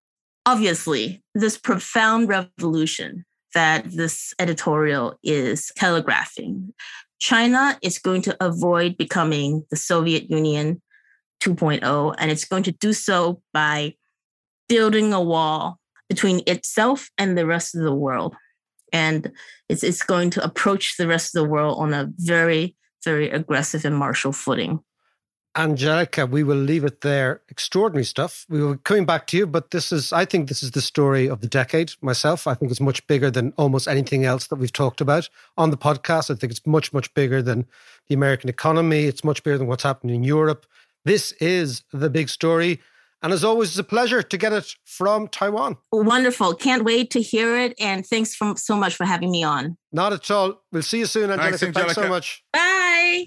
obviously, 0.44 1.22
this 1.34 1.58
profound 1.58 2.28
revolution 2.28 3.24
that 3.54 3.90
this 3.90 4.34
editorial 4.38 5.18
is 5.22 5.72
telegraphing, 5.76 6.72
China 7.18 7.78
is 7.82 7.98
going 7.98 8.22
to 8.22 8.36
avoid 8.44 8.96
becoming 8.96 9.64
the 9.70 9.76
Soviet 9.76 10.30
Union 10.30 10.82
2.0, 11.42 12.14
and 12.18 12.30
it's 12.30 12.44
going 12.44 12.62
to 12.64 12.72
do 12.72 12.92
so 12.92 13.40
by 13.52 13.94
building 14.68 15.12
a 15.12 15.22
wall 15.22 15.78
between 16.08 16.42
itself 16.46 17.08
and 17.18 17.36
the 17.36 17.46
rest 17.46 17.74
of 17.74 17.82
the 17.82 17.94
world. 17.94 18.34
And 18.92 19.32
it's, 19.68 19.82
it's 19.82 20.02
going 20.02 20.30
to 20.30 20.44
approach 20.44 20.96
the 20.96 21.08
rest 21.08 21.34
of 21.34 21.42
the 21.42 21.48
world 21.48 21.78
on 21.78 21.92
a 21.92 22.10
very, 22.18 22.76
very 23.04 23.30
aggressive 23.30 23.84
and 23.84 23.96
martial 23.96 24.32
footing. 24.32 24.80
Angelica, 25.56 26.26
we 26.26 26.42
will 26.42 26.56
leave 26.56 26.84
it 26.84 27.00
there. 27.00 27.40
Extraordinary 27.48 28.04
stuff. 28.04 28.44
We 28.48 28.62
will 28.62 28.76
coming 28.76 29.06
back 29.06 29.26
to 29.28 29.36
you, 29.38 29.46
but 29.46 29.70
this 29.70 29.90
is, 29.90 30.12
I 30.12 30.24
think, 30.26 30.48
this 30.48 30.62
is 30.62 30.72
the 30.72 30.82
story 30.82 31.28
of 31.28 31.40
the 31.40 31.46
decade. 31.48 31.92
Myself, 32.02 32.46
I 32.46 32.54
think 32.54 32.70
it's 32.70 32.80
much 32.80 33.06
bigger 33.06 33.30
than 33.30 33.54
almost 33.56 33.88
anything 33.88 34.24
else 34.24 34.48
that 34.48 34.56
we've 34.56 34.72
talked 34.72 35.00
about 35.00 35.28
on 35.56 35.70
the 35.70 35.78
podcast. 35.78 36.30
I 36.30 36.34
think 36.34 36.50
it's 36.50 36.66
much, 36.66 36.92
much 36.92 37.12
bigger 37.14 37.40
than 37.40 37.66
the 38.08 38.14
American 38.14 38.50
economy. 38.50 39.04
It's 39.04 39.24
much 39.24 39.42
bigger 39.42 39.56
than 39.56 39.66
what's 39.66 39.82
happening 39.82 40.16
in 40.16 40.24
Europe. 40.24 40.66
This 41.04 41.32
is 41.32 41.84
the 41.92 42.10
big 42.10 42.28
story. 42.28 42.80
And 43.22 43.32
as 43.32 43.42
always, 43.42 43.70
it's 43.70 43.78
a 43.78 43.84
pleasure 43.84 44.22
to 44.22 44.36
get 44.36 44.52
it 44.52 44.74
from 44.84 45.26
Taiwan. 45.28 45.78
Wonderful. 45.90 46.54
Can't 46.54 46.84
wait 46.84 47.10
to 47.12 47.22
hear 47.22 47.56
it. 47.56 47.74
And 47.80 48.06
thanks 48.06 48.34
for, 48.34 48.54
so 48.56 48.76
much 48.76 48.94
for 48.94 49.06
having 49.06 49.30
me 49.30 49.42
on. 49.42 49.78
Not 49.90 50.12
at 50.12 50.30
all. 50.30 50.62
We'll 50.70 50.82
see 50.82 50.98
you 50.98 51.06
soon, 51.06 51.30
Angelica. 51.30 51.58
Thanks, 51.58 51.62
Angelica. 51.62 51.94
Thanks 51.94 52.06
so 52.06 52.08
much. 52.08 52.44
Bye. 52.52 53.26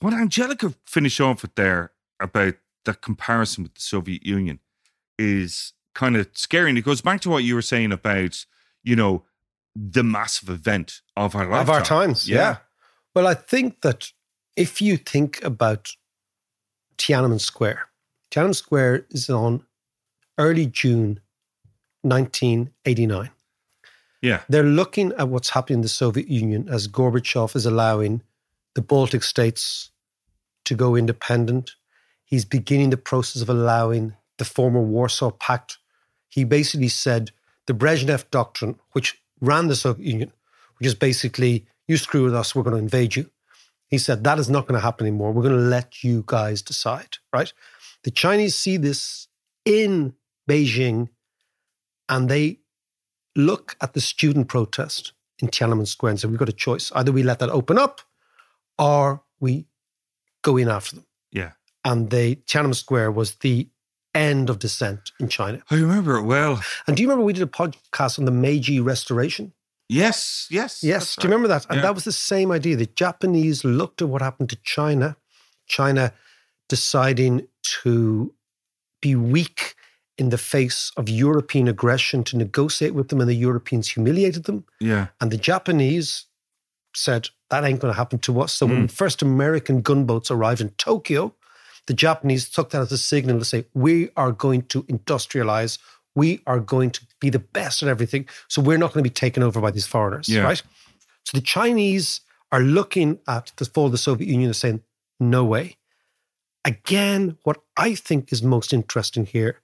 What 0.00 0.14
Angelica 0.14 0.74
finished 0.84 1.20
off 1.20 1.42
with 1.42 1.54
there 1.54 1.92
about 2.20 2.54
the 2.84 2.94
comparison 2.94 3.62
with 3.62 3.74
the 3.74 3.80
Soviet 3.80 4.24
Union 4.24 4.58
is 5.18 5.72
kind 5.94 6.16
of 6.16 6.28
scary. 6.32 6.70
And 6.70 6.78
it 6.78 6.84
goes 6.84 7.00
back 7.00 7.20
to 7.22 7.30
what 7.30 7.44
you 7.44 7.54
were 7.54 7.62
saying 7.62 7.92
about, 7.92 8.44
you 8.82 8.96
know, 8.96 9.24
the 9.74 10.02
massive 10.02 10.48
event 10.48 11.00
of 11.16 11.34
our 11.34 11.46
lifetime. 11.46 11.60
Of 11.60 11.70
our 11.70 11.82
times, 11.82 12.28
yeah. 12.28 12.36
yeah. 12.36 12.56
Well, 13.14 13.26
I 13.26 13.34
think 13.34 13.82
that 13.82 14.12
if 14.56 14.80
you 14.80 14.96
think 14.96 15.42
about 15.44 15.90
Tiananmen 16.98 17.40
Square, 17.40 17.88
Tiananmen 18.30 18.54
Square 18.54 19.06
is 19.10 19.30
on 19.30 19.64
early 20.38 20.66
June 20.66 21.20
1989. 22.02 23.30
Yeah. 24.22 24.42
They're 24.48 24.62
looking 24.62 25.12
at 25.18 25.28
what's 25.28 25.50
happening 25.50 25.78
in 25.78 25.82
the 25.82 25.88
Soviet 25.88 26.28
Union 26.28 26.68
as 26.70 26.88
Gorbachev 26.88 27.54
is 27.56 27.66
allowing 27.66 28.22
the 28.74 28.80
Baltic 28.80 29.24
states 29.24 29.90
to 30.64 30.74
go 30.74 30.94
independent. 30.94 31.74
He's 32.24 32.44
beginning 32.44 32.90
the 32.90 32.96
process 32.96 33.42
of 33.42 33.50
allowing 33.50 34.14
the 34.38 34.44
former 34.44 34.80
Warsaw 34.80 35.32
Pact. 35.32 35.78
He 36.28 36.44
basically 36.44 36.88
said 36.88 37.32
the 37.66 37.74
Brezhnev 37.74 38.30
Doctrine, 38.30 38.78
which 38.92 39.20
ran 39.40 39.66
the 39.66 39.76
Soviet 39.76 40.06
Union, 40.06 40.32
which 40.78 40.86
is 40.86 40.94
basically, 40.94 41.66
you 41.88 41.96
screw 41.96 42.24
with 42.24 42.34
us, 42.34 42.54
we're 42.54 42.62
going 42.62 42.76
to 42.76 42.82
invade 42.82 43.16
you. 43.16 43.28
He 43.88 43.98
said, 43.98 44.24
that 44.24 44.38
is 44.38 44.48
not 44.48 44.66
going 44.66 44.78
to 44.78 44.84
happen 44.84 45.06
anymore. 45.06 45.32
We're 45.32 45.42
going 45.42 45.56
to 45.56 45.60
let 45.60 46.02
you 46.02 46.24
guys 46.26 46.62
decide, 46.62 47.18
right? 47.32 47.52
The 48.04 48.10
Chinese 48.10 48.54
see 48.54 48.78
this 48.78 49.28
in 49.64 50.14
Beijing 50.48 51.08
and 52.08 52.28
they 52.28 52.60
look 53.36 53.76
at 53.80 53.94
the 53.94 54.00
student 54.00 54.48
protest 54.48 55.12
in 55.38 55.48
Tiananmen 55.48 55.86
Square 55.86 56.10
and 56.10 56.20
say, 56.20 56.28
we've 56.28 56.38
got 56.38 56.48
a 56.48 56.52
choice. 56.52 56.92
Either 56.94 57.12
we 57.12 57.22
let 57.22 57.38
that 57.40 57.50
open 57.50 57.78
up 57.78 58.00
or 58.78 59.22
we 59.40 59.66
go 60.42 60.56
in 60.56 60.68
after 60.68 60.96
them. 60.96 61.06
Yeah. 61.30 61.52
And 61.84 62.10
they 62.10 62.36
Tiananmen 62.36 62.74
Square 62.74 63.12
was 63.12 63.36
the 63.36 63.68
end 64.14 64.50
of 64.50 64.58
dissent 64.58 65.10
in 65.18 65.28
China. 65.28 65.62
I 65.70 65.76
remember 65.76 66.16
it 66.16 66.22
well. 66.24 66.62
And 66.86 66.96
do 66.96 67.02
you 67.02 67.08
remember 67.08 67.24
we 67.24 67.32
did 67.32 67.42
a 67.42 67.46
podcast 67.46 68.18
on 68.18 68.24
the 68.26 68.30
Meiji 68.30 68.78
Restoration? 68.78 69.52
Yes, 69.88 70.46
yes. 70.50 70.82
Yes. 70.82 71.16
Do 71.16 71.26
you 71.26 71.30
remember 71.32 71.48
that? 71.48 71.66
And 71.68 71.76
Yeah. 71.76 71.82
that 71.82 71.94
was 71.94 72.04
the 72.04 72.12
same 72.12 72.50
idea. 72.52 72.76
The 72.76 72.86
Japanese 72.86 73.64
looked 73.64 74.00
at 74.00 74.08
what 74.08 74.22
happened 74.22 74.48
to 74.50 74.56
China, 74.62 75.16
China 75.66 76.12
deciding 76.68 77.48
to 77.82 78.34
be 79.00 79.14
weak 79.16 79.74
in 80.18 80.28
the 80.28 80.38
face 80.38 80.92
of 80.96 81.08
European 81.08 81.68
aggression 81.68 82.22
to 82.24 82.36
negotiate 82.36 82.94
with 82.94 83.08
them, 83.08 83.20
and 83.20 83.28
the 83.30 83.34
Europeans 83.34 83.88
humiliated 83.90 84.44
them. 84.44 84.64
Yeah. 84.80 85.06
And 85.20 85.30
the 85.30 85.36
Japanese 85.38 86.26
said, 86.94 87.28
that 87.50 87.64
ain't 87.64 87.80
going 87.80 87.92
to 87.92 87.96
happen 87.96 88.18
to 88.20 88.40
us. 88.40 88.52
So 88.52 88.66
when 88.66 88.84
Mm. 88.84 88.88
the 88.88 88.94
first 88.94 89.22
American 89.22 89.80
gunboats 89.80 90.30
arrived 90.30 90.60
in 90.60 90.70
Tokyo, 90.70 91.34
the 91.86 91.94
Japanese 91.94 92.48
took 92.48 92.70
that 92.70 92.82
as 92.82 92.92
a 92.92 92.98
signal 92.98 93.38
to 93.38 93.44
say, 93.44 93.64
we 93.74 94.10
are 94.16 94.32
going 94.32 94.62
to 94.66 94.82
industrialize. 94.84 95.78
We 96.14 96.40
are 96.46 96.60
going 96.60 96.90
to 96.90 97.00
be 97.18 97.30
the 97.30 97.38
best 97.38 97.82
at 97.82 97.88
everything. 97.88 98.28
So 98.48 98.60
we're 98.62 98.78
not 98.78 98.92
going 98.92 99.02
to 99.02 99.10
be 99.10 99.14
taken 99.14 99.42
over 99.42 99.60
by 99.60 99.70
these 99.70 99.86
foreigners, 99.86 100.28
Yeah. 100.28 100.42
right? 100.42 100.62
So 101.24 101.36
the 101.38 101.42
Chinese 101.42 102.20
are 102.52 102.60
looking 102.60 103.18
at 103.26 103.52
the 103.56 103.64
fall 103.64 103.86
of 103.86 103.92
the 103.92 103.98
Soviet 103.98 104.28
Union 104.28 104.48
and 104.48 104.56
saying, 104.56 104.82
no 105.18 105.44
way. 105.44 105.76
Again, 106.64 107.38
what 107.42 107.62
I 107.76 107.94
think 107.94 108.32
is 108.32 108.42
most 108.42 108.72
interesting 108.72 109.26
here 109.26 109.60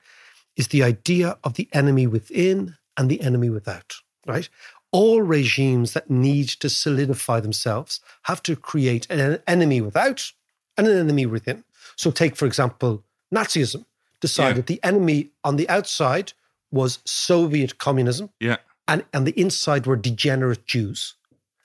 is 0.59 0.69
the 0.69 0.83
idea 0.83 1.39
of 1.45 1.55
the 1.55 1.69
enemy 1.73 2.07
within 2.07 2.77
and 2.99 3.09
the 3.11 3.21
enemy 3.23 3.49
without, 3.49 3.95
right? 4.27 4.49
All 4.91 5.23
regimes 5.23 5.93
that 5.95 6.11
need 6.11 6.49
to 6.61 6.69
solidify 6.69 7.41
themselves 7.41 8.01
have 8.25 8.43
to 8.43 8.57
create 8.57 9.09
an 9.11 9.39
enemy 9.47 9.81
without 9.81 10.33
and 10.77 10.87
an 10.87 10.99
enemy 10.99 11.25
within. 11.27 11.65
So, 11.97 12.11
take, 12.11 12.37
for 12.37 12.47
example, 12.47 13.05
Nazism 13.35 13.85
decided 14.21 14.57
Yeah. 14.69 14.75
the 14.77 14.81
enemy 14.85 15.31
on 15.45 15.57
the 15.57 15.69
outside 15.69 16.33
was 16.71 16.99
Soviet 17.05 17.79
communism, 17.79 18.31
Yeah. 18.41 18.57
and, 18.87 19.05
and 19.15 19.27
the 19.27 19.39
inside 19.41 19.87
were 19.87 19.97
degenerate 19.97 20.67
Jews. 20.67 21.15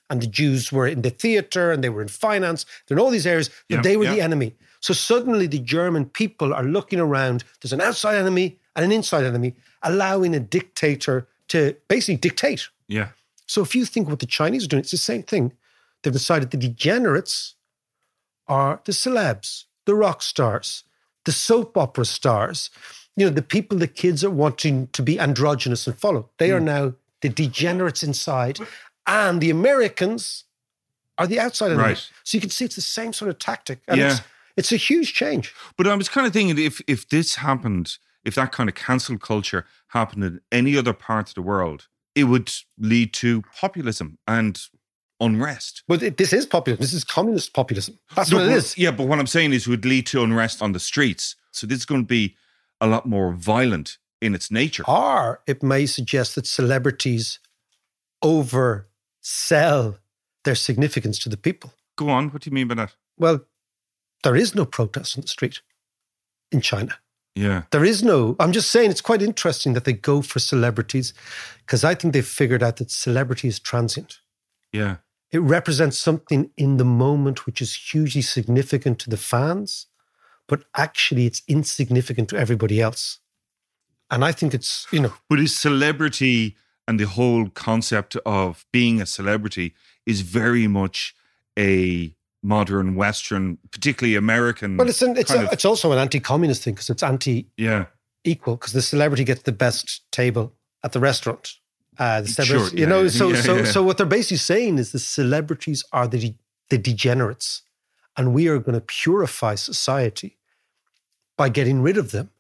And 0.10 0.22
the 0.22 0.28
Jews 0.28 0.72
were 0.72 0.88
in 0.88 1.02
the 1.02 1.10
theater 1.10 1.72
and 1.72 1.84
they 1.84 1.90
were 1.90 2.02
in 2.02 2.08
finance. 2.10 2.66
They're 2.88 2.98
in 2.98 3.04
all 3.04 3.10
these 3.10 3.26
areas, 3.26 3.50
but 3.70 3.78
Yeah, 3.78 3.82
they 3.82 3.98
were 3.98 4.04
yeah. 4.04 4.16
the 4.16 4.22
enemy. 4.22 4.54
So 4.82 4.94
suddenly 4.94 5.48
the 5.48 5.60
German 5.60 6.06
people 6.06 6.54
are 6.54 6.64
looking 6.64 7.00
around. 7.00 7.44
There's 7.62 7.74
an 7.74 7.82
outside 7.82 8.18
enemy 8.18 8.60
and 8.76 8.86
an 8.86 8.92
inside 8.92 9.24
enemy, 9.24 9.56
allowing 9.82 10.36
a 10.36 10.40
dictator 10.40 11.28
to 11.50 11.76
basically 11.88 12.18
dictate. 12.18 12.70
Yeah. 12.88 13.10
So 13.46 13.62
if 13.62 13.76
you 13.76 13.86
think 13.86 14.10
what 14.10 14.20
the 14.20 14.26
Chinese 14.26 14.66
are 14.66 14.68
doing, 14.68 14.82
it's 14.82 14.92
the 14.92 14.98
same 14.98 15.24
thing. 15.24 15.54
They've 16.02 16.14
decided 16.14 16.52
the 16.52 16.58
degenerates 16.58 17.56
are 18.48 18.82
the 18.86 18.92
celebs, 18.92 19.66
the 19.86 19.96
rock 19.96 20.22
stars, 20.22 20.84
the 21.26 21.32
soap 21.32 21.78
opera 21.78 22.06
stars, 22.06 22.70
you 23.16 23.26
know, 23.26 23.32
the 23.32 23.42
people 23.42 23.78
the 23.78 23.88
kids 23.88 24.24
are 24.24 24.32
wanting 24.32 24.88
to 24.88 25.02
be 25.02 25.20
androgynous 25.20 25.88
and 25.88 25.98
follow. 25.98 26.30
They 26.38 26.52
are 26.52 26.60
hmm. 26.60 26.66
now 26.66 26.94
the 27.22 27.30
degenerates 27.30 28.04
inside. 28.04 28.60
And 29.06 29.42
the 29.42 29.50
Americans 29.50 30.46
are 31.18 31.28
the 31.28 31.40
outside 31.40 31.68
enemy. 31.68 31.84
Right. 31.84 32.10
So 32.24 32.38
you 32.38 32.42
can 32.42 32.50
see 32.50 32.66
it's 32.66 32.76
the 32.76 32.82
same 32.82 33.14
sort 33.14 33.30
of 33.30 33.40
tactic. 33.40 33.80
And 33.88 34.00
Yeah. 34.00 34.12
it's, 34.12 34.22
it's 34.56 34.72
a 34.72 34.78
huge 34.78 35.14
change. 35.14 35.54
But 35.78 35.88
I 35.88 35.96
was 35.96 36.10
kind 36.10 36.26
of 36.26 36.34
thinking 36.34 36.58
if 36.58 36.82
if 36.88 37.10
this 37.10 37.36
happened, 37.36 37.98
if 38.24 38.36
that 38.36 38.52
kind 38.52 38.70
of 38.70 38.76
cancel 38.76 39.18
culture 39.18 39.66
happened 39.90 40.24
in 40.24 40.42
any 40.52 40.78
other 40.78 40.94
part 40.94 41.30
of 41.30 41.36
the 41.36 41.42
world, 41.42 41.88
it 42.16 42.26
would 42.26 42.52
lead 42.78 43.14
to 43.14 43.44
populism 43.60 44.18
and 44.28 44.60
unrest. 45.20 45.84
But 45.88 46.04
it, 46.04 46.18
this 46.18 46.34
is 46.34 46.46
populism. 46.46 46.82
This 46.82 46.94
is 46.94 47.04
communist 47.04 47.54
populism. 47.54 48.00
That's 48.16 48.32
No, 48.32 48.38
what 48.38 48.48
it 48.48 48.54
is. 48.54 48.78
Yeah, 48.78 48.92
but 48.92 49.08
what 49.08 49.20
I'm 49.20 49.28
saying 49.28 49.54
is 49.54 49.68
it 49.68 49.70
would 49.70 49.86
lead 49.86 50.06
to 50.08 50.24
unrest 50.24 50.62
on 50.62 50.74
the 50.74 50.80
streets. 50.80 51.36
So 51.52 51.68
this 51.68 51.80
is 51.80 51.86
going 51.86 52.02
to 52.02 52.08
be 52.08 52.36
a 52.82 52.88
lot 52.88 53.06
more 53.06 53.34
violent 53.34 53.98
in 54.22 54.36
its 54.36 54.52
nature. 54.52 54.84
Or 54.88 55.42
it 55.48 55.64
may 55.64 55.86
suggest 55.86 56.36
that 56.36 56.46
celebrities 56.48 57.40
oversell 58.24 59.98
their 60.44 60.56
significance 60.56 61.20
to 61.20 61.30
the 61.30 61.38
people. 61.38 61.74
Go 61.98 62.10
on. 62.10 62.30
What 62.30 62.42
do 62.42 62.50
you 62.50 62.54
mean 62.54 62.68
by 62.68 62.76
that? 62.76 62.96
Well, 63.18 63.42
there 64.24 64.36
is 64.36 64.56
no 64.56 64.66
protest 64.66 65.18
on 65.18 65.22
the 65.22 65.28
street 65.28 65.62
in 66.52 66.62
China. 66.62 66.98
Yeah. 67.36 67.64
There 67.72 67.84
is 67.84 68.04
no, 68.04 68.36
I'm 68.40 68.52
just 68.52 68.70
saying 68.70 68.92
it's 68.92 69.02
quite 69.02 69.22
interesting 69.22 69.74
that 69.74 69.86
they 69.86 69.94
go 69.94 70.22
for 70.22 70.40
celebrities 70.40 71.14
because 71.66 71.84
I 71.84 71.96
think 71.96 72.14
they've 72.14 72.26
figured 72.26 72.62
out 72.62 72.78
that 72.78 72.92
celebrity 72.92 73.48
is 73.48 73.60
transient. 73.60 74.20
Yeah. 74.72 74.98
It 75.32 75.40
represents 75.40 75.98
something 75.98 76.52
in 76.58 76.78
the 76.78 76.86
moment 76.86 77.46
which 77.46 77.62
is 77.62 77.74
hugely 77.74 78.22
significant 78.22 79.00
to 79.00 79.10
the 79.10 79.18
fans, 79.18 79.88
but 80.48 80.64
actually 80.78 81.26
it's 81.26 81.42
insignificant 81.48 82.30
to 82.30 82.38
everybody 82.38 82.80
else. 82.80 83.20
And 84.12 84.24
I 84.24 84.32
think 84.32 84.54
it's, 84.54 84.86
you 84.92 85.00
know, 85.00 85.14
But 85.28 85.40
is 85.40 85.58
celebrity 85.58 86.56
and 86.88 87.00
the 87.00 87.08
whole 87.08 87.50
concept 87.50 88.16
of 88.26 88.66
being 88.72 89.02
a 89.02 89.08
celebrity 89.08 89.74
is 90.06 90.22
very 90.22 90.68
much 90.68 91.16
a 91.58 92.14
modern 92.44 92.96
Western, 92.96 93.58
particularly 93.72 94.16
American. 94.16 94.78
well, 94.78 94.88
it's, 94.88 95.02
an, 95.02 95.18
it's, 95.18 95.32
a, 95.32 95.46
of- 95.46 95.54
it's 95.54 95.66
also 95.66 95.92
an 95.92 95.98
anti 95.98 96.20
communist 96.20 96.64
thing 96.64 96.74
because 96.74 96.90
it's 96.90 97.02
anti 97.02 97.48
yeah. 97.58 97.86
equal 98.24 98.58
because 98.58 98.74
the 98.74 98.82
celebrity 98.82 99.24
gets 99.24 99.44
the 99.44 99.52
best 99.52 100.02
table 100.12 100.54
at 100.84 100.92
the 100.92 101.00
restaurant. 101.00 101.56
Uh, 101.98 102.22
the 102.22 102.28
Sure, 102.28 102.68
yeah, 102.70 102.80
you 102.80 102.86
know, 102.86 103.04
yeah, 103.04 103.10
so 103.10 103.30
yeah, 103.30 103.42
so 103.42 103.64
so 103.64 103.84
what 103.84 103.98
they're 103.98 104.06
basically 104.06 104.38
saying 104.38 104.78
is 104.78 104.92
the 104.92 105.00
celebrities 105.00 105.84
are 105.92 106.08
the 106.08 106.20
de- 106.20 106.38
the 106.70 106.78
degenerates, 106.78 107.62
and 108.18 108.34
we 108.34 108.48
are 108.48 108.60
going 108.60 108.74
to 108.74 108.82
purify 108.82 109.56
society 109.56 110.38
by 111.38 111.50
getting 111.50 111.82
rid 111.82 111.98
of 111.98 112.12
them, 112.12 112.32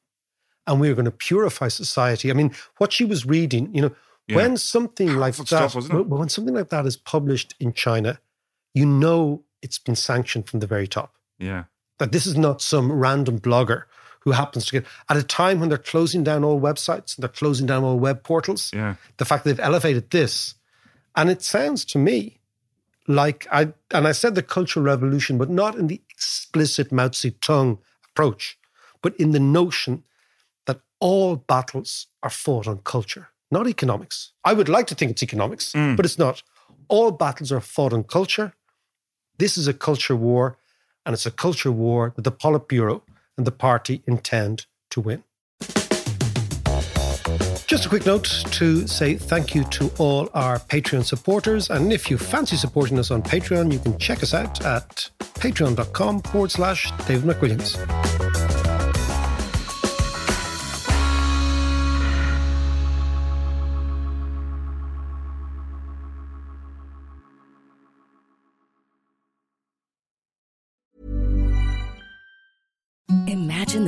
and 0.66 0.82
we 0.82 0.89
are 0.89 0.95
going 0.95 1.06
to 1.06 1.12
purify 1.12 1.68
society. 1.68 2.32
I 2.32 2.34
mean, 2.34 2.51
what 2.78 2.91
she 2.91 3.06
was 3.06 3.28
reading, 3.28 3.74
you 3.76 3.84
know, 3.84 3.95
when 4.34 4.58
something 4.58 5.08
like 5.18 5.36
Powerful 5.36 5.43
that, 5.43 5.47
stuff, 5.47 5.76
wasn't 5.76 5.93
it? 5.93 6.08
when 6.08 6.20
when 6.20 6.30
something 6.30 6.56
like 6.56 6.70
that 6.70 6.88
is 6.88 6.97
published 6.97 7.54
in 7.60 7.74
China, 7.74 8.20
you 8.74 8.88
know 8.88 9.43
it's 9.64 9.80
been 9.80 9.95
sanctioned 9.95 10.47
from 10.49 10.59
the 10.59 10.68
very 10.68 10.88
top 10.88 11.11
Yeah. 11.39 11.64
that 11.99 12.11
this 12.11 12.26
is 12.28 12.36
not 12.38 12.61
some 12.61 12.91
random 12.91 13.39
blogger 13.39 13.84
who 14.24 14.32
happens 14.32 14.66
to 14.66 14.72
get 14.72 14.86
at 15.09 15.18
a 15.18 15.24
time 15.24 15.59
when 15.59 15.70
they're 15.70 15.78
closing 15.93 16.24
down 16.24 16.43
all 16.43 16.59
websites 16.70 17.16
and 17.16 17.24
they're 17.24 17.30
closing 17.41 17.66
down 17.68 17.84
all 17.84 17.99
web 17.99 18.24
portals. 18.24 18.72
Yeah. 18.74 18.95
The 19.18 19.26
fact 19.26 19.43
that 19.43 19.49
they've 19.57 19.66
elevated 19.72 20.09
this, 20.11 20.55
and 21.16 21.30
it 21.30 21.41
sounds 21.41 21.84
to 21.86 21.97
me 21.97 22.39
like 23.07 23.47
I 23.51 23.74
and 23.91 24.07
I 24.07 24.14
said 24.14 24.36
the 24.36 24.43
cultural 24.43 24.86
revolution, 24.86 25.38
but 25.38 25.49
not 25.49 25.76
in 25.76 25.88
the 25.88 26.01
explicit 26.09 26.91
Mao 26.91 27.09
Zedong 27.09 27.80
approach, 28.11 28.57
but 29.01 29.14
in 29.18 29.32
the 29.32 29.39
notion 29.41 30.03
that 30.68 30.80
all 31.01 31.36
battles 31.36 32.07
are 32.22 32.30
fought 32.30 32.66
on 32.68 32.78
culture, 32.80 33.28
not 33.51 33.68
economics. 33.68 34.32
I 34.45 34.53
would 34.53 34.70
like 34.70 34.88
to 34.88 34.95
think 34.95 35.11
it's 35.11 35.24
economics, 35.24 35.74
Mm. 35.74 35.95
but 35.97 36.05
it's 36.05 36.18
not. 36.18 36.43
All 36.88 37.11
battles 37.11 37.51
are 37.51 37.59
fought 37.61 37.93
on 37.93 38.03
culture. 38.05 38.53
This 39.38 39.57
is 39.57 39.67
a 39.67 39.73
culture 39.73 40.15
war, 40.15 40.57
and 41.05 41.13
it's 41.13 41.25
a 41.25 41.31
culture 41.31 41.71
war 41.71 42.13
that 42.15 42.21
the 42.23 42.31
Politburo 42.31 43.01
and 43.38 43.47
the 43.47 43.51
party 43.51 44.03
intend 44.05 44.65
to 44.91 45.01
win. 45.01 45.23
Just 47.65 47.88
a 47.88 47.89
quick 47.89 48.05
note 48.05 48.25
to 48.51 48.86
say 48.86 49.15
thank 49.15 49.55
you 49.55 49.63
to 49.65 49.91
all 49.97 50.29
our 50.36 50.59
Patreon 50.59 51.03
supporters. 51.03 51.71
And 51.71 51.91
if 51.91 52.11
you 52.11 52.19
fancy 52.19 52.55
supporting 52.55 52.99
us 52.99 53.09
on 53.09 53.23
Patreon, 53.23 53.71
you 53.71 53.79
can 53.79 53.97
check 53.97 54.21
us 54.21 54.36
out 54.36 54.63
at 54.63 55.09
patreon.com 55.19 56.21
forward 56.21 56.51
slash 56.51 56.91
David 57.07 57.23
McWilliams. 57.23 58.32